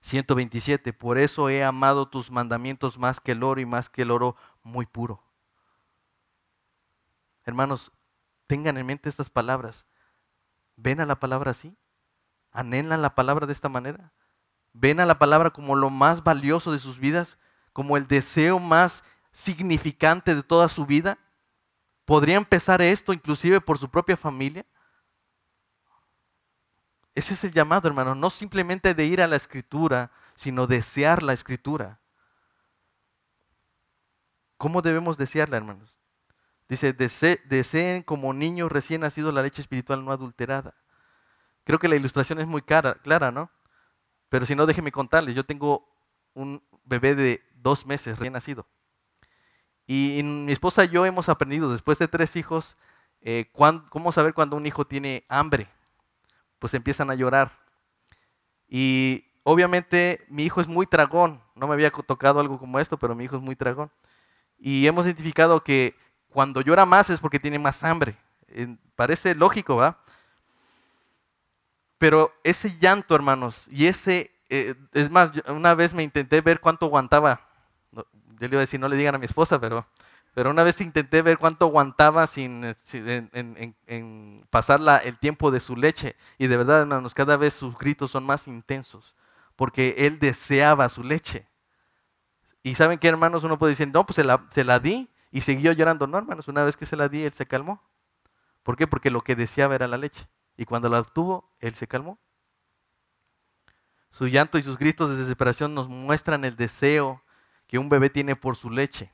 127. 0.00 0.94
Por 0.94 1.18
eso 1.18 1.50
he 1.50 1.64
amado 1.64 2.08
tus 2.08 2.30
mandamientos 2.30 2.96
más 2.96 3.20
que 3.20 3.32
el 3.32 3.42
oro 3.42 3.60
y 3.60 3.66
más 3.66 3.90
que 3.90 4.00
el 4.00 4.10
oro 4.10 4.36
muy 4.62 4.86
puro. 4.86 5.22
Hermanos, 7.44 7.92
tengan 8.46 8.78
en 8.78 8.86
mente 8.86 9.10
estas 9.10 9.28
palabras. 9.28 9.84
¿Ven 10.76 11.02
a 11.02 11.04
la 11.04 11.20
palabra 11.20 11.50
así? 11.50 11.76
¿Anhelan 12.52 13.02
la 13.02 13.14
palabra 13.14 13.46
de 13.46 13.52
esta 13.52 13.68
manera? 13.68 14.14
¿Ven 14.72 14.98
a 14.98 15.04
la 15.04 15.18
palabra 15.18 15.50
como 15.50 15.76
lo 15.76 15.90
más 15.90 16.24
valioso 16.24 16.72
de 16.72 16.78
sus 16.78 16.98
vidas? 16.98 17.36
Como 17.74 17.98
el 17.98 18.06
deseo 18.06 18.58
más 18.58 19.04
significante 19.32 20.34
de 20.34 20.42
toda 20.42 20.70
su 20.70 20.86
vida? 20.86 21.18
¿Podría 22.06 22.36
empezar 22.36 22.80
esto 22.80 23.12
inclusive 23.12 23.60
por 23.60 23.76
su 23.76 23.90
propia 23.90 24.16
familia? 24.16 24.64
Ese 27.14 27.34
es 27.34 27.44
el 27.44 27.52
llamado, 27.52 27.86
hermano, 27.86 28.14
no 28.14 28.30
simplemente 28.30 28.94
de 28.94 29.04
ir 29.04 29.20
a 29.20 29.26
la 29.26 29.36
escritura, 29.36 30.10
sino 30.34 30.66
desear 30.66 31.22
la 31.22 31.32
escritura. 31.32 32.00
¿Cómo 34.56 34.80
debemos 34.82 35.18
desearla, 35.18 35.56
hermanos? 35.56 35.98
Dice, 36.68 36.92
deseen 36.92 38.02
como 38.02 38.32
niños 38.32 38.72
recién 38.72 39.02
nacidos 39.02 39.34
la 39.34 39.42
leche 39.42 39.62
espiritual 39.62 40.04
no 40.04 40.12
adulterada. 40.12 40.74
Creo 41.64 41.78
que 41.78 41.88
la 41.88 41.96
ilustración 41.96 42.40
es 42.40 42.46
muy 42.46 42.62
clara, 42.62 43.30
¿no? 43.30 43.50
Pero 44.28 44.46
si 44.46 44.54
no, 44.54 44.66
déjenme 44.66 44.92
contarles, 44.92 45.34
yo 45.34 45.44
tengo 45.44 45.88
un 46.34 46.62
bebé 46.84 47.14
de 47.14 47.44
dos 47.64 47.84
meses 47.84 48.16
recién 48.16 48.34
nacido. 48.34 48.64
Y 49.86 50.22
mi 50.22 50.52
esposa 50.52 50.84
y 50.84 50.90
yo 50.90 51.04
hemos 51.04 51.28
aprendido, 51.28 51.72
después 51.72 51.98
de 51.98 52.06
tres 52.06 52.36
hijos, 52.36 52.76
eh, 53.20 53.50
cómo 53.52 54.12
saber 54.12 54.34
cuando 54.34 54.56
un 54.56 54.66
hijo 54.66 54.86
tiene 54.86 55.24
hambre. 55.28 55.68
Pues 56.60 56.74
empiezan 56.74 57.10
a 57.10 57.14
llorar. 57.14 57.50
Y 58.68 59.24
obviamente 59.42 60.24
mi 60.28 60.44
hijo 60.44 60.60
es 60.60 60.68
muy 60.68 60.86
tragón. 60.86 61.42
No 61.54 61.66
me 61.66 61.74
había 61.74 61.90
tocado 61.90 62.40
algo 62.40 62.58
como 62.58 62.78
esto, 62.78 62.98
pero 62.98 63.14
mi 63.14 63.24
hijo 63.24 63.36
es 63.36 63.42
muy 63.42 63.56
tragón. 63.56 63.90
Y 64.58 64.86
hemos 64.86 65.04
identificado 65.06 65.62
que 65.62 65.96
cuando 66.28 66.60
llora 66.60 66.86
más 66.86 67.10
es 67.10 67.18
porque 67.18 67.38
tiene 67.38 67.58
más 67.58 67.82
hambre. 67.82 68.16
parece 68.94 69.34
lógico, 69.34 69.76
¿va? 69.76 69.98
Pero 71.98 72.32
ese 72.44 72.76
llanto, 72.78 73.14
hermanos, 73.14 73.66
y 73.70 73.86
ese, 73.86 74.30
eh, 74.48 74.74
es 74.92 75.10
más, 75.10 75.30
una 75.48 75.74
vez 75.74 75.94
me 75.94 76.02
intenté 76.02 76.40
ver 76.40 76.60
cuánto 76.60 76.86
aguantaba 76.86 77.53
yo 77.94 78.04
le 78.40 78.46
iba 78.46 78.58
a 78.58 78.60
decir, 78.60 78.80
no 78.80 78.88
le 78.88 78.96
digan 78.96 79.14
a 79.14 79.18
mi 79.18 79.26
esposa, 79.26 79.60
pero, 79.60 79.86
pero 80.34 80.50
una 80.50 80.64
vez 80.64 80.80
intenté 80.80 81.22
ver 81.22 81.38
cuánto 81.38 81.66
aguantaba 81.66 82.26
sin, 82.26 82.76
pasar 84.50 84.80
el 85.04 85.18
tiempo 85.18 85.50
de 85.50 85.60
su 85.60 85.76
leche. 85.76 86.16
Y 86.38 86.46
de 86.46 86.56
verdad, 86.56 86.80
hermanos, 86.80 87.14
cada 87.14 87.36
vez 87.36 87.54
sus 87.54 87.78
gritos 87.78 88.10
son 88.10 88.24
más 88.24 88.48
intensos, 88.48 89.14
porque 89.56 89.94
él 89.98 90.18
deseaba 90.18 90.88
su 90.88 91.02
leche. 91.02 91.46
Y 92.62 92.74
saben 92.74 92.98
qué, 92.98 93.08
hermanos, 93.08 93.44
uno 93.44 93.58
puede 93.58 93.72
decir, 93.72 93.88
no, 93.92 94.06
pues 94.06 94.16
se 94.16 94.24
la, 94.24 94.46
se 94.52 94.64
la 94.64 94.78
di 94.78 95.10
y 95.30 95.42
siguió 95.42 95.72
llorando. 95.72 96.06
No, 96.06 96.16
hermanos, 96.16 96.48
una 96.48 96.64
vez 96.64 96.76
que 96.76 96.86
se 96.86 96.96
la 96.96 97.08
di, 97.08 97.24
él 97.24 97.32
se 97.32 97.46
calmó. 97.46 97.82
¿Por 98.62 98.76
qué? 98.76 98.86
Porque 98.86 99.10
lo 99.10 99.20
que 99.20 99.36
deseaba 99.36 99.74
era 99.74 99.86
la 99.86 99.98
leche. 99.98 100.26
Y 100.56 100.64
cuando 100.64 100.88
la 100.88 101.00
obtuvo, 101.00 101.52
él 101.60 101.74
se 101.74 101.86
calmó. 101.86 102.18
Su 104.10 104.28
llanto 104.28 104.58
y 104.58 104.62
sus 104.62 104.78
gritos 104.78 105.10
de 105.10 105.16
desesperación 105.16 105.74
nos 105.74 105.88
muestran 105.88 106.44
el 106.44 106.56
deseo 106.56 107.23
que 107.66 107.78
un 107.78 107.88
bebé 107.88 108.10
tiene 108.10 108.36
por 108.36 108.56
su 108.56 108.70
leche. 108.70 109.12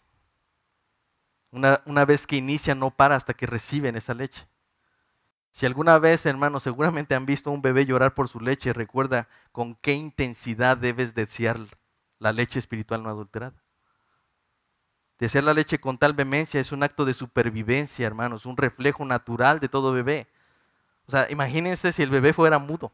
Una, 1.51 1.83
una 1.87 2.05
vez 2.05 2.27
que 2.27 2.37
inicia 2.37 2.75
no 2.75 2.91
para 2.91 3.17
hasta 3.17 3.35
que 3.35 3.47
reciben 3.47 3.97
esa 3.97 4.15
leche. 4.15 4.47
Si 5.53 5.67
alguna 5.67 5.99
vez, 5.99 6.27
hermanos, 6.27 6.63
seguramente 6.63 7.15
han 7.15 7.27
visto 7.27 7.51
a 7.51 7.53
un 7.53 7.63
bebé 7.63 7.85
llorar 7.85 8.15
por 8.15 8.29
su 8.29 8.41
leche, 8.41 8.73
recuerda 8.73 9.29
con 9.51 9.75
qué 9.75 9.93
intensidad 9.93 10.77
debes 10.77 11.15
desear 11.15 11.59
la 12.19 12.33
leche 12.33 12.59
espiritual 12.59 13.03
no 13.03 13.09
adulterada. 13.09 13.61
Desear 15.19 15.45
la 15.45 15.55
leche 15.55 15.81
con 15.81 15.99
tal 15.99 16.15
vehemencia 16.15 16.61
es 16.61 16.73
un 16.73 16.83
acto 16.83 17.05
de 17.05 17.15
supervivencia, 17.15 18.07
hermanos, 18.07 18.47
un 18.47 18.57
reflejo 18.57 19.05
natural 19.05 19.61
de 19.61 19.69
todo 19.69 19.93
bebé. 19.93 20.29
O 21.07 21.11
sea, 21.11 21.27
imagínense 21.31 21.93
si 21.93 22.03
el 22.03 22.11
bebé 22.11 22.33
fuera 22.33 22.59
mudo 22.59 22.93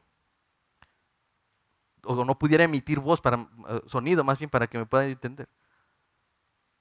o 2.07 2.25
no 2.25 2.39
pudiera 2.39 2.65
emitir 2.65 3.01
voz 3.01 3.21
para 3.21 3.49
eh, 3.69 3.81
sonido, 3.87 4.25
más 4.25 4.39
bien 4.39 4.51
para 4.51 4.67
que 4.67 4.79
me 4.79 4.87
puedan 4.87 5.09
entender. 5.09 5.49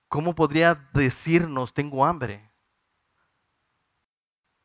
¿Cómo 0.08 0.36
podría 0.36 0.90
decirnos 0.94 1.74
tengo 1.74 2.06
hambre? 2.06 2.52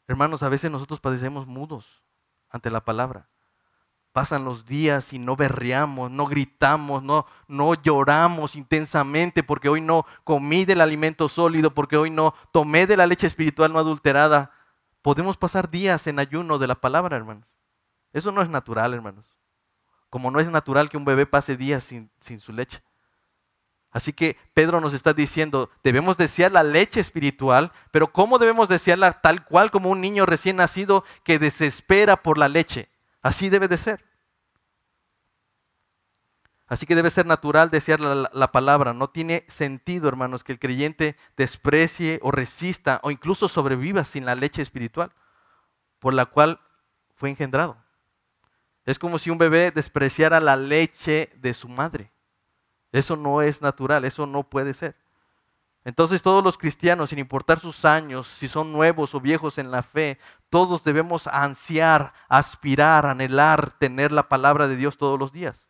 Hermanos, 0.07 0.43
a 0.43 0.49
veces 0.49 0.71
nosotros 0.71 1.01
padecemos 1.01 1.47
mudos 1.47 2.03
ante 2.49 2.71
la 2.71 2.85
palabra. 2.85 3.29
Pasan 4.13 4.45
los 4.45 4.67
días 4.67 5.13
y 5.13 5.21
no 5.21 5.37
berreamos, 5.37 6.11
no 6.11 6.27
gritamos, 6.27 7.03
no, 7.03 7.27
no 7.47 7.75
lloramos 7.75 8.57
intensamente 8.57 9.45
porque 9.45 9.69
hoy 9.69 9.81
no 9.81 10.05
comí 10.25 10.65
del 10.65 10.81
alimento 10.81 11.29
sólido, 11.29 11.73
porque 11.73 11.97
hoy 11.97 12.11
no 12.11 12.35
tomé 12.53 12.87
de 12.89 12.97
la 12.97 13.07
leche 13.07 13.29
espiritual 13.29 13.73
no 13.73 13.79
adulterada. 13.79 14.51
Podemos 15.01 15.37
pasar 15.37 15.71
días 15.71 16.07
en 16.09 16.19
ayuno 16.19 16.59
de 16.59 16.67
la 16.67 16.75
palabra, 16.75 17.17
hermanos. 17.17 17.47
Eso 18.13 18.33
no 18.33 18.43
es 18.43 18.49
natural, 18.49 18.93
hermanos 18.93 19.40
como 20.11 20.31
no 20.31 20.41
es 20.41 20.49
natural 20.49 20.91
que 20.91 20.97
un 20.97 21.05
bebé 21.05 21.25
pase 21.25 21.57
días 21.57 21.85
sin, 21.85 22.11
su 22.41 22.53
leche. 22.53 22.83
Así 23.93 24.13
que 24.13 24.37
Pedro 24.55 24.81
nos 24.81 24.93
está 24.93 25.13
diciendo, 25.13 25.71
debemos 25.83 26.17
desear 26.17 26.53
la 26.53 26.63
leche 26.63 27.01
espiritual, 27.01 27.73
pero 27.91 28.13
¿cómo 28.13 28.39
debemos 28.39 28.69
desearla 28.69 29.21
tal 29.21 29.45
cual 29.45 29.71
como 29.71 29.91
un 29.91 30.01
niño 30.01 30.27
recién 30.27 30.57
nacido 30.57 31.05
que 31.25 31.39
desespera 31.39 32.23
por 32.23 32.39
la 32.39 32.49
leche? 32.49 32.89
Así 33.23 33.49
debe 33.49 33.67
de 33.67 33.79
ser. 33.79 34.05
Así 36.67 36.87
que 36.87 36.95
debe 36.95 37.11
ser 37.11 37.27
natural 37.27 37.71
desear 37.71 37.99
la, 37.99 38.31
la, 38.33 38.53
palabra. 38.53 38.93
No 38.93 39.11
tiene 39.11 39.45
sentido, 39.49 40.07
hermanos, 40.09 40.45
que 40.45 40.53
el 40.53 40.61
creyente 40.61 41.17
desprecie 41.37 42.21
o 42.23 42.31
resista 42.31 43.01
o 43.03 43.11
incluso 43.11 43.49
sobreviva 43.49 44.05
sin 44.05 44.25
la 44.25 44.37
leche 44.37 44.63
espiritual 44.63 45.11
por 45.99 46.15
la 46.15 46.27
cual 46.27 46.61
fue 47.17 47.31
engendrado. 47.31 47.77
Es 48.91 48.99
como 48.99 49.19
si 49.19 49.31
un 49.31 49.39
bebé 49.39 49.71
despreciara 49.71 50.41
la 50.41 50.57
leche 50.57 51.33
de 51.37 51.55
su 51.55 51.69
madre. 51.69 52.11
Eso 52.91 53.15
no 53.15 53.41
es 53.41 53.63
natural, 53.63 54.05
eso 54.05 54.27
no 54.27 54.43
puede 54.43 54.75
ser. 54.75 54.97
Entonces 55.85 56.23
todos 56.23 56.43
los 56.43 56.59
cristianos, 56.59 57.11
sin 57.11 57.21
importar 57.21 57.61
sus 57.61 57.85
años, 57.85 58.27
si 58.27 58.49
son 58.49 58.73
nuevos 58.73 59.15
o 59.15 59.21
viejos 59.21 59.59
en 59.59 59.71
la 59.71 59.85
fe, 59.85 60.19
todos 60.49 60.83
debemos 60.83 61.29
ansiar, 61.29 62.13
aspirar, 62.29 63.07
anhelar 63.07 63.71
tener 63.79 64.11
la 64.11 64.29
palabra 64.29 64.67
de 64.67 64.75
Dios 64.77 64.99
todos 64.99 65.19
los 65.19 65.31
días. 65.31 65.69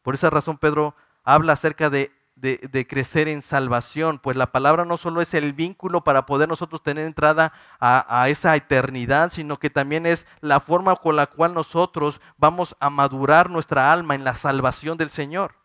Por 0.00 0.14
esa 0.14 0.30
razón 0.30 0.56
Pedro 0.56 0.96
habla 1.22 1.52
acerca 1.52 1.90
de 1.90 2.10
de, 2.40 2.86
crecer 2.88 3.28
en 3.28 3.42
salvación, 3.42 4.18
pues 4.18 4.36
la 4.36 4.52
palabra 4.52 4.84
no 4.84 4.96
solo 4.96 5.20
es 5.20 5.34
el 5.34 5.52
vínculo 5.52 6.04
para 6.04 6.26
poder 6.26 6.48
nosotros 6.48 6.82
tener 6.82 7.06
entrada 7.06 7.52
a, 7.80 8.28
esa 8.28 8.54
eternidad, 8.54 9.30
sino 9.30 9.58
que 9.58 9.70
también 9.70 10.06
es 10.06 10.26
la 10.40 10.60
forma 10.60 10.96
con 10.96 11.16
la 11.16 11.26
cual 11.26 11.54
nosotros 11.54 12.20
vamos 12.36 12.76
a 12.80 12.90
madurar 12.90 13.50
nuestra 13.50 13.92
alma 13.92 14.14
en 14.14 14.24
la 14.24 14.34
salvación 14.34 14.98
del 14.98 15.10
Señor. 15.10 15.56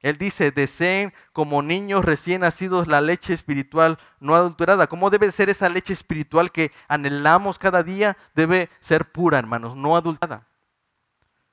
Él 0.00 0.16
dice, 0.16 0.52
deseen 0.52 1.12
como 1.32 1.60
niños 1.62 2.04
recién 2.04 2.42
nacidos 2.42 2.86
la 2.86 3.00
leche 3.00 3.32
espiritual 3.32 3.98
no 4.20 4.36
adulterada. 4.36 4.86
¿Cómo 4.86 5.10
debe 5.10 5.32
ser 5.32 5.50
esa 5.50 5.68
leche 5.68 5.92
espiritual 5.92 6.52
que 6.52 6.70
anhelamos 6.86 7.58
cada 7.58 7.82
día? 7.82 8.16
Debe 8.34 8.70
ser 8.78 9.10
pura, 9.10 9.38
hermanos, 9.38 9.74
no 9.74 9.96
adulterada. 9.96 10.46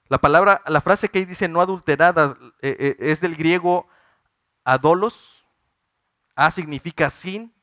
La 0.07 0.19
palabra, 0.19 0.61
la 0.67 0.81
frase 0.81 1.09
que 1.09 1.25
dice 1.25 1.47
no 1.47 1.61
adulterada 1.61 2.37
eh, 2.61 2.75
eh, 2.79 2.95
es 2.99 3.21
del 3.21 3.35
griego 3.35 3.87
Adolos, 4.65 5.45
A 6.35 6.51
significa 6.51 7.09
sin 7.09 7.53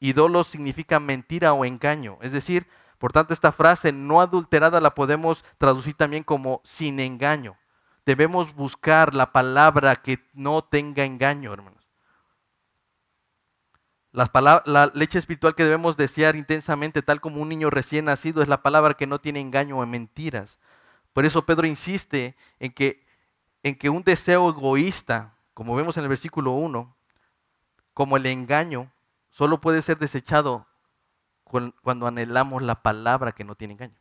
y 0.00 0.12
dolos 0.12 0.48
significa 0.48 1.00
mentira 1.00 1.52
o 1.54 1.64
engaño. 1.64 2.18
Es 2.20 2.32
decir, 2.32 2.66
por 2.98 3.12
tanto, 3.12 3.32
esta 3.32 3.52
frase 3.52 3.92
no 3.92 4.20
adulterada 4.20 4.80
la 4.80 4.94
podemos 4.94 5.44
traducir 5.56 5.94
también 5.94 6.24
como 6.24 6.60
sin 6.64 7.00
engaño. 7.00 7.56
Debemos 8.04 8.54
buscar 8.54 9.14
la 9.14 9.32
palabra 9.32 9.96
que 9.96 10.24
no 10.34 10.62
tenga 10.62 11.04
engaño, 11.04 11.52
hermanos. 11.52 11.78
La, 14.10 14.62
la, 14.64 14.90
leche 14.94 15.18
espiritual 15.18 15.54
que 15.54 15.64
debemos 15.64 15.96
desear 15.96 16.34
intensamente, 16.34 17.02
tal 17.02 17.20
como 17.20 17.40
un 17.40 17.50
niño 17.50 17.70
recién 17.70 18.06
nacido, 18.06 18.42
es 18.42 18.48
la 18.48 18.62
palabra 18.62 18.94
que 18.94 19.06
no 19.06 19.20
tiene 19.20 19.40
engaño 19.40 19.78
o 19.78 19.86
mentiras. 19.86 20.58
Por 21.12 21.24
eso 21.24 21.46
Pedro 21.46 21.66
insiste 21.66 22.36
en 22.58 22.72
que, 22.72 23.06
en 23.62 23.76
que 23.76 23.90
un 23.90 24.02
deseo 24.02 24.48
egoísta 24.48 25.37
como 25.58 25.74
vemos 25.74 25.96
en 25.96 26.04
el 26.04 26.08
versículo 26.08 26.52
1, 26.52 26.96
como 27.92 28.16
el 28.16 28.26
engaño 28.26 28.92
solo 29.28 29.60
puede 29.60 29.82
ser 29.82 29.98
desechado 29.98 30.68
cuando 31.82 32.06
anhelamos 32.06 32.62
la 32.62 32.80
palabra 32.80 33.32
que 33.32 33.42
no 33.42 33.56
tiene 33.56 33.74
engaño. 33.74 33.98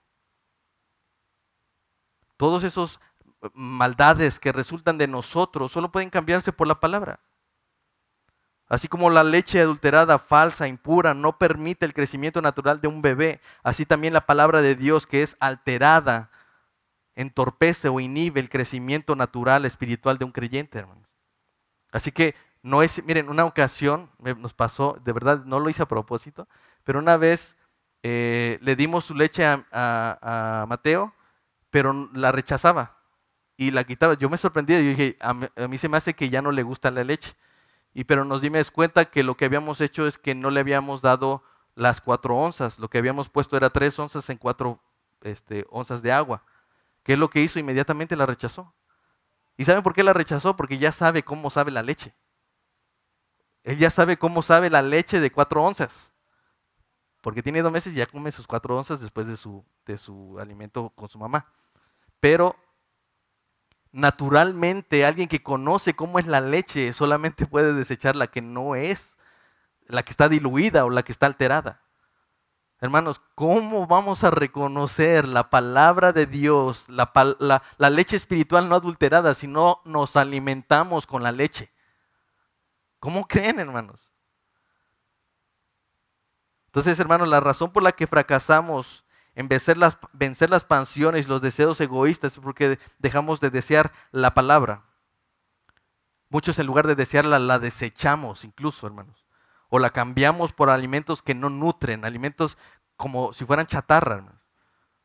Todos 2.37 2.63
esos 2.63 2.99
eh, 3.41 3.49
maldades 3.55 4.39
que 4.39 4.51
resultan 4.51 4.99
de 4.99 5.07
nosotros 5.07 5.71
solo 5.71 5.91
pueden 5.91 6.11
cambiarse 6.11 6.53
por 6.53 6.67
la 6.67 6.79
palabra. 6.79 7.21
Así 8.67 8.87
como 8.87 9.09
la 9.09 9.23
leche 9.23 9.59
adulterada, 9.59 10.19
falsa, 10.19 10.67
impura, 10.67 11.15
no 11.15 11.39
permite 11.39 11.87
el 11.87 11.95
crecimiento 11.95 12.39
natural 12.39 12.81
de 12.81 12.87
un 12.87 13.01
bebé, 13.01 13.41
así 13.63 13.83
también 13.83 14.13
la 14.13 14.27
palabra 14.27 14.61
de 14.61 14.75
Dios 14.75 15.07
que 15.07 15.23
es 15.23 15.35
alterada, 15.39 16.29
entorpece 17.15 17.89
o 17.89 17.99
inhibe 17.99 18.41
el 18.41 18.51
crecimiento 18.51 19.15
natural 19.15 19.65
espiritual 19.65 20.19
de 20.19 20.25
un 20.25 20.31
creyente, 20.31 20.77
hermano. 20.77 21.06
Así 21.97 22.11
que 22.11 22.35
no 22.61 22.83
es, 22.83 23.03
miren, 23.05 23.27
una 23.27 23.43
ocasión 23.43 24.11
nos 24.19 24.53
pasó, 24.53 24.99
de 25.03 25.13
verdad 25.13 25.43
no 25.45 25.59
lo 25.59 25.67
hice 25.67 25.81
a 25.81 25.87
propósito, 25.87 26.47
pero 26.83 26.99
una 26.99 27.17
vez 27.17 27.57
eh, 28.03 28.59
le 28.61 28.75
dimos 28.75 29.05
su 29.05 29.15
leche 29.15 29.43
a, 29.45 30.65
Mateo, 30.69 31.11
pero 31.71 32.07
la 32.13 32.31
rechazaba 32.31 32.97
y 33.57 33.71
la 33.71 33.83
quitaba. 33.83 34.13
Yo 34.13 34.29
me 34.29 34.37
sorprendí 34.37 34.75
y 34.75 34.89
dije, 34.89 35.17
a 35.19 35.33
mí, 35.33 35.77
se 35.79 35.89
me 35.89 35.97
hace 35.97 36.13
que 36.13 36.29
ya 36.29 36.43
no 36.43 36.51
le 36.51 36.61
gusta 36.61 36.91
la 36.91 37.03
leche. 37.03 37.35
y 37.95 38.03
pero 38.03 38.25
nos 38.25 38.41
dimos 38.41 38.69
cuenta 38.69 39.05
que 39.05 39.23
lo 39.23 39.35
que 39.35 39.45
habíamos 39.45 39.81
hecho 39.81 40.05
es 40.05 40.19
que 40.19 40.35
no 40.35 40.51
le 40.51 40.59
habíamos 40.59 41.01
dado 41.01 41.41
las 41.73 41.99
cuatro 41.99 42.35
onzas, 42.37 42.77
lo 42.77 42.89
que 42.89 42.99
habíamos 42.99 43.27
puesto 43.27 43.57
era 43.57 43.71
tres 43.71 43.97
onzas 43.97 44.29
en 44.29 44.37
cuatro 44.37 44.79
este, 45.21 45.65
onzas 45.71 46.03
de 46.03 46.11
agua. 46.11 46.43
¿Qué 47.01 47.13
es 47.13 47.19
lo 47.19 47.31
que 47.31 47.41
hizo? 47.41 47.57
Inmediatamente 47.57 48.15
la 48.15 48.27
rechazó. 48.27 48.71
¿Y 49.57 49.65
saben 49.65 49.83
por 49.83 49.93
qué 49.93 50.03
la 50.03 50.13
rechazó? 50.13 50.55
Porque 50.55 50.77
ya 50.77 50.91
sabe 50.91 51.23
cómo 51.23 51.49
sabe 51.49 51.71
la 51.71 51.81
leche. 51.81 52.13
Él 53.63 53.77
ya 53.79 53.89
sabe 53.89 54.17
cómo 54.17 54.43
sabe 54.43 54.69
la 54.69 54.81
leche 54.81 55.19
de 55.19 55.31
cuatro 55.31 55.63
onzas. 55.63 56.13
Porque 57.21 57.43
tiene 57.43 57.63
dos 57.63 57.71
meses 57.71 57.93
y 57.93 57.97
ya 57.97 58.05
come 58.05 58.31
sus 58.31 58.47
cuatro 58.47 58.77
onzas 58.77 59.01
después 59.01 59.27
de 59.27 59.35
su, 59.35 59.65
de 59.85 59.97
su 59.97 60.37
alimento 60.39 60.91
con 60.95 61.09
su 61.09 61.17
mamá. 61.17 61.51
Pero 62.19 62.55
naturalmente 63.91 65.05
alguien 65.05 65.27
que 65.27 65.41
conoce 65.41 65.95
cómo 65.95 66.19
es 66.19 66.27
la 66.27 66.39
leche 66.39 66.93
solamente 66.93 67.47
puede 67.47 67.73
desechar 67.73 68.15
la 68.15 68.27
que 68.27 68.41
no 68.41 68.75
es, 68.75 69.17
la 69.87 70.03
que 70.03 70.11
está 70.11 70.29
diluida 70.29 70.85
o 70.85 70.89
la 70.91 71.03
que 71.03 71.11
está 71.11 71.25
alterada. 71.25 71.81
Hermanos, 72.79 73.19
¿cómo 73.33 73.87
vamos 73.87 74.23
a 74.23 74.29
reconocer 74.29 75.27
la 75.27 75.49
palabra 75.49 76.13
de 76.13 76.27
Dios, 76.27 76.85
la, 76.87 77.89
leche 77.89 78.15
espiritual 78.15 78.69
no 78.69 78.75
adulterada, 78.75 79.33
si 79.33 79.47
no 79.47 79.81
nos 79.83 80.15
alimentamos 80.15 81.07
con 81.07 81.23
la 81.23 81.31
leche? 81.31 81.71
¿Cómo 82.99 83.27
creen, 83.27 83.59
hermanos? 83.59 84.11
Entonces, 86.67 86.99
hermanos, 86.99 87.27
la 87.29 87.39
razón 87.39 87.71
por 87.71 87.81
la 87.81 87.93
que 87.93 88.05
fracasamos 88.05 89.03
en 89.33 89.47
vencer 89.47 89.77
las, 89.77 89.97
vencer 90.13 90.51
las 90.51 90.63
pasiones, 90.63 91.27
los 91.27 91.41
deseos 91.41 91.81
egoístas, 91.81 92.33
es 92.33 92.39
porque 92.39 92.77
dejamos 92.99 93.39
de 93.39 93.49
desear 93.49 93.91
la 94.11 94.35
palabra. 94.35 94.83
Muchos 96.29 96.59
en 96.59 96.67
lugar 96.67 96.85
de 96.85 96.95
desearla, 96.95 97.39
la 97.39 97.57
desechamos 97.57 98.43
incluso, 98.43 98.85
hermanos 98.85 99.26
o 99.69 99.79
la 99.79 99.89
cambiamos 99.89 100.53
por 100.53 100.69
alimentos 100.69 101.21
que 101.21 101.35
no 101.35 101.49
nutren, 101.49 102.05
alimentos 102.05 102.57
como 102.95 103.33
si 103.33 103.45
fueran 103.45 103.67
chatarra, 103.67 104.23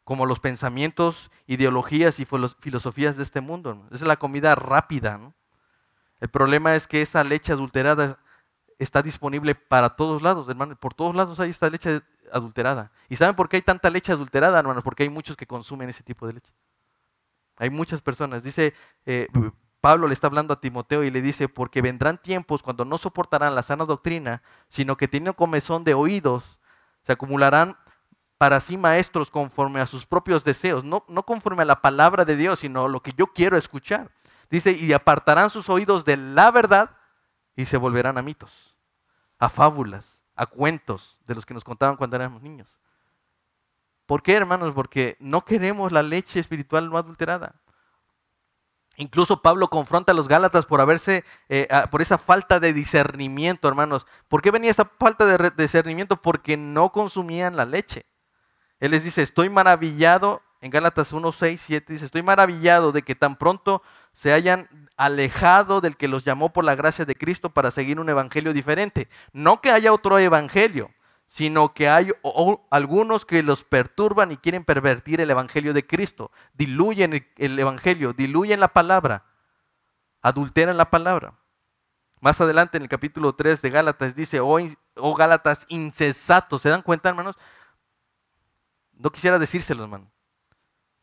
como 0.04 0.26
los 0.26 0.40
pensamientos, 0.40 1.30
ideologías 1.46 2.20
y 2.20 2.26
filosofías 2.26 3.16
de 3.16 3.22
este 3.22 3.40
mundo. 3.40 3.86
Esa 3.90 4.04
es 4.04 4.08
la 4.08 4.18
comida 4.18 4.54
rápida. 4.54 5.20
El 6.20 6.28
problema 6.28 6.74
es 6.74 6.86
que 6.86 7.02
esa 7.02 7.22
leche 7.24 7.52
adulterada 7.52 8.18
está 8.78 9.02
disponible 9.02 9.54
para 9.54 9.90
todos 9.90 10.22
lados, 10.22 10.48
hermanos. 10.48 10.78
Por 10.78 10.94
todos 10.94 11.14
lados 11.14 11.38
hay 11.40 11.50
esta 11.50 11.70
leche 11.70 12.00
adulterada. 12.32 12.90
¿Y 13.08 13.16
saben 13.16 13.36
por 13.36 13.48
qué 13.48 13.56
hay 13.56 13.62
tanta 13.62 13.90
leche 13.90 14.12
adulterada, 14.12 14.58
hermanos? 14.58 14.82
Porque 14.82 15.04
hay 15.04 15.08
muchos 15.08 15.36
que 15.36 15.46
consumen 15.46 15.88
ese 15.88 16.02
tipo 16.02 16.26
de 16.26 16.34
leche. 16.34 16.52
Hay 17.56 17.70
muchas 17.70 18.00
personas. 18.00 18.42
Dice 18.42 18.74
eh, 19.06 19.28
Pablo 19.82 20.06
le 20.06 20.14
está 20.14 20.28
hablando 20.28 20.54
a 20.54 20.60
Timoteo 20.60 21.02
y 21.02 21.10
le 21.10 21.20
dice, 21.20 21.48
porque 21.48 21.82
vendrán 21.82 22.16
tiempos 22.16 22.62
cuando 22.62 22.84
no 22.84 22.98
soportarán 22.98 23.56
la 23.56 23.64
sana 23.64 23.84
doctrina, 23.84 24.40
sino 24.68 24.96
que 24.96 25.08
teniendo 25.08 25.34
comezón 25.34 25.82
de 25.82 25.92
oídos, 25.92 26.60
se 27.02 27.12
acumularán 27.12 27.76
para 28.38 28.60
sí 28.60 28.78
maestros 28.78 29.28
conforme 29.28 29.80
a 29.80 29.86
sus 29.86 30.06
propios 30.06 30.44
deseos, 30.44 30.84
no, 30.84 31.04
no 31.08 31.24
conforme 31.24 31.62
a 31.62 31.64
la 31.64 31.82
palabra 31.82 32.24
de 32.24 32.36
Dios, 32.36 32.60
sino 32.60 32.86
lo 32.86 33.02
que 33.02 33.12
yo 33.16 33.26
quiero 33.26 33.56
escuchar. 33.56 34.12
Dice, 34.48 34.70
y 34.70 34.92
apartarán 34.92 35.50
sus 35.50 35.68
oídos 35.68 36.04
de 36.04 36.16
la 36.16 36.52
verdad 36.52 36.96
y 37.56 37.64
se 37.64 37.76
volverán 37.76 38.18
a 38.18 38.22
mitos, 38.22 38.76
a 39.40 39.48
fábulas, 39.48 40.22
a 40.36 40.46
cuentos 40.46 41.20
de 41.26 41.34
los 41.34 41.44
que 41.44 41.54
nos 41.54 41.64
contaban 41.64 41.96
cuando 41.96 42.14
éramos 42.14 42.40
niños. 42.40 42.78
¿Por 44.06 44.22
qué, 44.22 44.34
hermanos? 44.34 44.74
Porque 44.74 45.16
no 45.18 45.44
queremos 45.44 45.90
la 45.90 46.04
leche 46.04 46.38
espiritual 46.38 46.88
no 46.88 46.98
adulterada. 46.98 47.56
Incluso 48.96 49.40
Pablo 49.40 49.68
confronta 49.68 50.12
a 50.12 50.14
los 50.14 50.28
Gálatas 50.28 50.66
por 50.66 50.80
haberse, 50.80 51.24
eh, 51.48 51.66
por 51.90 52.02
esa 52.02 52.18
falta 52.18 52.60
de 52.60 52.72
discernimiento, 52.72 53.68
hermanos. 53.68 54.06
¿Por 54.28 54.42
qué 54.42 54.50
venía 54.50 54.70
esa 54.70 54.84
falta 54.84 55.24
de 55.24 55.50
discernimiento? 55.56 56.20
Porque 56.20 56.56
no 56.56 56.92
consumían 56.92 57.56
la 57.56 57.64
leche. 57.64 58.04
Él 58.80 58.90
les 58.90 59.04
dice, 59.04 59.22
estoy 59.22 59.48
maravillado, 59.48 60.42
en 60.60 60.70
Gálatas 60.70 61.12
1, 61.12 61.32
6, 61.32 61.62
7 61.66 61.92
dice, 61.92 62.04
estoy 62.04 62.22
maravillado 62.22 62.92
de 62.92 63.02
que 63.02 63.14
tan 63.14 63.36
pronto 63.36 63.82
se 64.12 64.32
hayan 64.32 64.68
alejado 64.96 65.80
del 65.80 65.96
que 65.96 66.08
los 66.08 66.24
llamó 66.24 66.52
por 66.52 66.64
la 66.64 66.74
gracia 66.74 67.04
de 67.04 67.14
Cristo 67.14 67.50
para 67.50 67.70
seguir 67.70 67.98
un 67.98 68.08
evangelio 68.08 68.52
diferente. 68.52 69.08
No 69.32 69.60
que 69.60 69.70
haya 69.70 69.92
otro 69.92 70.18
evangelio, 70.18 70.90
sino 71.32 71.72
que 71.72 71.88
hay 71.88 72.12
algunos 72.70 73.24
que 73.24 73.42
los 73.42 73.64
perturban 73.64 74.32
y 74.32 74.36
quieren 74.36 74.66
pervertir 74.66 75.18
el 75.18 75.30
Evangelio 75.30 75.72
de 75.72 75.86
Cristo, 75.86 76.30
diluyen 76.52 77.26
el, 77.38 77.58
Evangelio, 77.58 78.12
diluyen 78.12 78.60
la 78.60 78.74
palabra, 78.74 79.24
adulteran 80.20 80.76
la 80.76 80.90
palabra. 80.90 81.38
Más 82.20 82.38
adelante 82.42 82.76
en 82.76 82.82
el 82.82 82.90
capítulo 82.90 83.34
3 83.34 83.62
de 83.62 83.70
Gálatas 83.70 84.14
dice, 84.14 84.40
oh, 84.40 84.58
oh 84.96 85.14
Gálatas 85.14 85.64
incesatos, 85.70 86.60
¿se 86.60 86.68
dan 86.68 86.82
cuenta 86.82 87.08
hermanos? 87.08 87.36
No 88.92 89.10
quisiera 89.10 89.38
decírselo 89.38 89.84
hermano, 89.84 90.12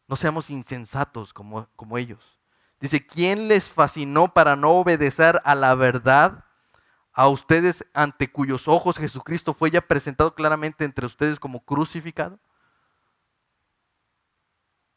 no 0.08 0.16
seamos 0.16 0.52
insensatos 0.52 1.34
como, 1.34 1.68
como 1.76 1.98
ellos. 1.98 2.38
Dice, 2.80 3.04
¿quién 3.04 3.48
les 3.48 3.68
fascinó 3.68 4.32
para 4.32 4.56
no 4.56 4.74
obedecer 4.74 5.42
a 5.44 5.56
la 5.56 5.74
verdad? 5.74 6.46
A 7.20 7.28
ustedes 7.28 7.86
ante 7.94 8.32
cuyos 8.32 8.70
ojos 8.70 8.98
Jesucristo 8.98 9.54
fue 9.54 9.72
ya 9.72 9.82
presentado 9.82 10.34
claramente 10.34 10.86
entre 10.86 11.06
ustedes 11.06 11.38
como 11.38 11.60
crucificado? 11.60 12.40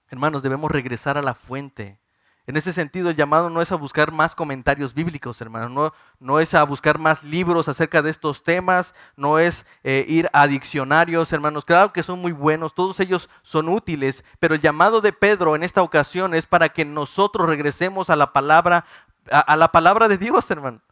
Hermanos, 0.07 0.41
debemos 0.41 0.71
regresar 0.71 1.19
a 1.19 1.23
la 1.23 1.35
fuente. 1.35 1.99
En 2.47 2.57
ese 2.57 2.73
sentido, 2.73 3.11
el 3.11 3.17
llamado 3.17 3.51
no 3.51 3.61
es 3.61 3.73
a 3.73 3.77
buscar 3.77 4.13
más 4.13 4.37
comentarios 4.37 4.95
bíblicos, 4.95 5.41
hermanos, 5.41 5.73
no, 5.73 5.93
no 6.21 6.39
es 6.39 6.55
a 6.55 6.63
buscar 6.63 7.01
más 7.01 7.25
libros 7.25 7.69
acerca 7.69 8.03
de 8.03 8.11
estos 8.11 8.45
temas, 8.45 8.95
no 9.17 9.41
es 9.41 9.67
eh, 9.83 10.05
ir 10.07 10.31
a 10.33 10.47
diccionarios, 10.47 11.33
hermanos. 11.33 11.65
Claro 11.65 11.93
que 11.93 12.05
son 12.05 12.21
muy 12.21 12.31
buenos, 12.31 12.73
todos 12.73 13.01
ellos 13.01 13.29
son 13.43 13.69
útiles, 13.69 14.23
pero 14.39 14.55
el 14.55 14.61
llamado 14.61 15.01
de 15.01 15.13
Pedro 15.13 15.57
en 15.57 15.65
esta 15.65 15.83
ocasión 15.83 16.35
es 16.35 16.47
para 16.47 16.69
que 16.69 16.85
nosotros 16.85 17.49
regresemos 17.49 18.11
a 18.11 18.15
la 18.17 18.33
palabra, 18.33 18.85
a 19.29 19.57
la 19.57 19.73
palabra 19.73 20.07
de 20.07 20.19
Dios, 20.19 20.49
hermano. 20.53 20.83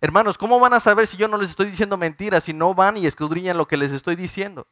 Hermanos, 0.00 0.38
¿cómo 0.38 0.58
van 0.58 0.72
a 0.72 0.80
saber 0.80 1.06
si 1.06 1.16
yo 1.16 1.28
no 1.28 1.36
les 1.36 1.50
estoy 1.50 1.66
diciendo 1.66 1.98
mentiras 1.98 2.44
si 2.44 2.54
no 2.54 2.74
van 2.74 2.96
y 2.96 3.06
escudriñan 3.06 3.58
lo 3.58 3.68
que 3.68 3.76
les 3.76 3.92
estoy 3.92 4.16
diciendo? 4.16 4.66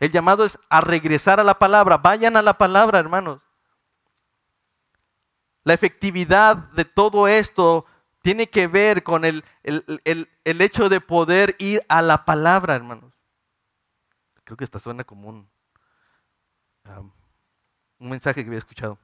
El 0.00 0.10
llamado 0.10 0.44
es 0.44 0.58
a 0.70 0.80
regresar 0.80 1.38
a 1.38 1.44
la 1.44 1.58
palabra. 1.58 1.98
Vayan 1.98 2.36
a 2.36 2.42
la 2.42 2.56
palabra, 2.56 2.98
hermanos. 2.98 3.42
La 5.64 5.74
efectividad 5.74 6.56
de 6.56 6.86
todo 6.86 7.28
esto 7.28 7.84
tiene 8.22 8.48
que 8.48 8.68
ver 8.68 9.02
con 9.02 9.24
el, 9.24 9.44
hecho 10.44 10.88
de 10.88 11.00
poder 11.00 11.56
ir 11.58 11.84
a 11.88 12.00
la 12.00 12.24
palabra, 12.24 12.74
hermanos. 12.74 13.12
Creo 14.44 14.56
que 14.56 14.64
esta 14.64 14.78
suena 14.78 15.04
como 15.04 15.28
un, 15.28 15.50
un 17.98 18.08
mensaje 18.08 18.42
que 18.42 18.48
había 18.48 18.58
escuchado. 18.58 18.98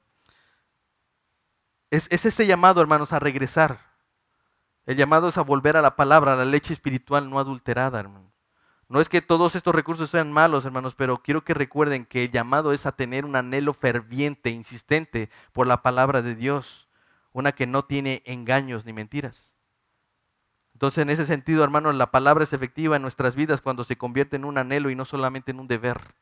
Es, 1.90 2.06
es 2.10 2.24
este 2.24 2.46
llamado, 2.46 2.80
hermanos, 2.80 3.12
a 3.12 3.18
regresar. 3.18 3.93
El 4.86 4.96
llamado 4.96 5.28
es 5.28 5.38
a 5.38 5.42
volver 5.42 5.76
a 5.76 5.82
la 5.82 5.96
palabra, 5.96 6.34
a 6.34 6.36
la 6.36 6.44
leche 6.44 6.72
espiritual 6.72 7.30
no 7.30 7.38
adulterada, 7.38 8.00
hermano. 8.00 8.32
No 8.88 9.00
es 9.00 9.08
que 9.08 9.22
todos 9.22 9.56
estos 9.56 9.74
recursos 9.74 10.10
sean 10.10 10.30
malos, 10.30 10.64
hermanos, 10.64 10.94
pero 10.94 11.22
quiero 11.22 11.42
que 11.42 11.54
recuerden 11.54 12.04
que 12.04 12.24
el 12.24 12.30
llamado 12.30 12.72
es 12.72 12.84
a 12.84 12.92
tener 12.92 13.24
un 13.24 13.34
anhelo 13.34 13.72
ferviente, 13.72 14.50
insistente 14.50 15.30
por 15.52 15.66
la 15.66 15.82
palabra 15.82 16.20
de 16.20 16.34
Dios, 16.34 16.88
una 17.32 17.52
que 17.52 17.66
no 17.66 17.84
tiene 17.86 18.22
engaños 18.26 18.84
ni 18.84 18.92
mentiras. 18.92 19.54
Entonces, 20.74 21.02
en 21.02 21.10
ese 21.10 21.24
sentido, 21.24 21.64
hermanos, 21.64 21.94
la 21.94 22.10
palabra 22.10 22.44
es 22.44 22.52
efectiva 22.52 22.96
en 22.96 23.02
nuestras 23.02 23.36
vidas 23.36 23.62
cuando 23.62 23.84
se 23.84 23.96
convierte 23.96 24.36
en 24.36 24.44
un 24.44 24.58
anhelo 24.58 24.90
y 24.90 24.96
no 24.96 25.04
solamente 25.04 25.52
en 25.52 25.60
un 25.60 25.68
deber. 25.68 26.14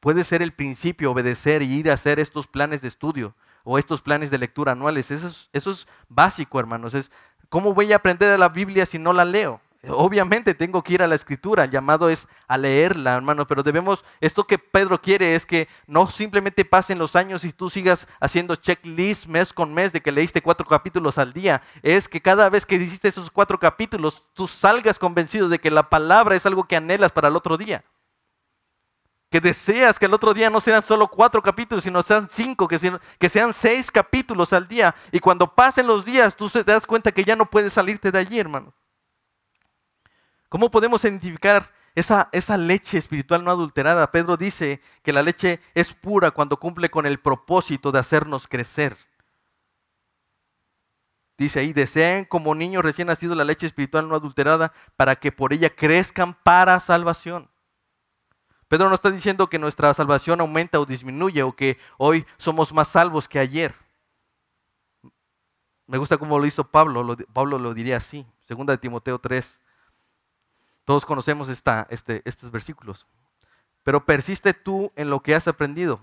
Puede 0.00 0.24
ser 0.24 0.42
el 0.42 0.52
principio, 0.52 1.12
obedecer 1.12 1.62
y 1.62 1.72
ir 1.74 1.90
a 1.90 1.94
hacer 1.94 2.18
estos 2.18 2.46
planes 2.46 2.80
de 2.80 2.88
estudio 2.88 3.34
o 3.64 3.78
estos 3.78 4.00
planes 4.00 4.30
de 4.30 4.38
lectura 4.38 4.72
anuales. 4.72 5.10
Eso 5.10 5.26
es, 5.26 5.50
eso 5.52 5.70
es 5.70 5.86
básico, 6.08 6.60
hermanos. 6.60 6.94
Es 6.94 7.10
¿Cómo 7.48 7.74
voy 7.74 7.92
a 7.92 7.96
aprender 7.96 8.38
la 8.38 8.48
Biblia 8.48 8.86
si 8.86 8.98
no 8.98 9.12
la 9.12 9.24
leo? 9.24 9.60
Obviamente 9.88 10.54
tengo 10.54 10.82
que 10.82 10.94
ir 10.94 11.02
a 11.02 11.06
la 11.06 11.14
escritura, 11.14 11.64
el 11.64 11.70
llamado 11.70 12.08
es 12.08 12.26
a 12.48 12.58
leerla, 12.58 13.14
hermano, 13.14 13.46
pero 13.46 13.62
debemos, 13.62 14.04
esto 14.20 14.44
que 14.44 14.58
Pedro 14.58 15.00
quiere 15.00 15.36
es 15.36 15.46
que 15.46 15.68
no 15.86 16.10
simplemente 16.10 16.64
pasen 16.64 16.98
los 16.98 17.14
años 17.14 17.44
y 17.44 17.52
tú 17.52 17.70
sigas 17.70 18.08
haciendo 18.20 18.56
checklist 18.56 19.26
mes 19.26 19.52
con 19.52 19.72
mes 19.72 19.92
de 19.92 20.00
que 20.00 20.10
leíste 20.10 20.42
cuatro 20.42 20.66
capítulos 20.66 21.18
al 21.18 21.32
día, 21.32 21.62
es 21.82 22.08
que 22.08 22.20
cada 22.20 22.50
vez 22.50 22.66
que 22.66 22.74
hiciste 22.76 23.08
esos 23.08 23.30
cuatro 23.30 23.60
capítulos, 23.60 24.24
tú 24.32 24.48
salgas 24.48 24.98
convencido 24.98 25.48
de 25.48 25.60
que 25.60 25.70
la 25.70 25.88
palabra 25.88 26.34
es 26.34 26.46
algo 26.46 26.64
que 26.64 26.74
anhelas 26.74 27.12
para 27.12 27.28
el 27.28 27.36
otro 27.36 27.56
día 27.56 27.84
que 29.30 29.40
deseas 29.40 29.98
que 29.98 30.06
el 30.06 30.14
otro 30.14 30.32
día 30.32 30.50
no 30.50 30.60
sean 30.60 30.82
solo 30.82 31.08
cuatro 31.08 31.42
capítulos, 31.42 31.82
sino 31.84 32.02
sean 32.02 32.28
cinco, 32.30 32.68
que 32.68 32.78
sean, 33.28 33.52
seis 33.52 33.90
capítulos 33.90 34.52
al 34.52 34.68
día. 34.68 34.94
Y 35.10 35.18
cuando 35.18 35.52
pasen 35.52 35.86
los 35.86 36.04
días, 36.04 36.36
tú 36.36 36.48
te 36.48 36.62
das 36.62 36.86
cuenta 36.86 37.12
que 37.12 37.24
ya 37.24 37.34
no 37.34 37.46
puedes 37.46 37.72
salirte 37.72 38.12
de 38.12 38.18
allí, 38.18 38.38
hermano. 38.38 38.72
¿Cómo 40.48 40.70
podemos 40.70 41.02
identificar 41.02 41.72
esa, 41.96 42.28
esa 42.30 42.56
leche 42.56 42.98
espiritual 42.98 43.42
no 43.42 43.50
adulterada? 43.50 44.12
Pedro 44.12 44.36
dice 44.36 44.80
que 45.02 45.12
la 45.12 45.22
leche 45.22 45.60
es 45.74 45.92
pura 45.92 46.30
cuando 46.30 46.58
cumple 46.58 46.88
con 46.88 47.04
el 47.04 47.18
propósito 47.18 47.90
de 47.90 47.98
hacernos 47.98 48.46
crecer. 48.46 48.96
Dice 51.36 51.60
ahí, 51.60 51.72
deseen 51.72 52.24
como 52.24 52.54
niños 52.54 52.84
recién 52.84 53.08
nacidos 53.08 53.36
la 53.36 53.44
leche 53.44 53.66
espiritual 53.66 54.08
no 54.08 54.14
adulterada 54.14 54.72
para 54.96 55.16
que 55.16 55.32
por 55.32 55.52
ella 55.52 55.68
crezcan 55.68 56.32
para 56.32 56.78
salvación. 56.80 57.50
Pedro 58.68 58.88
no 58.88 58.94
está 58.94 59.10
diciendo 59.10 59.48
que 59.48 59.58
nuestra 59.58 59.94
salvación 59.94 60.40
aumenta 60.40 60.80
o 60.80 60.86
disminuye 60.86 61.42
o 61.42 61.54
que 61.54 61.78
hoy 61.98 62.26
somos 62.36 62.72
más 62.72 62.88
salvos 62.88 63.28
que 63.28 63.38
ayer. 63.38 63.74
Me 65.86 65.98
gusta 65.98 66.18
cómo 66.18 66.38
lo 66.38 66.46
hizo 66.46 66.64
Pablo, 66.64 67.16
Pablo 67.32 67.58
lo 67.58 67.72
diría 67.72 67.98
así, 67.98 68.26
segunda 68.44 68.72
de 68.72 68.78
Timoteo 68.78 69.20
3. 69.20 69.60
Todos 70.84 71.06
conocemos 71.06 71.48
esta, 71.48 71.86
este, 71.90 72.22
estos 72.24 72.50
versículos. 72.50 73.06
Pero 73.84 74.04
persiste 74.04 74.52
tú 74.52 74.92
en 74.96 75.10
lo 75.10 75.20
que 75.20 75.36
has 75.36 75.46
aprendido 75.46 76.00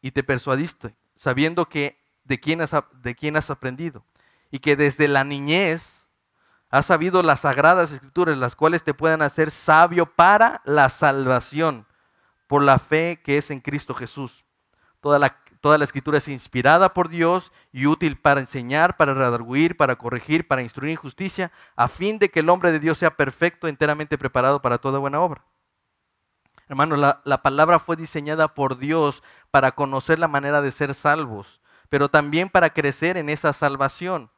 y 0.00 0.12
te 0.12 0.22
persuadiste, 0.22 0.94
sabiendo 1.14 1.68
que 1.68 2.02
de 2.24 2.40
quién 2.40 2.62
has, 2.62 2.74
de 3.02 3.14
quién 3.14 3.36
has 3.36 3.50
aprendido 3.50 4.02
y 4.50 4.60
que 4.60 4.76
desde 4.76 5.08
la 5.08 5.24
niñez 5.24 6.01
has 6.72 6.86
sabido 6.86 7.22
las 7.22 7.40
sagradas 7.40 7.92
escrituras, 7.92 8.38
las 8.38 8.56
cuales 8.56 8.82
te 8.82 8.94
puedan 8.94 9.20
hacer 9.20 9.50
sabio 9.50 10.06
para 10.06 10.62
la 10.64 10.88
salvación 10.88 11.86
por 12.48 12.62
la 12.62 12.78
fe 12.78 13.20
que 13.22 13.36
es 13.36 13.50
en 13.50 13.60
Cristo 13.60 13.94
Jesús. 13.94 14.44
Toda 15.00 15.18
la, 15.18 15.36
toda 15.60 15.76
la 15.76 15.84
escritura 15.84 16.16
es 16.16 16.28
inspirada 16.28 16.94
por 16.94 17.10
Dios 17.10 17.52
y 17.72 17.86
útil 17.86 18.18
para 18.18 18.40
enseñar, 18.40 18.96
para 18.96 19.12
redarguir, 19.12 19.76
para 19.76 19.96
corregir, 19.96 20.48
para 20.48 20.62
instruir 20.62 20.92
en 20.92 20.96
justicia, 20.96 21.52
a 21.76 21.88
fin 21.88 22.18
de 22.18 22.30
que 22.30 22.40
el 22.40 22.48
hombre 22.48 22.72
de 22.72 22.80
Dios 22.80 22.96
sea 22.96 23.16
perfecto, 23.16 23.68
enteramente 23.68 24.16
preparado 24.16 24.62
para 24.62 24.78
toda 24.78 24.98
buena 24.98 25.20
obra. 25.20 25.44
Hermanos, 26.68 26.98
la, 26.98 27.20
la 27.24 27.42
palabra 27.42 27.80
fue 27.80 27.96
diseñada 27.96 28.54
por 28.54 28.78
Dios 28.78 29.22
para 29.50 29.72
conocer 29.72 30.18
la 30.18 30.28
manera 30.28 30.62
de 30.62 30.72
ser 30.72 30.94
salvos, 30.94 31.60
pero 31.90 32.08
también 32.08 32.48
para 32.48 32.70
crecer 32.70 33.18
en 33.18 33.28
esa 33.28 33.52
salvación. 33.52 34.30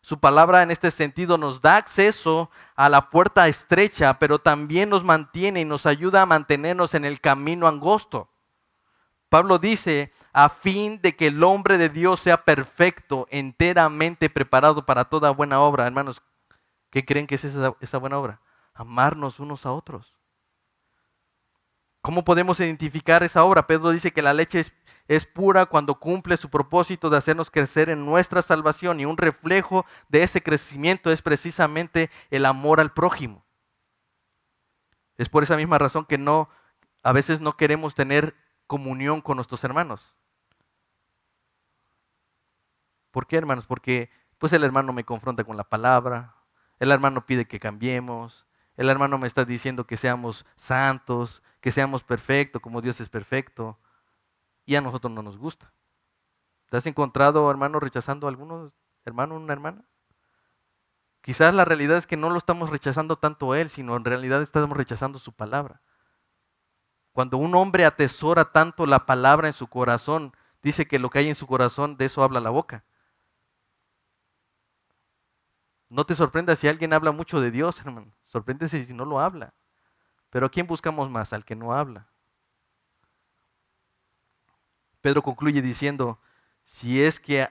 Su 0.00 0.20
palabra 0.20 0.62
en 0.62 0.70
este 0.70 0.90
sentido 0.90 1.38
nos 1.38 1.60
da 1.60 1.76
acceso 1.76 2.50
a 2.76 2.88
la 2.88 3.10
puerta 3.10 3.48
estrecha, 3.48 4.18
pero 4.18 4.38
también 4.38 4.88
nos 4.88 5.04
mantiene 5.04 5.60
y 5.60 5.64
nos 5.64 5.86
ayuda 5.86 6.22
a 6.22 6.26
mantenernos 6.26 6.94
en 6.94 7.04
el 7.04 7.20
camino 7.20 7.66
angosto. 7.66 8.30
Pablo 9.28 9.58
dice, 9.58 10.12
a 10.32 10.48
fin 10.48 11.00
de 11.02 11.14
que 11.14 11.26
el 11.26 11.42
hombre 11.42 11.76
de 11.76 11.90
Dios 11.90 12.20
sea 12.20 12.44
perfecto, 12.44 13.26
enteramente 13.30 14.30
preparado 14.30 14.86
para 14.86 15.04
toda 15.04 15.30
buena 15.30 15.60
obra. 15.60 15.86
Hermanos, 15.86 16.22
¿qué 16.90 17.04
creen 17.04 17.26
que 17.26 17.34
es 17.34 17.44
esa, 17.44 17.98
buena 17.98 18.18
obra? 18.18 18.40
Amarnos 18.72 19.38
unos 19.38 19.66
a 19.66 19.72
otros. 19.72 20.14
¿Cómo 22.00 22.24
podemos 22.24 22.58
identificar 22.60 23.22
esa 23.22 23.44
obra? 23.44 23.66
Pedro 23.66 23.90
dice 23.90 24.12
que 24.12 24.22
la 24.22 24.32
leche 24.32 24.64
es 25.08 25.24
pura 25.24 25.64
cuando 25.64 25.94
cumple 25.94 26.36
su 26.36 26.50
propósito 26.50 27.08
de 27.08 27.16
hacernos 27.16 27.50
crecer 27.50 27.88
en 27.88 28.04
nuestra 28.04 28.42
salvación 28.42 29.00
y 29.00 29.06
un 29.06 29.16
reflejo 29.16 29.86
de 30.08 30.22
ese 30.22 30.42
crecimiento 30.42 31.10
es 31.10 31.22
precisamente 31.22 32.10
el 32.30 32.44
amor 32.44 32.78
al 32.78 32.92
prójimo. 32.92 33.42
Es 35.16 35.30
por 35.30 35.42
esa 35.42 35.56
misma 35.56 35.78
razón 35.78 36.04
que 36.04 36.18
no 36.18 36.50
a 37.02 37.12
veces 37.12 37.40
no 37.40 37.56
queremos 37.56 37.94
tener 37.94 38.36
comunión 38.66 39.22
con 39.22 39.36
nuestros 39.36 39.64
hermanos. 39.64 40.14
¿Por 43.10 43.26
qué, 43.26 43.36
hermanos? 43.36 43.64
Porque 43.66 44.10
pues 44.36 44.52
el 44.52 44.62
hermano 44.62 44.92
me 44.92 45.04
confronta 45.04 45.42
con 45.42 45.56
la 45.56 45.64
palabra, 45.64 46.34
el 46.78 46.92
hermano 46.92 47.24
pide 47.24 47.46
que 47.46 47.58
cambiemos, 47.58 48.46
el 48.76 48.90
hermano 48.90 49.16
me 49.16 49.26
está 49.26 49.46
diciendo 49.46 49.86
que 49.86 49.96
seamos 49.96 50.44
santos, 50.54 51.42
que 51.62 51.72
seamos 51.72 52.04
perfectos 52.04 52.60
como 52.60 52.82
Dios 52.82 53.00
es 53.00 53.08
perfecto 53.08 53.78
y 54.68 54.76
a 54.76 54.82
nosotros 54.82 55.10
no 55.10 55.22
nos 55.22 55.38
gusta. 55.38 55.72
¿Te 56.68 56.76
has 56.76 56.84
encontrado, 56.84 57.50
hermano, 57.50 57.80
rechazando 57.80 58.26
a 58.26 58.30
algunos, 58.30 58.70
hermano, 59.06 59.34
una 59.34 59.54
hermana? 59.54 59.82
Quizás 61.22 61.54
la 61.54 61.64
realidad 61.64 61.96
es 61.96 62.06
que 62.06 62.18
no 62.18 62.28
lo 62.28 62.36
estamos 62.36 62.68
rechazando 62.68 63.16
tanto 63.16 63.52
a 63.52 63.60
él, 63.60 63.70
sino 63.70 63.96
en 63.96 64.04
realidad 64.04 64.42
estamos 64.42 64.76
rechazando 64.76 65.18
su 65.18 65.32
palabra. 65.32 65.80
Cuando 67.12 67.38
un 67.38 67.54
hombre 67.54 67.86
atesora 67.86 68.52
tanto 68.52 68.84
la 68.84 69.06
palabra 69.06 69.46
en 69.46 69.54
su 69.54 69.68
corazón, 69.68 70.36
dice 70.62 70.86
que 70.86 70.98
lo 70.98 71.08
que 71.08 71.20
hay 71.20 71.30
en 71.30 71.34
su 71.34 71.46
corazón, 71.46 71.96
de 71.96 72.04
eso 72.04 72.22
habla 72.22 72.38
la 72.38 72.50
boca. 72.50 72.84
No 75.88 76.04
te 76.04 76.14
sorprenda 76.14 76.54
si 76.56 76.68
alguien 76.68 76.92
habla 76.92 77.10
mucho 77.10 77.40
de 77.40 77.50
Dios, 77.50 77.80
hermano. 77.80 78.12
Sorpréndese 78.26 78.84
si 78.84 78.92
no 78.92 79.06
lo 79.06 79.18
habla. 79.18 79.54
Pero 80.28 80.44
¿a 80.44 80.50
quién 80.50 80.66
buscamos 80.66 81.08
más? 81.08 81.32
Al 81.32 81.46
que 81.46 81.56
no 81.56 81.72
habla. 81.72 82.10
Pedro 85.08 85.22
concluye 85.22 85.62
diciendo, 85.62 86.18
si 86.66 87.02
es 87.02 87.18
que 87.18 87.48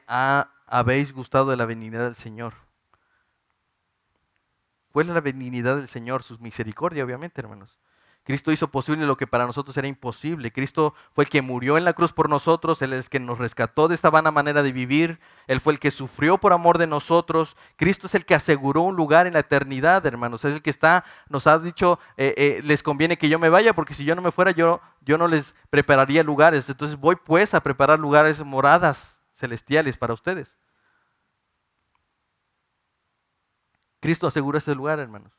habéis 0.67 1.11
gustado 1.11 1.49
de 1.49 1.57
la 1.57 1.65
benignidad 1.65 2.03
del 2.03 2.15
Señor. 2.15 2.53
¿Cuál 4.91 5.07
es 5.07 5.15
la 5.15 5.21
benignidad 5.21 5.75
del 5.75 5.87
Señor? 5.87 6.21
Su 6.21 6.37
misericordia, 6.37 7.03
obviamente, 7.03 7.41
hermanos. 7.41 7.79
Cristo 8.27 8.51
hizo 8.51 8.67
posible 8.69 9.05
lo 9.05 9.15
que 9.15 9.25
para 9.25 9.45
nosotros 9.45 9.77
era 9.77 9.87
imposible. 9.87 10.51
Cristo 10.51 10.93
fue 11.13 11.23
el 11.23 11.29
que 11.29 11.41
murió 11.41 11.77
en 11.77 11.85
la 11.85 11.93
cruz 11.93 12.11
por 12.11 12.27
nosotros, 12.27 12.81
Él 12.81 12.91
es 12.91 13.05
el 13.05 13.09
que 13.09 13.21
nos 13.21 13.37
rescató 13.37 13.87
de 13.87 13.95
esta 13.95 14.09
vana 14.09 14.31
manera 14.31 14.63
de 14.63 14.73
vivir, 14.73 15.21
Él 15.47 15.61
fue 15.61 15.71
el 15.71 15.79
que 15.79 15.91
sufrió 15.91 16.37
por 16.37 16.51
amor 16.51 16.77
de 16.77 16.87
nosotros. 16.87 17.55
Cristo 17.77 18.07
es 18.07 18.15
el 18.15 18.25
que 18.25 18.35
aseguró 18.35 18.81
un 18.81 18.97
lugar 18.97 19.27
en 19.27 19.33
la 19.33 19.39
eternidad, 19.39 20.05
hermanos. 20.05 20.43
Es 20.43 20.53
el 20.53 20.61
que 20.61 20.69
está, 20.69 21.05
nos 21.29 21.47
ha 21.47 21.57
dicho, 21.57 21.99
eh, 22.17 22.33
eh, 22.35 22.61
les 22.65 22.83
conviene 22.83 23.17
que 23.17 23.29
yo 23.29 23.39
me 23.39 23.47
vaya, 23.47 23.71
porque 23.71 23.93
si 23.93 24.03
yo 24.03 24.13
no 24.13 24.21
me 24.21 24.33
fuera, 24.33 24.51
yo, 24.51 24.81
yo 25.05 25.17
no 25.17 25.29
les 25.29 25.55
prepararía 25.69 26.21
lugares. 26.21 26.69
Entonces 26.69 26.99
voy 26.99 27.15
pues 27.15 27.53
a 27.53 27.61
preparar 27.61 27.97
lugares, 27.97 28.43
moradas 28.43 29.21
celestiales 29.31 29.95
para 29.95 30.13
ustedes. 30.13 30.57
Cristo 34.01 34.27
asegura 34.27 34.57
ese 34.57 34.75
lugar, 34.75 34.99
hermanos. 34.99 35.36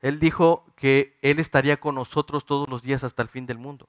Él 0.00 0.18
dijo 0.18 0.64
que 0.76 1.18
Él 1.22 1.38
estaría 1.38 1.78
con 1.78 1.94
nosotros 1.94 2.46
todos 2.46 2.68
los 2.68 2.82
días 2.82 3.04
hasta 3.04 3.22
el 3.22 3.28
fin 3.28 3.46
del 3.46 3.58
mundo. 3.58 3.88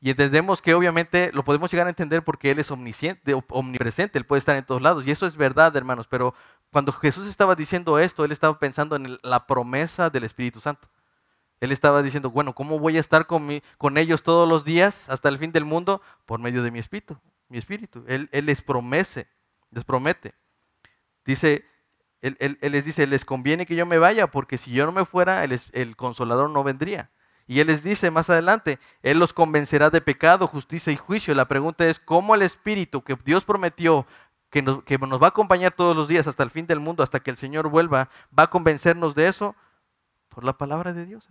Y 0.00 0.10
entendemos 0.10 0.60
que 0.60 0.74
obviamente 0.74 1.30
lo 1.32 1.44
podemos 1.44 1.70
llegar 1.70 1.86
a 1.86 1.90
entender 1.90 2.24
porque 2.24 2.50
Él 2.50 2.58
es 2.58 2.72
omnipresente, 2.72 4.18
Él 4.18 4.26
puede 4.26 4.40
estar 4.40 4.56
en 4.56 4.66
todos 4.66 4.82
lados. 4.82 5.06
Y 5.06 5.12
eso 5.12 5.26
es 5.26 5.36
verdad, 5.36 5.76
hermanos. 5.76 6.08
Pero 6.08 6.34
cuando 6.72 6.90
Jesús 6.90 7.28
estaba 7.28 7.54
diciendo 7.54 8.00
esto, 8.00 8.24
Él 8.24 8.32
estaba 8.32 8.58
pensando 8.58 8.96
en 8.96 9.18
la 9.22 9.46
promesa 9.46 10.10
del 10.10 10.24
Espíritu 10.24 10.58
Santo. 10.58 10.88
Él 11.60 11.70
estaba 11.70 12.02
diciendo, 12.02 12.32
bueno, 12.32 12.52
¿cómo 12.52 12.80
voy 12.80 12.96
a 12.96 13.00
estar 13.00 13.28
con, 13.28 13.48
ellos 13.96 14.24
todos 14.24 14.48
los 14.48 14.64
días 14.64 15.08
hasta 15.08 15.28
el 15.28 15.38
fin 15.38 15.52
del 15.52 15.64
mundo? 15.64 16.02
Por 16.26 16.40
medio 16.40 16.64
de 16.64 16.72
mi 16.72 16.80
Espíritu. 16.80 17.16
Mi 17.48 17.58
Espíritu. 17.58 18.04
Él, 18.08 18.28
él 18.32 18.46
les 18.46 18.60
promete, 18.60 19.28
les 19.70 19.84
promete. 19.84 20.34
Dice, 21.24 21.64
él, 22.22 22.58
les 22.60 22.84
dice, 22.84 23.06
les 23.08 23.24
conviene 23.24 23.66
que 23.66 23.74
yo 23.74 23.84
me 23.84 23.98
vaya, 23.98 24.28
porque 24.28 24.56
si 24.56 24.70
yo 24.70 24.86
no 24.86 24.92
me 24.92 25.04
fuera, 25.04 25.42
el, 25.42 25.96
consolador 25.96 26.48
no 26.50 26.62
vendría. 26.62 27.10
Y 27.48 27.58
Él 27.58 27.66
les 27.66 27.82
dice 27.82 28.12
más 28.12 28.30
adelante, 28.30 28.78
Él 29.02 29.18
los 29.18 29.32
convencerá 29.32 29.90
de 29.90 30.00
pecado, 30.00 30.46
justicia 30.46 30.92
y 30.92 30.96
juicio. 30.96 31.34
La 31.34 31.48
pregunta 31.48 31.84
es, 31.86 31.98
¿cómo 31.98 32.36
el 32.36 32.42
Espíritu 32.42 33.02
que 33.02 33.16
Dios 33.24 33.44
prometió 33.44 34.06
que 34.50 34.62
nos, 34.62 34.78
va 34.84 35.26
a 35.26 35.30
acompañar 35.30 35.72
todos 35.74 35.96
los 35.96 36.06
días 36.06 36.28
hasta 36.28 36.44
el 36.44 36.50
fin 36.50 36.66
del 36.66 36.78
mundo, 36.78 37.02
hasta 37.02 37.18
que 37.18 37.32
el 37.32 37.36
Señor 37.36 37.68
vuelva, 37.68 38.08
va 38.38 38.44
a 38.44 38.50
convencernos 38.50 39.16
de 39.16 39.26
eso? 39.26 39.56
Por 40.28 40.44
la 40.44 40.56
palabra 40.56 40.92
de 40.92 41.04
Dios. 41.04 41.28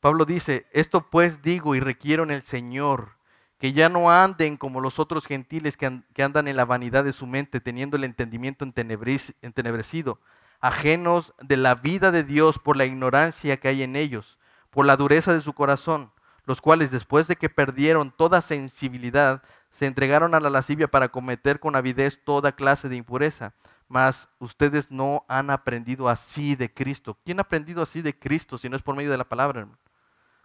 Pablo 0.00 0.24
dice, 0.24 0.66
esto 0.72 1.08
pues 1.08 1.42
digo 1.42 1.76
y 1.76 1.80
requiero 1.80 2.24
en 2.24 2.30
el 2.32 2.42
Señor 2.42 3.17
que 3.58 3.72
ya 3.72 3.88
no 3.88 4.10
anden 4.10 4.56
como 4.56 4.80
los 4.80 4.98
otros 4.98 5.26
gentiles 5.26 5.76
que, 5.76 6.22
andan 6.22 6.48
en 6.48 6.56
la 6.56 6.64
vanidad 6.64 7.04
de 7.04 7.12
su 7.12 7.26
mente, 7.26 7.60
teniendo 7.60 7.96
el 7.96 8.04
entendimiento 8.04 8.64
entenebrecido, 8.64 10.20
ajenos 10.60 11.34
de 11.40 11.56
la 11.56 11.74
vida 11.74 12.10
de 12.10 12.22
Dios 12.22 12.58
por 12.58 12.76
la 12.76 12.84
ignorancia 12.84 13.56
que 13.58 13.68
hay 13.68 13.82
en 13.82 13.96
ellos, 13.96 14.38
por 14.70 14.86
la 14.86 14.96
dureza 14.96 15.32
de 15.32 15.40
su 15.40 15.52
corazón, 15.52 16.12
los 16.44 16.60
cuales 16.60 16.90
después 16.90 17.26
de 17.26 17.36
que 17.36 17.50
perdieron 17.50 18.10
toda 18.10 18.40
sensibilidad, 18.40 19.42
se 19.70 19.86
entregaron 19.86 20.34
a 20.34 20.40
la 20.40 20.50
lascivia 20.50 20.88
para 20.88 21.10
cometer 21.10 21.60
con 21.60 21.76
avidez 21.76 22.22
toda 22.24 22.52
clase 22.52 22.88
de 22.88 22.96
impureza. 22.96 23.54
Mas 23.86 24.28
ustedes 24.38 24.90
no 24.90 25.24
han 25.28 25.50
aprendido 25.50 26.08
así 26.08 26.54
de 26.56 26.72
Cristo. 26.72 27.18
¿Quién 27.24 27.38
ha 27.38 27.42
aprendido 27.42 27.82
así 27.82 28.02
de 28.02 28.18
Cristo 28.18 28.58
si 28.58 28.68
no 28.68 28.76
es 28.76 28.82
por 28.82 28.96
medio 28.96 29.10
de 29.10 29.18
la 29.18 29.28
palabra? 29.28 29.68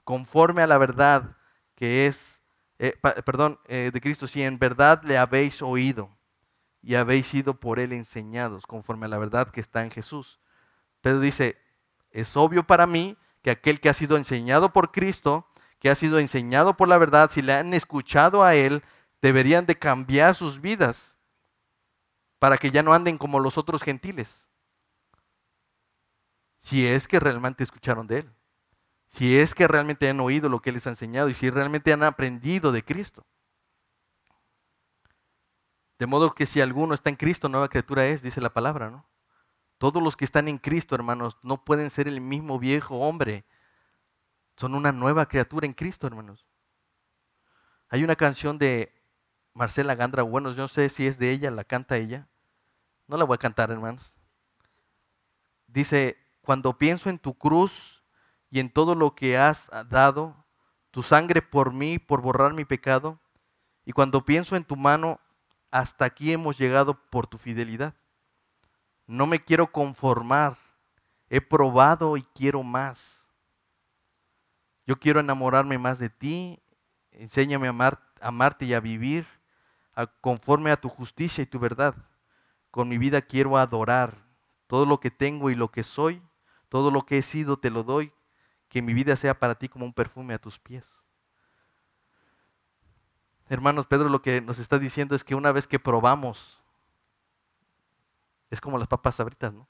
Conforme 0.03 0.61
a 0.61 0.67
la 0.67 0.77
verdad 0.77 1.37
que 1.75 2.07
es 2.07 2.32
eh, 2.79 2.97
perdón, 3.25 3.59
eh, 3.67 3.91
de 3.93 4.01
Cristo, 4.01 4.27
si 4.27 4.43
en 4.43 4.59
verdad 4.59 5.01
le 5.03 5.17
habéis 5.17 5.61
oído 5.61 6.09
y 6.81 6.95
habéis 6.95 7.27
sido 7.27 7.59
por 7.59 7.79
él 7.79 7.93
enseñados 7.93 8.65
conforme 8.65 9.05
a 9.05 9.09
la 9.09 9.17
verdad 9.17 9.49
que 9.49 9.61
está 9.61 9.83
en 9.83 9.91
Jesús. 9.91 10.39
Pedro 11.01 11.19
dice, 11.19 11.57
es 12.11 12.35
obvio 12.35 12.63
para 12.63 12.87
mí 12.87 13.17
que 13.41 13.51
aquel 13.51 13.79
que 13.79 13.89
ha 13.89 13.93
sido 13.93 14.17
enseñado 14.17 14.73
por 14.73 14.91
Cristo, 14.91 15.47
que 15.79 15.89
ha 15.89 15.95
sido 15.95 16.19
enseñado 16.19 16.75
por 16.75 16.87
la 16.87 16.97
verdad, 16.97 17.29
si 17.31 17.41
le 17.41 17.53
han 17.53 17.73
escuchado 17.73 18.43
a 18.43 18.55
él, 18.55 18.83
deberían 19.21 19.65
de 19.65 19.77
cambiar 19.77 20.35
sus 20.35 20.59
vidas 20.59 21.15
para 22.39 22.57
que 22.57 22.71
ya 22.71 22.83
no 22.83 22.93
anden 22.93 23.17
como 23.17 23.39
los 23.39 23.57
otros 23.57 23.83
gentiles. 23.83 24.47
Si 26.59 26.87
es 26.87 27.07
que 27.07 27.19
realmente 27.19 27.63
escucharon 27.63 28.07
de 28.07 28.19
él 28.19 28.33
si 29.13 29.37
es 29.37 29.53
que 29.53 29.67
realmente 29.67 30.09
han 30.09 30.19
oído 30.19 30.49
lo 30.49 30.59
que 30.59 30.71
les 30.71 30.87
ha 30.87 30.89
enseñado 30.89 31.29
y 31.29 31.35
si 31.35 31.49
realmente 31.51 31.93
han 31.93 32.01
aprendido 32.01 32.71
de 32.71 32.83
Cristo. 32.83 33.23
De 35.99 36.07
modo 36.07 36.33
que 36.33 36.47
si 36.47 36.61
alguno 36.61 36.95
está 36.95 37.11
en 37.11 37.15
Cristo, 37.15 37.47
nueva 37.47 37.69
criatura 37.69 38.07
es, 38.07 38.23
dice 38.23 38.41
la 38.41 38.53
palabra, 38.53 38.89
¿no? 38.89 39.07
Todos 39.77 40.01
los 40.01 40.17
que 40.17 40.25
están 40.25 40.47
en 40.47 40.57
Cristo, 40.57 40.95
hermanos, 40.95 41.37
no 41.43 41.63
pueden 41.63 41.91
ser 41.91 42.07
el 42.07 42.21
mismo 42.21 42.57
viejo 42.57 42.95
hombre. 43.01 43.45
Son 44.57 44.73
una 44.73 44.91
nueva 44.91 45.27
criatura 45.27 45.67
en 45.67 45.73
Cristo, 45.73 46.07
hermanos. 46.07 46.47
Hay 47.89 48.03
una 48.03 48.15
canción 48.15 48.57
de 48.57 48.99
Marcela 49.53 49.93
Gandra, 49.93 50.23
bueno, 50.23 50.51
yo 50.51 50.63
no 50.63 50.67
sé 50.67 50.89
si 50.89 51.05
es 51.05 51.19
de 51.19 51.29
ella, 51.29 51.51
la 51.51 51.63
canta 51.63 51.97
ella. 51.97 52.27
No 53.07 53.17
la 53.17 53.25
voy 53.25 53.35
a 53.35 53.39
cantar, 53.39 53.69
hermanos. 53.69 54.11
Dice, 55.67 56.17
cuando 56.41 56.79
pienso 56.79 57.11
en 57.11 57.19
tu 57.19 57.35
cruz 57.35 58.02
y 58.53 58.59
en 58.59 58.69
todo 58.69 58.93
lo 58.93 59.15
que 59.15 59.35
has 59.35 59.67
dado, 59.89 60.35
tu 60.91 61.01
sangre 61.01 61.41
por 61.41 61.73
mí, 61.73 61.97
por 61.97 62.21
borrar 62.21 62.53
mi 62.53 62.65
pecado, 62.65 63.19
y 63.83 63.93
cuando 63.93 64.25
pienso 64.25 64.55
en 64.55 64.63
tu 64.63 64.75
mano, 64.75 65.19
hasta 65.71 66.05
aquí 66.05 66.31
hemos 66.31 66.59
llegado 66.59 66.93
por 67.09 67.25
tu 67.25 67.39
fidelidad. 67.39 67.95
No 69.07 69.25
me 69.25 69.43
quiero 69.43 69.71
conformar, 69.71 70.55
he 71.29 71.41
probado 71.41 72.15
y 72.15 72.21
quiero 72.21 72.61
más. 72.61 73.27
Yo 74.85 74.99
quiero 74.99 75.19
enamorarme 75.19 75.79
más 75.79 75.97
de 75.97 76.11
ti, 76.11 76.61
enséñame 77.09 77.65
a 77.65 77.71
amar, 77.71 77.99
amarte 78.21 78.65
y 78.65 78.75
a 78.75 78.79
vivir 78.79 79.25
conforme 80.21 80.69
a 80.69 80.79
tu 80.79 80.89
justicia 80.89 81.41
y 81.41 81.47
tu 81.47 81.57
verdad. 81.57 81.95
Con 82.69 82.87
mi 82.87 82.99
vida 82.99 83.23
quiero 83.23 83.57
adorar. 83.57 84.15
Todo 84.67 84.85
lo 84.85 84.99
que 84.99 85.09
tengo 85.09 85.49
y 85.49 85.55
lo 85.55 85.71
que 85.71 85.81
soy, 85.81 86.21
todo 86.69 86.91
lo 86.91 87.07
que 87.07 87.17
he 87.17 87.23
sido 87.23 87.57
te 87.57 87.71
lo 87.71 87.81
doy. 87.81 88.13
Que 88.73 88.81
mi 88.81 88.95
vida 88.95 89.15
sea 89.15 89.37
para 89.37 89.53
ti 89.53 89.69
como 89.69 89.85
un 89.85 89.93
perfume 89.93 90.33
a 90.33 90.39
tus 90.39 90.57
pies. 90.57 90.83
Hermanos, 93.47 93.85
Pedro 93.85 94.09
lo 94.09 94.23
que 94.23 94.41
nos 94.41 94.57
está 94.57 94.79
diciendo 94.79 95.13
es 95.13 95.23
que 95.23 95.35
una 95.35 95.51
vez 95.51 95.67
que 95.67 95.77
probamos, 95.77 96.59
es 98.49 98.59
como 98.59 98.79
las 98.79 98.87
papas 98.87 99.13
sabritas, 99.13 99.53
¿no? 99.53 99.67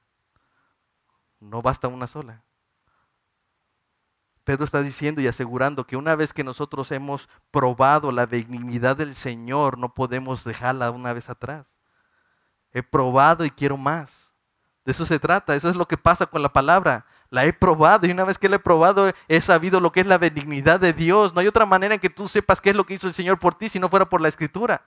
No 1.41 1.61
basta 1.61 1.89
una 1.89 2.07
sola. 2.07 2.45
Pedro 4.45 4.63
está 4.63 4.81
diciendo 4.81 5.19
y 5.19 5.27
asegurando 5.27 5.85
que 5.85 5.97
una 5.97 6.15
vez 6.15 6.31
que 6.31 6.45
nosotros 6.45 6.89
hemos 6.93 7.27
probado 7.51 8.09
la 8.13 8.25
benignidad 8.25 8.95
del 8.95 9.15
Señor, 9.15 9.77
no 9.77 9.93
podemos 9.93 10.45
dejarla 10.45 10.91
una 10.91 11.11
vez 11.11 11.29
atrás. 11.29 11.75
He 12.71 12.83
probado 12.83 13.43
y 13.43 13.51
quiero 13.51 13.75
más. 13.75 14.31
De 14.85 14.93
eso 14.93 15.05
se 15.05 15.19
trata, 15.19 15.55
eso 15.55 15.67
es 15.67 15.75
lo 15.75 15.89
que 15.89 15.97
pasa 15.97 16.25
con 16.25 16.41
la 16.41 16.53
palabra. 16.53 17.05
La 17.33 17.45
he 17.47 17.51
probado 17.51 18.05
y 18.05 18.11
una 18.11 18.25
vez 18.25 18.37
que 18.37 18.47
la 18.47 18.57
he 18.57 18.59
probado 18.59 19.11
he 19.27 19.41
sabido 19.41 19.79
lo 19.79 19.91
que 19.91 20.01
es 20.01 20.05
la 20.05 20.19
benignidad 20.19 20.79
de 20.79 20.93
Dios. 20.93 21.33
No 21.33 21.39
hay 21.39 21.47
otra 21.47 21.65
manera 21.65 21.95
en 21.95 21.99
que 21.99 22.11
tú 22.11 22.27
sepas 22.27 22.61
qué 22.61 22.69
es 22.69 22.75
lo 22.75 22.85
que 22.85 22.93
hizo 22.93 23.07
el 23.07 23.15
Señor 23.15 23.39
por 23.39 23.55
ti 23.55 23.69
si 23.69 23.79
no 23.79 23.89
fuera 23.89 24.07
por 24.07 24.21
la 24.21 24.27
escritura. 24.27 24.85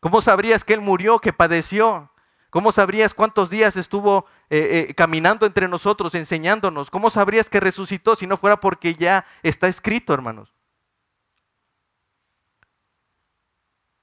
¿Cómo 0.00 0.20
sabrías 0.20 0.64
que 0.64 0.72
Él 0.72 0.80
murió, 0.80 1.20
que 1.20 1.32
padeció? 1.32 2.10
¿Cómo 2.50 2.72
sabrías 2.72 3.14
cuántos 3.14 3.50
días 3.50 3.76
estuvo 3.76 4.26
eh, 4.50 4.88
eh, 4.88 4.94
caminando 4.94 5.46
entre 5.46 5.68
nosotros, 5.68 6.16
enseñándonos? 6.16 6.90
¿Cómo 6.90 7.08
sabrías 7.08 7.48
que 7.48 7.60
resucitó 7.60 8.16
si 8.16 8.26
no 8.26 8.36
fuera 8.36 8.58
porque 8.58 8.96
ya 8.96 9.24
está 9.44 9.68
escrito, 9.68 10.12
hermanos? 10.12 10.52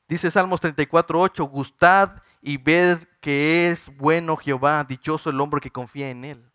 Dice 0.08 0.32
Salmos 0.32 0.62
34, 0.62 1.20
8, 1.20 1.44
gustad 1.44 2.24
y 2.42 2.56
ved 2.56 3.00
que 3.20 3.70
es 3.70 3.94
bueno 3.98 4.38
Jehová, 4.38 4.86
dichoso 4.86 5.32
el 5.32 5.42
hombre 5.42 5.60
que 5.60 5.70
confía 5.70 6.10
en 6.10 6.24
él. 6.24 6.51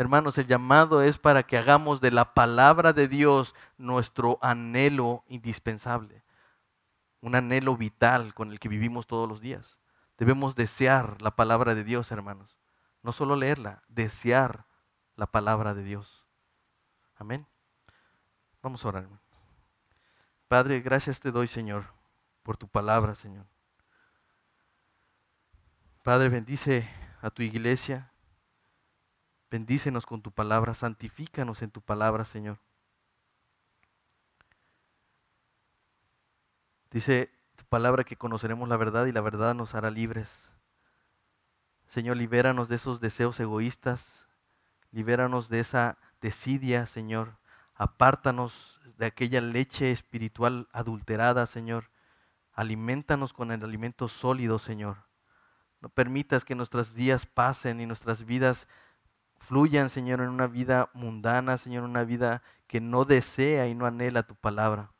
Hermanos, 0.00 0.38
el 0.38 0.46
llamado 0.46 1.02
es 1.02 1.18
para 1.18 1.42
que 1.42 1.58
hagamos 1.58 2.00
de 2.00 2.10
la 2.10 2.32
palabra 2.32 2.94
de 2.94 3.06
Dios 3.06 3.54
nuestro 3.76 4.38
anhelo 4.40 5.24
indispensable, 5.28 6.24
un 7.20 7.34
anhelo 7.34 7.76
vital 7.76 8.32
con 8.32 8.50
el 8.50 8.58
que 8.58 8.70
vivimos 8.70 9.06
todos 9.06 9.28
los 9.28 9.40
días. 9.40 9.78
Debemos 10.16 10.54
desear 10.54 11.20
la 11.20 11.36
palabra 11.36 11.74
de 11.74 11.84
Dios, 11.84 12.10
hermanos. 12.12 12.56
No 13.02 13.12
solo 13.12 13.36
leerla, 13.36 13.82
desear 13.88 14.64
la 15.16 15.26
palabra 15.26 15.74
de 15.74 15.82
Dios. 15.82 16.24
Amén. 17.16 17.46
Vamos 18.62 18.84
a 18.84 18.88
orar. 18.88 19.08
Padre, 20.48 20.80
gracias 20.80 21.20
te 21.20 21.30
doy, 21.30 21.46
Señor 21.46 22.00
por 22.42 22.56
tu 22.56 22.68
palabra, 22.68 23.14
Señor. 23.14 23.46
Padre, 26.02 26.28
bendice 26.28 26.88
a 27.20 27.30
tu 27.30 27.42
iglesia. 27.42 28.10
Bendícenos 29.50 30.06
con 30.06 30.22
tu 30.22 30.30
palabra, 30.30 30.74
santifícanos 30.74 31.62
en 31.62 31.70
tu 31.70 31.80
palabra, 31.80 32.24
Señor. 32.24 32.58
Dice 36.90 37.30
tu 37.56 37.64
palabra 37.64 38.04
que 38.04 38.16
conoceremos 38.16 38.68
la 38.68 38.76
verdad 38.76 39.06
y 39.06 39.12
la 39.12 39.20
verdad 39.20 39.54
nos 39.54 39.74
hará 39.74 39.90
libres. 39.90 40.50
Señor, 41.86 42.16
libéranos 42.16 42.68
de 42.68 42.76
esos 42.76 43.00
deseos 43.00 43.40
egoístas, 43.40 44.28
libéranos 44.92 45.48
de 45.48 45.60
esa 45.60 45.98
desidia, 46.20 46.86
Señor. 46.86 47.36
Apártanos 47.74 48.80
de 48.98 49.06
aquella 49.06 49.40
leche 49.40 49.90
espiritual 49.90 50.68
adulterada, 50.72 51.46
Señor, 51.46 51.90
Alimentanos 52.52 53.32
con 53.32 53.52
el 53.52 53.64
alimento 53.64 54.06
sólido, 54.06 54.58
Señor. 54.58 54.98
No 55.80 55.88
permitas 55.88 56.44
que 56.44 56.54
nuestros 56.54 56.94
días 56.94 57.24
pasen 57.24 57.80
y 57.80 57.86
nuestras 57.86 58.26
vidas 58.26 58.68
fluyan, 59.40 59.90
Señor, 59.90 60.20
en 60.20 60.28
una 60.28 60.46
vida 60.46 60.90
mundana, 60.94 61.56
Señor, 61.56 61.84
una 61.84 62.04
vida 62.04 62.42
que 62.66 62.80
no 62.80 63.04
desea 63.04 63.66
y 63.66 63.74
no 63.74 63.86
anhela 63.86 64.22
tu 64.22 64.36
palabra. 64.36 64.92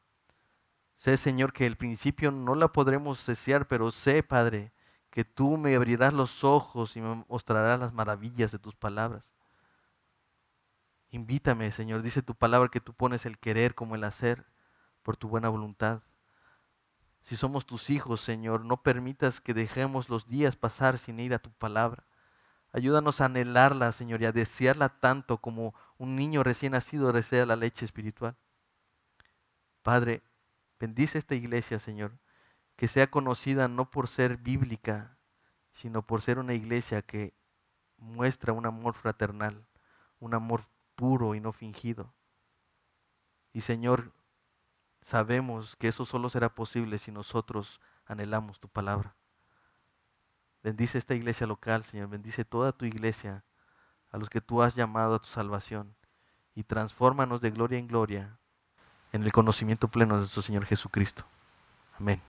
Sé, 0.97 1.16
Señor, 1.16 1.53
que 1.53 1.66
el 1.66 1.76
principio 1.76 2.30
no 2.30 2.55
la 2.55 2.68
podremos 2.68 3.24
desear, 3.24 3.68
pero 3.68 3.91
sé, 3.91 4.22
Padre, 4.22 4.72
que 5.11 5.24
tú 5.24 5.57
me 5.57 5.74
abrirás 5.74 6.12
los 6.12 6.45
ojos 6.45 6.97
y 6.97 7.01
me 7.01 7.24
mostrarás 7.28 7.80
las 7.80 7.93
maravillas 7.93 8.53
de 8.53 8.59
tus 8.59 8.74
palabras. 8.74 9.24
Invítame, 11.11 11.72
Señor, 11.72 12.03
dice 12.03 12.22
tu 12.22 12.34
palabra 12.34 12.68
que 12.68 12.80
tú 12.80 12.95
pones 12.95 13.26
el 13.26 13.38
querer 13.38 13.74
como 13.74 13.95
el 13.95 14.05
hacer 14.05 14.47
por 15.03 15.16
tu 15.16 15.28
buena 15.28 15.49
voluntad. 15.49 16.03
Si 17.22 17.36
somos 17.36 17.66
tus 17.66 17.91
hijos, 17.91 18.20
Señor, 18.20 18.64
no 18.64 18.82
permitas 18.82 19.41
que 19.41 19.55
dejemos 19.55 20.09
los 20.09 20.28
días 20.28 20.57
pasar 20.57 20.99
sin 20.99 21.18
ir 21.18 21.34
a 21.34 21.38
tu 21.38 21.51
palabra. 21.51 22.05
Ayúdanos 22.72 23.20
a 23.20 23.26
anhelarla, 23.26 23.92
Señor, 23.92 24.22
y 24.22 24.26
a 24.26 24.32
desearla 24.32 24.88
tanto 24.88 25.38
como 25.38 25.74
un 25.98 26.16
niño 26.16 26.42
recién 26.42 26.72
nacido 26.72 27.12
desea 27.12 27.46
la 27.46 27.56
leche 27.56 27.84
espiritual. 27.84 28.36
Padre, 29.82 30.22
bendice 30.78 31.18
esta 31.18 31.34
iglesia, 31.34 31.78
Señor, 31.78 32.12
que 32.76 32.88
sea 32.88 33.10
conocida 33.10 33.68
no 33.68 33.90
por 33.90 34.08
ser 34.08 34.36
bíblica, 34.36 35.16
sino 35.72 36.02
por 36.02 36.22
ser 36.22 36.38
una 36.38 36.54
iglesia 36.54 37.02
que 37.02 37.34
muestra 37.96 38.52
un 38.52 38.66
amor 38.66 38.94
fraternal, 38.94 39.66
un 40.20 40.34
amor 40.34 40.66
puro 40.94 41.34
y 41.34 41.40
no 41.40 41.52
fingido. 41.52 42.12
Y 43.52 43.62
Señor, 43.62 44.12
Sabemos 45.02 45.76
que 45.76 45.88
eso 45.88 46.04
solo 46.04 46.28
será 46.28 46.54
posible 46.54 46.98
si 46.98 47.10
nosotros 47.10 47.80
anhelamos 48.06 48.60
tu 48.60 48.68
palabra. 48.68 49.16
Bendice 50.62 50.98
esta 50.98 51.14
iglesia 51.14 51.46
local, 51.46 51.84
Señor. 51.84 52.08
Bendice 52.08 52.44
toda 52.44 52.72
tu 52.72 52.84
iglesia, 52.84 53.44
a 54.11 54.18
los 54.18 54.28
que 54.28 54.40
tú 54.40 54.62
has 54.62 54.74
llamado 54.74 55.14
a 55.14 55.18
tu 55.18 55.26
salvación. 55.26 55.94
Y 56.54 56.64
transfórmanos 56.64 57.40
de 57.40 57.50
gloria 57.50 57.78
en 57.78 57.86
gloria 57.86 58.38
en 59.12 59.22
el 59.22 59.32
conocimiento 59.32 59.88
pleno 59.88 60.14
de 60.14 60.20
nuestro 60.20 60.42
Señor 60.42 60.66
Jesucristo. 60.66 61.24
Amén. 61.98 62.20